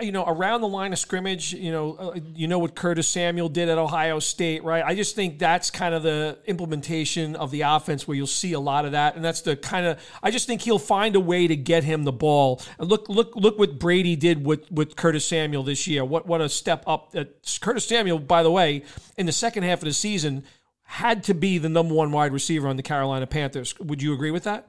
you 0.00 0.12
know, 0.12 0.24
around 0.24 0.60
the 0.60 0.68
line 0.68 0.92
of 0.92 1.00
scrimmage, 1.00 1.52
you 1.52 1.72
know, 1.72 1.94
uh, 1.94 2.18
you 2.34 2.46
know 2.46 2.60
what 2.60 2.76
Curtis 2.76 3.08
Samuel 3.08 3.48
did 3.48 3.68
at 3.68 3.76
Ohio 3.76 4.20
State, 4.20 4.62
right? 4.62 4.84
I 4.84 4.94
just 4.94 5.16
think 5.16 5.40
that's 5.40 5.70
kind 5.72 5.96
of 5.96 6.04
the 6.04 6.38
implementation 6.46 7.34
of 7.34 7.50
the 7.50 7.62
offense 7.62 8.06
where 8.06 8.16
you'll 8.16 8.28
see 8.28 8.52
a 8.52 8.60
lot 8.60 8.84
of 8.84 8.92
that, 8.92 9.16
and 9.16 9.24
that's 9.24 9.40
the 9.40 9.56
kind 9.56 9.86
of. 9.86 10.00
I 10.22 10.30
just 10.30 10.46
think 10.46 10.62
he'll 10.62 10.78
find 10.78 11.16
a 11.16 11.20
way 11.20 11.48
to 11.48 11.56
get 11.56 11.82
him 11.82 12.04
the 12.04 12.12
ball. 12.12 12.62
And 12.78 12.88
look, 12.88 13.08
look, 13.08 13.34
look 13.34 13.58
what 13.58 13.80
Brady 13.80 14.14
did 14.14 14.44
with 14.44 14.70
with 14.70 14.94
Curtis 14.94 15.24
Samuel 15.24 15.64
this 15.64 15.86
year. 15.86 16.04
What 16.04 16.26
what 16.26 16.40
a 16.40 16.48
step 16.48 16.84
up! 16.86 17.12
That 17.12 17.58
Curtis 17.60 17.86
Samuel, 17.86 18.20
by 18.20 18.42
the 18.42 18.50
way, 18.50 18.84
in 19.16 19.26
the 19.26 19.32
second 19.32 19.64
half 19.64 19.78
of 19.78 19.84
the 19.84 19.92
season 19.92 20.44
had 20.86 21.22
to 21.24 21.34
be 21.34 21.58
the 21.58 21.68
number 21.68 21.94
one 21.94 22.12
wide 22.12 22.32
receiver 22.32 22.68
on 22.68 22.76
the 22.76 22.82
Carolina 22.82 23.26
Panthers. 23.26 23.78
Would 23.80 24.02
you 24.02 24.14
agree 24.14 24.30
with 24.30 24.44
that? 24.44 24.68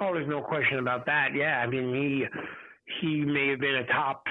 Oh, 0.00 0.12
there's 0.12 0.28
no 0.28 0.40
question 0.40 0.78
about 0.78 1.06
that. 1.06 1.28
Yeah, 1.34 1.60
I 1.60 1.66
mean 1.66 1.94
he 1.94 2.24
he 3.00 3.20
may 3.24 3.48
have 3.48 3.60
been 3.60 3.76
a 3.76 3.86
top 3.86 4.24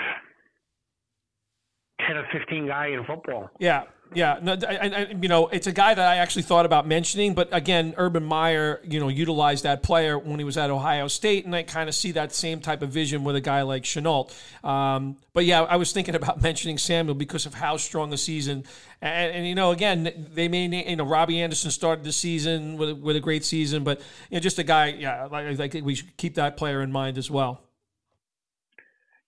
ten 2.06 2.18
or 2.18 2.28
fifteen 2.32 2.68
guy 2.68 2.88
in 2.88 3.04
football. 3.06 3.50
Yeah, 3.60 3.84
yeah, 4.14 4.40
no, 4.42 4.54
and, 4.54 4.94
and, 4.94 5.24
you 5.24 5.30
know, 5.30 5.48
it's 5.50 5.68
a 5.68 5.72
guy 5.72 5.94
that 5.94 6.08
I 6.08 6.16
actually 6.16 6.42
thought 6.42 6.66
about 6.66 6.88
mentioning, 6.88 7.36
but 7.36 7.48
again, 7.52 7.94
Urban 7.96 8.24
Meyer, 8.24 8.82
you 8.84 9.00
know, 9.00 9.08
utilized 9.08 9.66
that 9.66 9.84
player 9.84 10.18
when 10.18 10.40
he 10.40 10.46
was 10.46 10.58
at 10.58 10.72
Ohio 10.72 11.08
State, 11.08 11.46
and 11.46 11.56
I 11.56 11.62
kind 11.62 11.88
of 11.88 11.94
see 11.94 12.12
that 12.14 12.34
same 12.34 12.60
type 12.60 12.82
of 12.82 12.90
vision 12.90 13.24
with 13.24 13.36
a 13.36 13.42
guy 13.42 13.62
like 13.62 13.84
Shenault. 13.84 14.34
Um, 14.64 15.18
but 15.34 15.46
yeah, 15.46 15.62
I 15.62 15.76
was 15.76 15.92
thinking 15.92 16.16
about 16.16 16.42
mentioning 16.50 16.80
Samuel 16.80 17.14
because 17.14 17.46
of 17.46 17.54
how 17.54 17.78
strong 17.78 18.10
the 18.10 18.18
season, 18.18 18.64
and, 19.00 19.36
and, 19.36 19.48
you 19.48 19.54
know, 19.54 19.72
again, 19.72 20.28
they 20.34 20.48
may, 20.48 20.66
you 20.66 20.96
know, 20.96 21.06
Robbie 21.06 21.40
Anderson 21.42 21.70
started 21.70 22.04
the 22.04 22.12
season 22.12 22.78
with 22.78 22.98
with 22.98 23.16
a 23.16 23.22
great 23.22 23.46
season, 23.46 23.84
but 23.84 24.00
you 24.32 24.38
know, 24.38 24.40
just 24.40 24.58
a 24.58 24.64
guy, 24.64 24.88
yeah, 24.88 25.26
like, 25.26 25.60
like 25.60 25.74
we 25.84 25.94
should 25.94 26.18
keep 26.18 26.36
that 26.36 26.58
player 26.58 26.82
in 26.82 26.92
mind 26.92 27.20
as 27.20 27.30
well. 27.30 27.62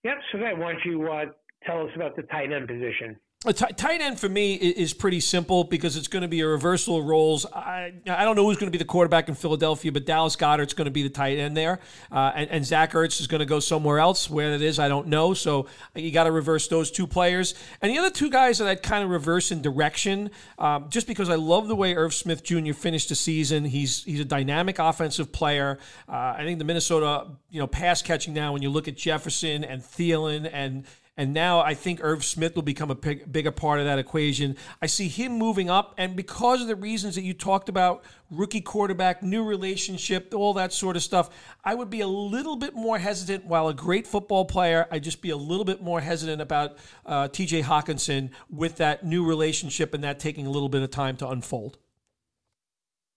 Yep. 0.02 0.14
So 0.32 0.38
then, 0.38 0.58
why 0.58 0.72
don't 0.72 0.84
you 0.84 1.08
uh, 1.08 1.26
tell 1.66 1.82
us 1.82 1.90
about 1.94 2.16
the 2.16 2.22
tight 2.22 2.52
end 2.52 2.68
position? 2.68 3.16
a 3.44 3.52
t- 3.52 3.66
tight 3.76 4.00
end 4.00 4.20
for 4.20 4.28
me 4.28 4.54
is 4.54 4.92
pretty 4.92 5.18
simple 5.18 5.64
because 5.64 5.96
it's 5.96 6.06
going 6.06 6.22
to 6.22 6.28
be 6.28 6.40
a 6.40 6.46
reversal 6.46 6.98
of 6.98 7.06
roles. 7.06 7.44
I, 7.46 7.92
I 8.06 8.24
don't 8.24 8.36
know 8.36 8.44
who's 8.44 8.56
going 8.56 8.68
to 8.68 8.76
be 8.76 8.78
the 8.78 8.88
quarterback 8.88 9.28
in 9.28 9.34
Philadelphia, 9.34 9.90
but 9.90 10.06
Dallas 10.06 10.36
Goedert's 10.36 10.74
going 10.74 10.84
to 10.84 10.92
be 10.92 11.02
the 11.02 11.10
tight 11.10 11.38
end 11.38 11.56
there, 11.56 11.80
uh, 12.12 12.32
and, 12.36 12.50
and, 12.50 12.64
Zach 12.64 12.92
Ertz 12.92 13.20
is 13.20 13.26
going 13.26 13.40
to 13.40 13.46
go 13.46 13.58
somewhere 13.58 13.98
else. 13.98 14.30
Where 14.30 14.52
it 14.52 14.62
is, 14.62 14.78
I 14.78 14.88
don't 14.88 15.08
know. 15.08 15.34
So 15.34 15.66
you 15.96 16.12
got 16.12 16.24
to 16.24 16.30
reverse 16.30 16.68
those 16.68 16.90
two 16.90 17.06
players. 17.06 17.54
And 17.80 17.90
the 17.90 17.98
other 17.98 18.10
two 18.10 18.30
guys 18.30 18.58
that 18.58 18.68
I'd 18.68 18.82
kind 18.82 19.02
of 19.02 19.10
reverse 19.10 19.50
in 19.50 19.60
direction, 19.60 20.30
um, 20.58 20.88
just 20.88 21.08
because 21.08 21.28
I 21.28 21.34
love 21.34 21.66
the 21.66 21.76
way 21.76 21.94
Irv 21.94 22.14
Smith 22.14 22.44
Jr. 22.44 22.72
finished 22.72 23.08
the 23.08 23.16
season. 23.16 23.64
He's 23.64 24.04
he's 24.04 24.20
a 24.20 24.24
dynamic 24.24 24.78
offensive 24.78 25.32
player. 25.32 25.78
Uh, 26.08 26.34
I 26.38 26.44
think 26.44 26.60
the 26.60 26.64
Minnesota 26.64 27.26
you 27.50 27.58
know 27.58 27.66
pass 27.66 28.02
catching 28.02 28.34
now, 28.34 28.52
when 28.52 28.62
you 28.62 28.70
look 28.70 28.86
at 28.86 28.96
Jefferson 28.96 29.64
and 29.64 29.82
Thielen 29.82 30.48
and 30.52 30.84
and 31.16 31.34
now 31.34 31.60
I 31.60 31.74
think 31.74 32.00
Irv 32.02 32.24
Smith 32.24 32.54
will 32.54 32.62
become 32.62 32.90
a 32.90 32.94
big, 32.94 33.30
bigger 33.30 33.50
part 33.50 33.80
of 33.80 33.84
that 33.84 33.98
equation. 33.98 34.56
I 34.80 34.86
see 34.86 35.08
him 35.08 35.32
moving 35.32 35.68
up. 35.68 35.94
And 35.98 36.16
because 36.16 36.62
of 36.62 36.68
the 36.68 36.76
reasons 36.76 37.16
that 37.16 37.22
you 37.22 37.34
talked 37.34 37.68
about 37.68 38.02
rookie 38.30 38.62
quarterback, 38.62 39.22
new 39.22 39.44
relationship, 39.44 40.32
all 40.34 40.54
that 40.54 40.72
sort 40.72 40.96
of 40.96 41.02
stuff 41.02 41.28
I 41.64 41.74
would 41.74 41.90
be 41.90 42.00
a 42.00 42.06
little 42.06 42.56
bit 42.56 42.74
more 42.74 42.98
hesitant. 42.98 43.44
While 43.44 43.68
a 43.68 43.74
great 43.74 44.06
football 44.06 44.46
player, 44.46 44.88
I'd 44.90 45.02
just 45.02 45.20
be 45.20 45.30
a 45.30 45.36
little 45.36 45.66
bit 45.66 45.82
more 45.82 46.00
hesitant 46.00 46.40
about 46.40 46.78
uh, 47.04 47.28
TJ 47.28 47.64
Hockenson 47.64 48.30
with 48.48 48.76
that 48.76 49.04
new 49.04 49.26
relationship 49.26 49.92
and 49.92 50.02
that 50.04 50.18
taking 50.18 50.46
a 50.46 50.50
little 50.50 50.70
bit 50.70 50.82
of 50.82 50.90
time 50.90 51.16
to 51.18 51.28
unfold. 51.28 51.76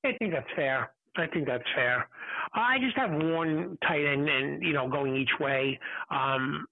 I 0.03 0.11
think 0.19 0.33
that's 0.33 0.49
fair. 0.53 0.91
I 1.15 1.27
think 1.27 1.47
that's 1.47 1.63
fair. 1.73 2.09
I 2.53 2.77
just 2.79 2.97
have 2.97 3.11
one 3.11 3.77
tight 3.87 4.05
end, 4.05 4.29
and 4.29 4.61
you 4.61 4.73
know, 4.73 4.89
going 4.89 5.15
each 5.15 5.39
way. 5.39 5.79
Um, 6.09 6.67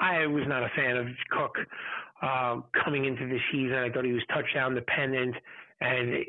I 0.00 0.26
was 0.26 0.44
not 0.46 0.62
a 0.62 0.70
fan 0.76 0.96
of 0.96 1.06
Cook 1.30 1.56
uh, 2.22 2.60
coming 2.84 3.04
into 3.04 3.26
the 3.26 3.38
season. 3.52 3.74
I 3.74 3.90
thought 3.90 4.04
he 4.04 4.12
was 4.12 4.22
touchdown 4.32 4.74
dependent 4.74 5.34
and 5.80 6.24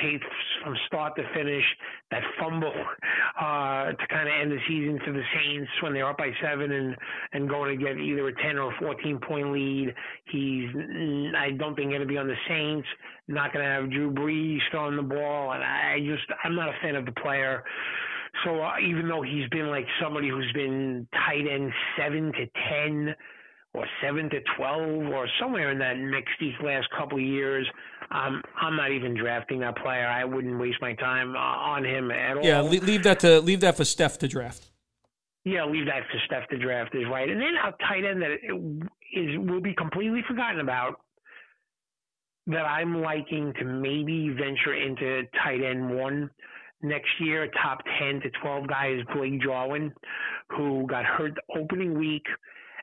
taste 0.00 0.24
from 0.62 0.76
start 0.86 1.16
to 1.16 1.22
finish. 1.34 1.64
That 2.10 2.22
fumble 2.38 2.72
uh, 3.40 3.92
to 3.92 4.06
kind 4.08 4.28
of 4.28 4.34
end 4.40 4.52
the 4.52 4.58
season 4.68 5.00
for 5.04 5.12
the 5.12 5.22
Saints 5.34 5.70
when 5.82 5.92
they're 5.92 6.08
up 6.08 6.18
by 6.18 6.30
seven 6.42 6.70
and 6.72 6.96
and 7.32 7.48
going 7.48 7.76
to 7.76 7.84
get 7.84 7.98
either 7.98 8.28
a 8.28 8.42
ten 8.42 8.58
or 8.58 8.72
a 8.72 8.78
fourteen 8.78 9.18
point 9.18 9.52
lead. 9.52 9.94
He's 10.26 10.68
I 11.36 11.50
don't 11.50 11.74
think 11.74 11.90
going 11.90 12.00
to 12.00 12.06
be 12.06 12.18
on 12.18 12.28
the 12.28 12.36
Saints. 12.48 12.86
Not 13.28 13.52
going 13.52 13.64
to 13.64 13.70
have 13.70 13.90
Drew 13.90 14.12
Brees 14.12 14.58
throwing 14.70 14.96
the 14.96 15.02
ball, 15.02 15.52
and 15.52 15.62
I 15.62 16.00
just 16.00 16.24
I'm 16.44 16.54
not 16.54 16.68
a 16.68 16.74
fan 16.82 16.96
of 16.96 17.06
the 17.06 17.12
player. 17.12 17.64
So 18.44 18.60
uh, 18.60 18.74
even 18.78 19.08
though 19.08 19.22
he's 19.22 19.48
been 19.50 19.68
like 19.68 19.86
somebody 20.02 20.28
who's 20.28 20.50
been 20.54 21.06
tight 21.12 21.46
end 21.50 21.72
seven 21.98 22.32
to 22.32 22.46
ten 22.68 23.14
or 23.74 23.86
seven 24.02 24.30
to 24.30 24.40
twelve 24.56 25.12
or 25.12 25.28
somewhere 25.40 25.70
in 25.70 25.78
that 25.78 25.98
mix 25.98 26.26
these 26.40 26.54
last 26.62 26.88
couple 26.96 27.18
of 27.18 27.24
years, 27.24 27.66
um, 28.10 28.42
I'm 28.60 28.76
not 28.76 28.92
even 28.92 29.16
drafting 29.16 29.60
that 29.60 29.76
player. 29.76 30.06
I 30.06 30.24
wouldn't 30.24 30.58
waste 30.58 30.78
my 30.80 30.94
time 30.94 31.34
uh, 31.36 31.38
on 31.38 31.84
him 31.84 32.10
at 32.10 32.36
all. 32.36 32.44
Yeah, 32.44 32.62
leave 32.62 33.02
that 33.04 33.20
to 33.20 33.40
leave 33.40 33.60
that 33.60 33.76
for 33.76 33.84
Steph 33.84 34.18
to 34.18 34.28
draft. 34.28 34.70
Yeah, 35.44 35.64
leave 35.64 35.86
that 35.86 36.02
for 36.10 36.18
Steph 36.26 36.48
to 36.50 36.58
draft 36.58 36.94
is 36.94 37.04
right. 37.10 37.28
And 37.28 37.40
then 37.40 37.54
a 37.64 37.72
tight 37.88 38.04
end 38.04 38.22
that 38.22 38.32
is 39.12 39.38
will 39.38 39.60
be 39.60 39.74
completely 39.74 40.22
forgotten 40.28 40.60
about 40.60 41.00
that 42.46 42.64
I'm 42.64 43.00
liking 43.00 43.52
to 43.58 43.64
maybe 43.64 44.30
venture 44.30 44.74
into 44.74 45.22
tight 45.42 45.62
end 45.62 45.94
one 45.94 46.30
next 46.82 47.08
year, 47.20 47.48
top 47.62 47.82
10 47.98 48.20
to 48.20 48.30
12 48.42 48.66
guy 48.68 48.92
is 48.92 49.06
Blake 49.14 49.40
Jarwin, 49.42 49.92
who 50.48 50.86
got 50.86 51.04
hurt 51.04 51.34
the 51.34 51.60
opening 51.60 51.98
week. 51.98 52.26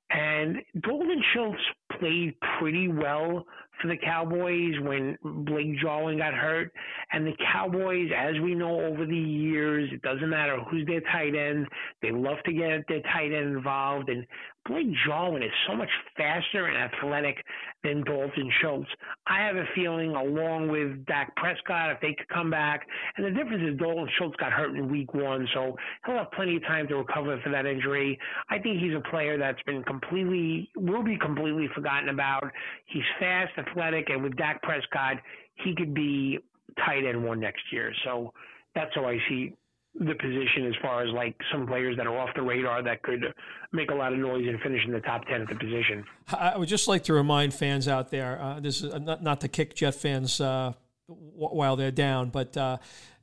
And 0.09 0.57
Dalton 0.81 1.21
Schultz 1.33 1.59
played 1.99 2.35
pretty 2.59 2.87
well 2.87 3.45
for 3.81 3.87
the 3.87 3.97
Cowboys 3.97 4.73
when 4.81 5.17
Blake 5.23 5.79
Jarwin 5.81 6.17
got 6.17 6.33
hurt. 6.33 6.71
And 7.11 7.25
the 7.25 7.35
Cowboys, 7.51 8.09
as 8.15 8.33
we 8.41 8.55
know 8.55 8.81
over 8.81 9.05
the 9.05 9.15
years, 9.15 9.89
it 9.93 10.01
doesn't 10.01 10.29
matter 10.29 10.57
who's 10.69 10.85
their 10.87 11.01
tight 11.01 11.35
end, 11.35 11.67
they 12.01 12.11
love 12.11 12.37
to 12.45 12.53
get 12.53 12.87
their 12.87 13.01
tight 13.13 13.33
end 13.33 13.55
involved. 13.55 14.09
And 14.09 14.25
Blake 14.67 14.87
Jarwin 15.05 15.43
is 15.43 15.51
so 15.67 15.75
much 15.75 15.89
faster 16.17 16.65
and 16.65 16.77
athletic 16.77 17.37
than 17.83 18.03
Dalton 18.03 18.51
Schultz. 18.61 18.89
I 19.25 19.39
have 19.45 19.55
a 19.55 19.63
feeling, 19.73 20.11
along 20.11 20.69
with 20.69 21.05
Dak 21.05 21.33
Prescott, 21.37 21.91
if 21.91 22.01
they 22.01 22.13
could 22.17 22.27
come 22.27 22.49
back, 22.49 22.85
and 23.15 23.25
the 23.25 23.31
difference 23.31 23.63
is 23.63 23.79
Dalton 23.79 24.09
Schultz 24.17 24.35
got 24.37 24.51
hurt 24.51 24.75
in 24.75 24.91
week 24.91 25.13
one, 25.13 25.47
so 25.53 25.77
he'll 26.05 26.17
have 26.17 26.31
plenty 26.31 26.57
of 26.57 26.63
time 26.63 26.87
to 26.89 26.97
recover 26.97 27.39
for 27.43 27.49
that 27.49 27.65
injury. 27.65 28.19
I 28.49 28.59
think 28.59 28.81
he's 28.81 28.93
a 28.93 29.09
player 29.09 29.37
that's 29.37 29.61
been 29.65 29.83
completely, 29.83 30.69
will 30.75 31.03
be 31.03 31.17
completely 31.17 31.69
forgotten 31.77 32.09
about. 32.09 32.51
He's 32.87 33.03
fast, 33.19 33.51
athletic, 33.57 34.09
and 34.09 34.23
with 34.23 34.35
Dak 34.35 34.61
Prescott, 34.63 35.17
he 35.63 35.75
could 35.75 35.93
be 35.93 36.39
tight 36.85 37.05
end 37.05 37.23
one 37.23 37.39
next 37.39 37.61
year. 37.71 37.93
So 38.03 38.33
that's 38.75 38.91
how 38.95 39.05
I 39.05 39.17
see 39.29 39.53
the 39.99 40.13
position 40.13 40.67
as 40.67 40.73
far 40.81 41.03
as 41.03 41.11
like 41.13 41.35
some 41.51 41.65
players 41.65 41.97
that 41.97 42.05
are 42.05 42.17
off 42.17 42.29
the 42.35 42.41
radar 42.41 42.83
that 42.83 43.01
could 43.01 43.23
make 43.71 43.89
a 43.89 43.95
lot 43.95 44.13
of 44.13 44.19
noise 44.19 44.45
and 44.47 44.59
finish 44.61 44.81
in 44.85 44.91
the 44.91 44.99
top 44.99 45.25
10 45.25 45.41
at 45.41 45.47
the 45.47 45.55
position. 45.55 46.03
I 46.31 46.57
would 46.57 46.67
just 46.67 46.87
like 46.87 47.03
to 47.05 47.13
remind 47.13 47.53
fans 47.53 47.87
out 47.87 48.11
there 48.11 48.39
uh, 48.39 48.59
this 48.59 48.83
is 48.83 48.93
not, 48.93 49.23
not 49.23 49.41
to 49.41 49.47
kick 49.47 49.75
Jet 49.75 49.95
fans 49.95 50.39
uh, 50.39 50.73
while 51.07 51.75
they're 51.75 51.89
down, 51.91 52.29
but 52.29 52.55
uh, 52.55 52.77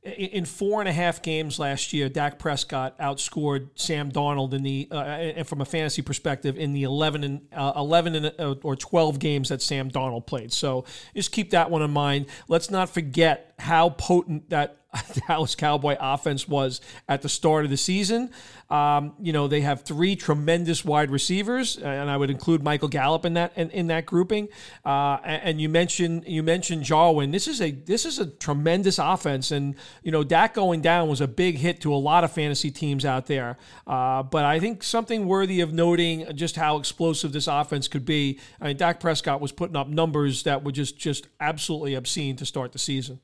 in 0.05 0.45
four 0.45 0.81
and 0.81 0.89
a 0.89 0.93
half 0.93 1.23
games 1.23 1.59
last 1.59 1.93
year, 1.95 2.11
Dak 2.11 2.39
Prescott 2.39 2.99
outscored 2.99 3.71
Sam 3.75 4.13
Darnold 4.13 4.53
in 4.53 4.63
the 4.63 4.87
uh, 4.91 5.45
from 5.45 5.63
a 5.63 5.65
fantasy 5.65 6.03
perspective 6.03 6.59
in 6.59 6.75
the 6.75 6.83
11 6.83 7.25
and 7.25 7.41
uh, 7.53 7.73
11 7.75 8.15
and, 8.15 8.27
uh, 8.39 8.55
or 8.63 8.77
12 8.77 9.19
games 9.19 9.49
that 9.49 9.63
Sam 9.63 9.91
Darnold 9.91 10.27
played. 10.27 10.53
So 10.53 10.85
just 11.17 11.33
keep 11.33 11.51
that 11.51 11.71
one 11.71 11.81
in 11.81 11.91
mind. 11.91 12.27
Let's 12.49 12.71
not 12.71 12.91
forget 12.91 13.55
how 13.59 13.91
potent 13.91 14.51
that 14.51 14.84
Dallas 15.28 15.55
Cowboy 15.55 15.97
offense 15.99 16.49
was 16.49 16.80
at 17.09 17.22
the 17.22 17.28
start 17.28 17.64
of 17.64 17.70
the 17.70 17.76
season. 17.76 18.30
Um, 18.70 19.14
you 19.20 19.32
know, 19.32 19.47
they 19.47 19.61
have 19.61 19.82
three 19.82 20.16
tremendous 20.16 20.84
wide 20.84 21.11
receivers, 21.11 21.76
and 21.76 22.11
I 22.11 22.16
would 22.16 22.30
include 22.30 22.62
Michael 22.62 22.88
Gallup 22.88 23.24
in 23.24 23.34
that 23.34 23.53
in, 23.57 23.70
in 23.70 23.86
that 23.88 24.07
grouping. 24.07 24.49
Uh, 24.84 25.18
and 25.22 25.61
you 25.61 25.68
mentioned 25.68 26.24
you 26.26 26.42
mentioned 26.42 26.82
Jarwin. 26.82 27.30
This 27.30 27.47
is 27.47 27.61
a 27.61 27.70
this 27.70 28.05
is 28.05 28.18
a 28.18 28.26
tremendous 28.26 28.99
offense, 28.99 29.51
and 29.51 29.74
you 30.03 30.11
know 30.11 30.24
Dak 30.24 30.55
going 30.55 30.80
down 30.80 31.09
was 31.09 31.20
a 31.20 31.28
big 31.28 31.57
hit 31.57 31.80
to 31.82 31.92
a 31.92 31.97
lot 31.97 32.24
of 32.24 32.32
fantasy 32.32 32.70
teams 32.70 33.05
out 33.05 33.26
there. 33.26 33.59
Uh, 33.86 34.22
but 34.22 34.45
I 34.45 34.59
think 34.61 34.82
something 34.82 35.26
worthy 35.26 35.61
of 35.61 35.72
noting 35.72 36.34
just 36.34 36.57
how 36.57 36.78
explosive 36.78 37.32
this 37.32 37.47
offense 37.47 37.86
could 37.86 38.05
be. 38.05 38.40
I 38.61 38.68
mean, 38.68 38.76
Dak 38.76 38.99
Prescott 38.99 39.40
was 39.40 39.53
putting 39.53 39.76
up 39.76 39.88
numbers 39.88 40.45
that 40.45 40.64
were 40.64 40.72
just 40.72 40.97
just 40.97 41.28
absolutely 41.38 41.95
obscene 41.95 42.36
to 42.36 42.47
start 42.47 42.72
the 42.72 42.78
season 42.78 43.20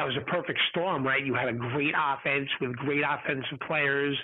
yeah, 0.00 0.04
it 0.04 0.14
was 0.14 0.16
a 0.16 0.30
perfect 0.30 0.58
storm, 0.70 1.06
right? 1.06 1.24
You 1.24 1.34
had 1.34 1.48
a 1.48 1.52
great 1.52 1.94
offense 1.96 2.48
with 2.60 2.74
great 2.76 3.02
offensive 3.06 3.58
players, 3.66 4.16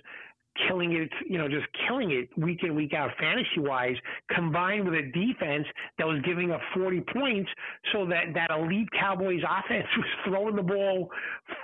killing 0.67 0.93
it, 0.93 1.11
you 1.29 1.39
know, 1.39 1.49
just 1.49 1.67
killing 1.87 2.11
it 2.13 2.29
week 2.39 2.61
in, 2.63 2.75
week 2.75 2.95
out, 2.95 3.11
fantasy 3.21 3.59
wise, 3.59 3.97
combined 4.35 4.87
with 4.87 4.95
a 4.95 5.03
defense 5.13 5.67
that 5.99 6.07
was 6.07 6.21
giving 6.25 6.51
up 6.51 6.61
40 6.75 7.03
points 7.13 7.51
so 7.93 8.07
that 8.07 8.33
that 8.35 8.51
elite 8.51 8.89
Cowboys 8.99 9.43
offense 9.43 9.87
was 9.97 10.07
throwing 10.25 10.57
the 10.57 10.63
ball 10.63 11.11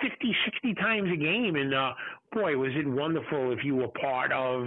50, 0.03 0.37
60 0.45 0.75
times 0.75 1.09
a 1.13 1.17
game. 1.17 1.57
And 1.57 1.75
uh, 1.75 1.93
boy, 2.33 2.57
was 2.57 2.73
it 2.75 2.87
wonderful 2.87 3.53
if 3.53 3.65
you 3.65 3.77
were 3.77 3.89
part 3.89 4.33
of 4.33 4.67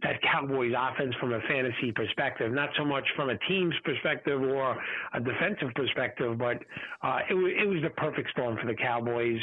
that 0.00 0.20
Cowboys 0.22 0.72
offense 0.76 1.14
from 1.20 1.34
a 1.34 1.40
fantasy 1.42 1.92
perspective, 1.92 2.50
not 2.50 2.70
so 2.78 2.84
much 2.84 3.04
from 3.14 3.28
a 3.28 3.36
team's 3.46 3.74
perspective 3.84 4.40
or 4.40 4.76
a 5.12 5.20
defensive 5.20 5.68
perspective, 5.74 6.38
but 6.38 6.56
uh, 7.02 7.18
it, 7.28 7.34
w- 7.34 7.54
it 7.54 7.68
was 7.68 7.82
the 7.82 7.90
perfect 7.90 8.30
storm 8.30 8.56
for 8.58 8.66
the 8.66 8.74
Cowboys. 8.74 9.38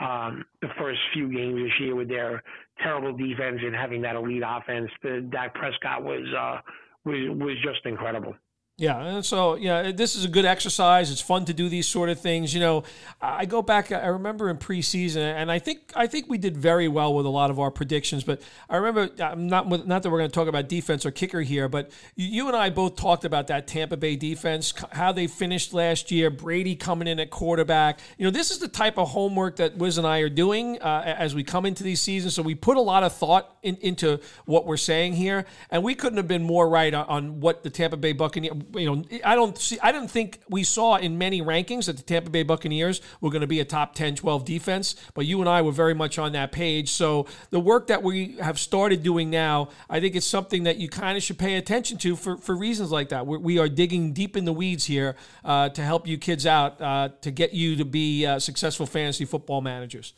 Um, 0.00 0.44
the 0.60 0.68
first 0.78 1.00
few 1.14 1.32
games 1.32 1.56
this 1.56 1.80
year 1.80 1.94
with 1.94 2.08
their 2.08 2.42
terrible 2.82 3.16
defense 3.16 3.60
and 3.62 3.74
having 3.74 4.02
that 4.02 4.14
elite 4.14 4.42
offense, 4.46 4.90
the 5.02 5.26
Dak 5.30 5.54
Prescott 5.54 6.04
was 6.04 6.26
uh, 6.38 6.60
was 7.06 7.16
was 7.38 7.56
just 7.62 7.86
incredible. 7.86 8.34
Yeah, 8.76 9.20
so 9.20 9.54
yeah, 9.54 9.92
this 9.92 10.16
is 10.16 10.24
a 10.24 10.28
good 10.28 10.44
exercise. 10.44 11.12
It's 11.12 11.20
fun 11.20 11.44
to 11.44 11.54
do 11.54 11.68
these 11.68 11.86
sort 11.86 12.08
of 12.08 12.18
things. 12.18 12.52
You 12.52 12.58
know, 12.58 12.82
I 13.22 13.44
go 13.44 13.62
back. 13.62 13.92
I 13.92 14.08
remember 14.08 14.50
in 14.50 14.56
preseason, 14.56 15.22
and 15.22 15.48
I 15.48 15.60
think 15.60 15.92
I 15.94 16.08
think 16.08 16.28
we 16.28 16.38
did 16.38 16.56
very 16.56 16.88
well 16.88 17.14
with 17.14 17.24
a 17.24 17.28
lot 17.28 17.50
of 17.50 17.60
our 17.60 17.70
predictions. 17.70 18.24
But 18.24 18.42
I 18.68 18.78
remember 18.78 19.10
not 19.36 19.68
not 19.86 20.02
that 20.02 20.10
we're 20.10 20.18
going 20.18 20.30
to 20.30 20.34
talk 20.34 20.48
about 20.48 20.68
defense 20.68 21.06
or 21.06 21.12
kicker 21.12 21.40
here, 21.40 21.68
but 21.68 21.92
you 22.16 22.48
and 22.48 22.56
I 22.56 22.70
both 22.70 22.96
talked 22.96 23.24
about 23.24 23.46
that 23.46 23.68
Tampa 23.68 23.96
Bay 23.96 24.16
defense, 24.16 24.74
how 24.90 25.12
they 25.12 25.28
finished 25.28 25.72
last 25.72 26.10
year. 26.10 26.28
Brady 26.28 26.74
coming 26.74 27.06
in 27.06 27.20
at 27.20 27.30
quarterback. 27.30 28.00
You 28.18 28.24
know, 28.24 28.32
this 28.32 28.50
is 28.50 28.58
the 28.58 28.66
type 28.66 28.98
of 28.98 29.10
homework 29.10 29.54
that 29.56 29.76
Wiz 29.76 29.98
and 29.98 30.06
I 30.06 30.18
are 30.18 30.28
doing 30.28 30.82
uh, 30.82 31.14
as 31.16 31.32
we 31.32 31.44
come 31.44 31.64
into 31.64 31.84
these 31.84 32.00
seasons. 32.00 32.34
So 32.34 32.42
we 32.42 32.56
put 32.56 32.76
a 32.76 32.80
lot 32.80 33.04
of 33.04 33.14
thought 33.14 33.56
in, 33.62 33.76
into 33.76 34.18
what 34.46 34.66
we're 34.66 34.76
saying 34.76 35.12
here, 35.12 35.46
and 35.70 35.84
we 35.84 35.94
couldn't 35.94 36.16
have 36.16 36.26
been 36.26 36.42
more 36.42 36.68
right 36.68 36.92
on, 36.92 37.06
on 37.06 37.40
what 37.40 37.62
the 37.62 37.70
Tampa 37.70 37.96
Bay 37.96 38.12
Buccaneers 38.12 38.63
you 38.74 38.86
know, 38.86 39.04
I 39.24 39.34
don't 39.34 39.56
see, 39.58 39.78
I 39.82 39.92
didn't 39.92 40.08
think 40.08 40.40
we 40.48 40.64
saw 40.64 40.96
in 40.96 41.18
many 41.18 41.42
rankings 41.42 41.86
that 41.86 41.96
the 41.96 42.02
Tampa 42.02 42.30
Bay 42.30 42.42
Buccaneers 42.42 43.00
were 43.20 43.30
going 43.30 43.40
to 43.40 43.46
be 43.46 43.60
a 43.60 43.64
top 43.64 43.94
10, 43.94 44.16
12 44.16 44.44
defense, 44.44 44.96
but 45.14 45.26
you 45.26 45.40
and 45.40 45.48
I 45.48 45.62
were 45.62 45.72
very 45.72 45.94
much 45.94 46.18
on 46.18 46.32
that 46.32 46.52
page. 46.52 46.90
So 46.90 47.26
the 47.50 47.60
work 47.60 47.88
that 47.88 48.02
we 48.02 48.36
have 48.40 48.58
started 48.58 49.02
doing 49.02 49.30
now, 49.30 49.68
I 49.88 50.00
think 50.00 50.16
it's 50.16 50.26
something 50.26 50.64
that 50.64 50.76
you 50.76 50.88
kind 50.88 51.16
of 51.16 51.22
should 51.22 51.38
pay 51.38 51.56
attention 51.56 51.98
to 51.98 52.16
for, 52.16 52.36
for 52.36 52.56
reasons 52.56 52.90
like 52.90 53.10
that. 53.10 53.26
We're, 53.26 53.38
we 53.38 53.58
are 53.58 53.68
digging 53.68 54.12
deep 54.12 54.36
in 54.36 54.44
the 54.44 54.52
weeds 54.52 54.84
here 54.84 55.16
uh, 55.44 55.68
to 55.70 55.82
help 55.82 56.06
you 56.06 56.18
kids 56.18 56.46
out 56.46 56.80
uh, 56.80 57.10
to 57.20 57.30
get 57.30 57.52
you 57.52 57.76
to 57.76 57.84
be 57.84 58.26
uh, 58.26 58.38
successful 58.38 58.86
fantasy 58.86 59.24
football 59.24 59.60
managers. 59.60 60.14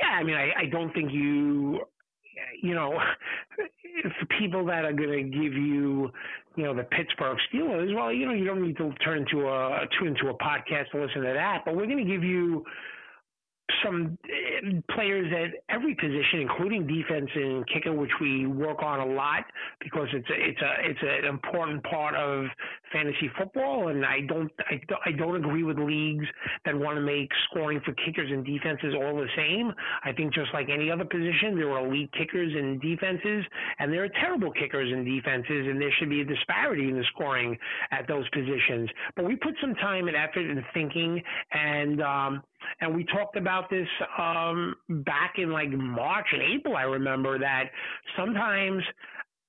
Yeah, 0.00 0.06
I 0.06 0.22
mean, 0.22 0.36
I, 0.36 0.52
I 0.56 0.66
don't 0.66 0.92
think 0.92 1.12
you, 1.12 1.80
you 2.62 2.74
know, 2.74 2.98
people 4.38 4.64
that 4.66 4.84
are 4.84 4.92
going 4.92 5.30
to 5.30 5.38
give 5.38 5.54
you, 5.54 6.10
you 6.56 6.64
know, 6.64 6.74
the 6.74 6.84
Pittsburgh 6.84 7.38
Steelers, 7.52 7.94
well, 7.94 8.12
you 8.12 8.26
know, 8.26 8.32
you 8.32 8.44
don't 8.44 8.62
need 8.62 8.76
to 8.78 8.92
turn 9.04 9.26
to 9.32 9.48
a 9.48 9.86
tune 9.98 10.08
into 10.08 10.28
a 10.28 10.34
podcast 10.34 10.90
to 10.92 11.02
listen 11.02 11.22
to 11.22 11.32
that, 11.32 11.62
but 11.64 11.76
we're 11.76 11.86
going 11.86 11.98
to 11.98 12.10
give 12.10 12.24
you 12.24 12.64
some 13.84 14.18
eh, 14.24 14.80
players 14.94 15.32
at 15.32 15.60
every 15.74 15.94
position, 15.94 16.40
including 16.40 16.86
defense 16.86 17.30
and 17.34 17.66
kicker, 17.68 17.92
which 17.92 18.10
we 18.20 18.46
work 18.46 18.82
on 18.82 19.00
a 19.00 19.06
lot 19.06 19.44
because 19.80 20.08
it's 20.12 20.28
a, 20.28 20.34
it's 20.34 20.60
a 20.60 20.90
it's 20.90 21.00
an 21.02 21.28
important 21.28 21.82
part 21.84 22.14
of 22.14 22.46
fantasy 22.92 23.30
football. 23.38 23.88
And 23.88 24.04
I 24.04 24.20
don't 24.22 24.50
I, 24.58 24.80
I 25.06 25.12
don't 25.12 25.36
agree 25.36 25.62
with 25.62 25.78
leagues 25.78 26.26
that 26.64 26.76
want 26.76 26.96
to 26.96 27.02
make 27.02 27.28
scoring 27.50 27.80
for 27.84 27.92
kickers 28.04 28.30
and 28.30 28.44
defenses 28.44 28.94
all 28.94 29.16
the 29.16 29.28
same. 29.36 29.72
I 30.04 30.12
think 30.12 30.34
just 30.34 30.52
like 30.54 30.68
any 30.68 30.90
other 30.90 31.04
position, 31.04 31.56
there 31.56 31.70
are 31.70 31.86
elite 31.86 32.10
kickers 32.16 32.52
and 32.54 32.80
defenses, 32.80 33.44
and 33.78 33.92
there 33.92 34.04
are 34.04 34.10
terrible 34.20 34.52
kickers 34.52 34.90
and 34.92 35.04
defenses, 35.04 35.66
and 35.68 35.80
there 35.80 35.92
should 35.98 36.10
be 36.10 36.20
a 36.20 36.24
disparity 36.24 36.88
in 36.88 36.96
the 36.96 37.04
scoring 37.14 37.56
at 37.90 38.06
those 38.08 38.28
positions. 38.30 38.90
But 39.16 39.26
we 39.26 39.36
put 39.36 39.54
some 39.60 39.74
time 39.76 40.08
and 40.08 40.16
effort 40.16 40.48
and 40.50 40.62
thinking 40.74 41.22
and 41.52 42.02
um, 42.02 42.42
and 42.80 42.94
we 42.94 43.04
talked 43.04 43.36
about 43.36 43.70
this 43.70 43.88
um, 44.18 44.74
back 44.88 45.34
in 45.38 45.50
like 45.50 45.70
March 45.70 46.26
and 46.32 46.42
April. 46.42 46.76
I 46.76 46.82
remember 46.82 47.38
that 47.38 47.70
sometimes 48.16 48.82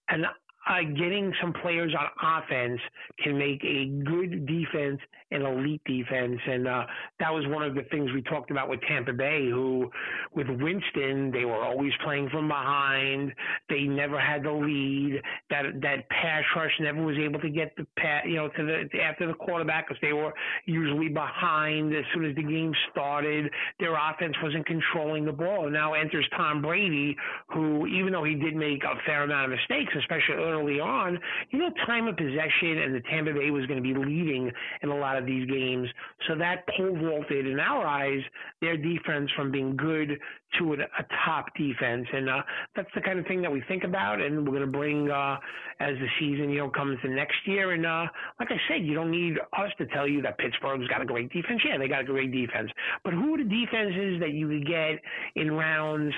an 0.09 0.26
uh, 0.70 0.84
getting 0.95 1.34
some 1.41 1.53
players 1.61 1.93
on 1.97 2.41
offense 2.43 2.80
can 3.24 3.38
make 3.38 3.63
a 3.63 3.86
good 4.03 4.45
defense 4.45 4.99
an 5.32 5.43
elite 5.43 5.82
defense. 5.86 6.39
And 6.47 6.67
uh, 6.67 6.86
that 7.19 7.34
was 7.34 7.45
one 7.47 7.63
of 7.63 7.75
the 7.75 7.84
things 7.91 8.11
we 8.13 8.21
talked 8.23 8.51
about 8.51 8.69
with 8.69 8.80
Tampa 8.88 9.13
Bay, 9.13 9.47
who, 9.49 9.89
with 10.34 10.47
Winston, 10.47 11.32
they 11.32 11.45
were 11.45 11.63
always 11.63 11.91
playing 12.03 12.30
from 12.30 12.47
behind. 12.47 13.34
They 13.69 13.84
never 13.84 14.19
had 14.19 14.43
the 14.43 14.51
lead. 14.51 15.21
That 15.49 15.82
that 15.82 16.09
pass 16.09 16.43
rush 16.55 16.71
never 16.80 17.03
was 17.03 17.17
able 17.17 17.39
to 17.41 17.49
get 17.49 17.75
the 17.77 17.86
pass, 17.97 18.23
you 18.25 18.36
know, 18.36 18.49
to 18.49 18.63
the 18.63 19.01
after 19.01 19.27
the 19.27 19.34
quarterback 19.34 19.88
because 19.88 20.01
they 20.01 20.13
were 20.13 20.34
usually 20.65 21.09
behind 21.09 21.93
as 21.95 22.03
soon 22.13 22.25
as 22.25 22.36
the 22.36 22.43
game 22.43 22.73
started. 22.91 23.51
Their 23.80 23.95
offense 23.95 24.36
wasn't 24.41 24.65
controlling 24.65 25.25
the 25.25 25.32
ball. 25.32 25.69
Now 25.69 25.93
enters 25.93 26.27
Tom 26.36 26.61
Brady, 26.61 27.15
who, 27.47 27.88
even 27.88 28.13
though 28.13 28.23
he 28.23 28.36
did 28.36 28.55
make 28.55 28.84
a 28.84 28.95
fair 29.05 29.23
amount 29.23 29.51
of 29.51 29.57
mistakes, 29.57 29.93
especially 29.97 30.36
early 30.36 30.80
on, 30.80 31.19
you 31.51 31.59
know, 31.59 31.69
time 31.86 32.07
of 32.07 32.17
possession 32.17 32.80
and 32.80 32.95
the 32.95 33.01
Tampa 33.09 33.34
Bay 33.34 33.51
was 33.51 33.65
going 33.65 33.82
to 33.82 33.84
be 33.84 33.97
leading 33.97 34.51
in 34.82 34.89
a 34.89 34.95
lot 34.95 35.17
of 35.17 35.18
these 35.26 35.49
games. 35.49 35.88
So 36.28 36.36
that 36.36 36.65
pole 36.76 36.97
vaulted, 36.97 37.47
in 37.47 37.59
our 37.59 37.86
eyes, 37.86 38.22
their 38.61 38.78
defense 38.78 39.30
from 39.36 39.51
being 39.51 39.76
good 39.76 40.20
to 40.58 40.74
a, 40.74 40.78
a 40.78 41.06
top 41.26 41.45
defense. 41.56 42.08
And 42.12 42.30
uh, 42.30 42.41
that's 42.76 42.89
the 42.95 43.02
kind 43.02 43.20
of 43.20 43.26
thing 43.26 43.41
that 43.41 43.52
we 43.52 43.62
think 43.68 43.84
about, 43.84 44.22
and 44.22 44.45
we're 44.45 44.58
going 44.58 44.72
to 44.72 44.78
bring 44.78 45.10
uh, 45.10 45.38
as 45.80 45.95
the 46.00 46.08
season, 46.20 46.50
you 46.50 46.60
know, 46.60 46.70
comes 46.70 47.00
to 47.02 47.10
next 47.10 47.38
year. 47.45 47.72
And 47.72 47.86
uh, 47.86 48.06
like 48.39 48.50
I 48.52 48.58
said, 48.68 48.86
you 48.86 48.93
don't 48.93 49.12
need 49.12 49.38
us 49.39 49.72
to 49.78 49.86
tell 49.88 50.08
you 50.08 50.22
that 50.24 50.38
Pittsburgh's 50.38 50.88
got 50.88 51.02
a 51.02 51.06
great 51.06 51.32
defense. 51.32 51.62
Yeah, 51.66 51.78
they 51.78 51.88
got 51.88 52.02
a 52.02 52.06
great 52.06 52.32
defense. 52.32 52.70
But 53.04 53.14
who 53.14 53.36
are 53.36 53.38
the 53.38 53.43
defenses 53.43 54.20
that 54.20 54.32
you 54.32 54.47
could 54.47 54.68
get 54.68 55.00
in 55.36 55.52
rounds 55.52 56.14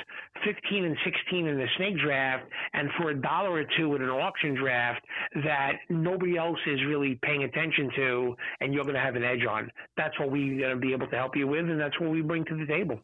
15 0.46 0.86
and 0.86 0.98
16 1.04 1.48
in 1.48 1.58
the 1.58 1.68
snake 1.78 1.98
draft, 1.98 2.46
and 2.74 2.90
for 2.98 3.10
a 3.12 3.22
dollar 3.22 3.52
or 3.52 3.66
two 3.78 3.96
in 3.96 4.02
an 4.02 4.10
auction 4.10 4.56
draft 4.56 5.06
that 5.44 5.74
nobody 5.90 6.38
else 6.38 6.60
is 6.66 6.80
really 6.88 7.20
paying 7.22 7.44
attention 7.44 7.90
to, 7.96 8.36
and 8.60 8.74
you're 8.74 8.84
going 8.84 8.96
to 8.96 9.02
have 9.02 9.16
an 9.16 9.24
edge 9.24 9.46
on? 9.46 9.72
That's 9.98 10.18
what 10.20 10.32
we're 10.32 10.60
going 10.60 10.76
to 10.76 10.80
be 10.80 10.94
able 10.94 11.08
to 11.08 11.16
help 11.16 11.36
you 11.36 11.48
with, 11.48 11.70
and 11.70 11.80
that's 11.80 12.00
what 12.00 12.10
we 12.10 12.22
bring 12.22 12.46
to 12.46 12.56
the 12.56 12.66
table. 12.66 13.00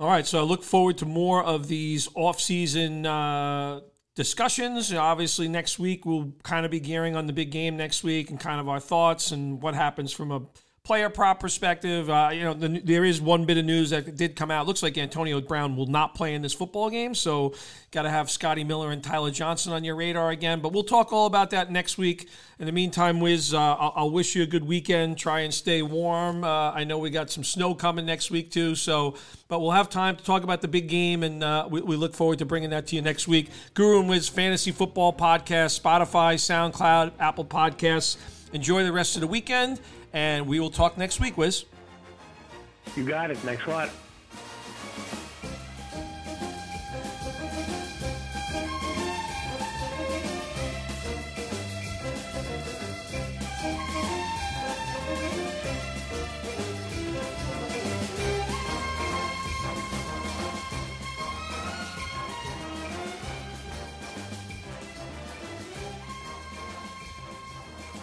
All 0.00 0.08
right, 0.08 0.26
so 0.26 0.38
I 0.38 0.42
look 0.44 0.62
forward 0.62 0.96
to 0.98 1.04
more 1.04 1.44
of 1.44 1.68
these 1.68 2.08
off-season 2.14 3.04
uh, 3.04 3.80
discussions. 4.14 4.94
Obviously, 4.94 5.46
next 5.46 5.78
week 5.78 6.06
we'll 6.06 6.32
kind 6.42 6.64
of 6.64 6.70
be 6.70 6.80
gearing 6.80 7.16
on 7.16 7.26
the 7.26 7.34
big 7.34 7.50
game 7.50 7.76
next 7.76 8.02
week 8.02 8.30
and 8.30 8.40
kind 8.40 8.60
of 8.60 8.66
our 8.66 8.80
thoughts 8.80 9.30
and 9.30 9.60
what 9.60 9.74
happens 9.74 10.10
from 10.10 10.32
a 10.32 10.40
player 10.82 11.10
prop 11.10 11.38
perspective, 11.40 12.08
uh, 12.08 12.30
you 12.32 12.42
know, 12.42 12.54
the, 12.54 12.80
there 12.80 13.04
is 13.04 13.20
one 13.20 13.44
bit 13.44 13.58
of 13.58 13.64
news 13.64 13.90
that 13.90 14.16
did 14.16 14.34
come 14.34 14.50
out. 14.50 14.64
It 14.64 14.66
looks 14.66 14.82
like 14.82 14.96
Antonio 14.96 15.40
Brown 15.40 15.76
will 15.76 15.86
not 15.86 16.14
play 16.14 16.34
in 16.34 16.40
this 16.40 16.54
football 16.54 16.88
game, 16.88 17.14
so 17.14 17.54
got 17.90 18.02
to 18.02 18.10
have 18.10 18.30
Scotty 18.30 18.64
Miller 18.64 18.90
and 18.90 19.04
Tyler 19.04 19.30
Johnson 19.30 19.72
on 19.72 19.84
your 19.84 19.94
radar 19.94 20.30
again. 20.30 20.60
But 20.60 20.72
we'll 20.72 20.84
talk 20.84 21.12
all 21.12 21.26
about 21.26 21.50
that 21.50 21.70
next 21.70 21.98
week. 21.98 22.28
In 22.58 22.66
the 22.66 22.72
meantime, 22.72 23.20
Wiz, 23.20 23.52
uh, 23.52 23.58
I'll, 23.58 23.92
I'll, 23.94 24.10
wish 24.10 24.34
you 24.34 24.42
a 24.42 24.46
good 24.46 24.64
weekend. 24.64 25.18
Try 25.18 25.40
and 25.40 25.52
stay 25.52 25.82
warm. 25.82 26.44
Uh, 26.44 26.72
I 26.72 26.84
know 26.84 26.98
we 26.98 27.10
got 27.10 27.30
some 27.30 27.44
snow 27.44 27.74
coming 27.74 28.06
next 28.06 28.30
week 28.30 28.50
too, 28.50 28.74
so 28.74 29.16
but 29.48 29.60
we'll 29.60 29.72
have 29.72 29.90
time 29.90 30.16
to 30.16 30.24
talk 30.24 30.44
about 30.44 30.62
the 30.62 30.68
big 30.68 30.88
game, 30.88 31.22
and 31.22 31.44
uh, 31.44 31.68
we, 31.70 31.82
we, 31.82 31.96
look 31.96 32.14
forward 32.14 32.38
to 32.38 32.46
bringing 32.46 32.70
that 32.70 32.86
to 32.88 32.96
you 32.96 33.02
next 33.02 33.28
week. 33.28 33.50
Guru 33.74 34.00
and 34.00 34.08
Wiz 34.08 34.28
Fantasy 34.28 34.72
Football 34.72 35.12
Podcast, 35.12 35.80
Spotify, 35.80 36.34
SoundCloud, 36.34 37.12
Apple 37.18 37.44
Podcasts. 37.44 38.16
Enjoy 38.52 38.82
the 38.82 38.92
rest 38.92 39.14
of 39.14 39.20
the 39.20 39.28
weekend 39.28 39.80
and 40.12 40.46
we 40.46 40.60
will 40.60 40.70
talk 40.70 40.98
next 40.98 41.20
week, 41.20 41.36
Wiz. 41.36 41.64
You 42.96 43.04
got 43.04 43.30
it. 43.30 43.38
Thanks 43.38 43.64
a 43.66 43.70
lot. 43.70 43.90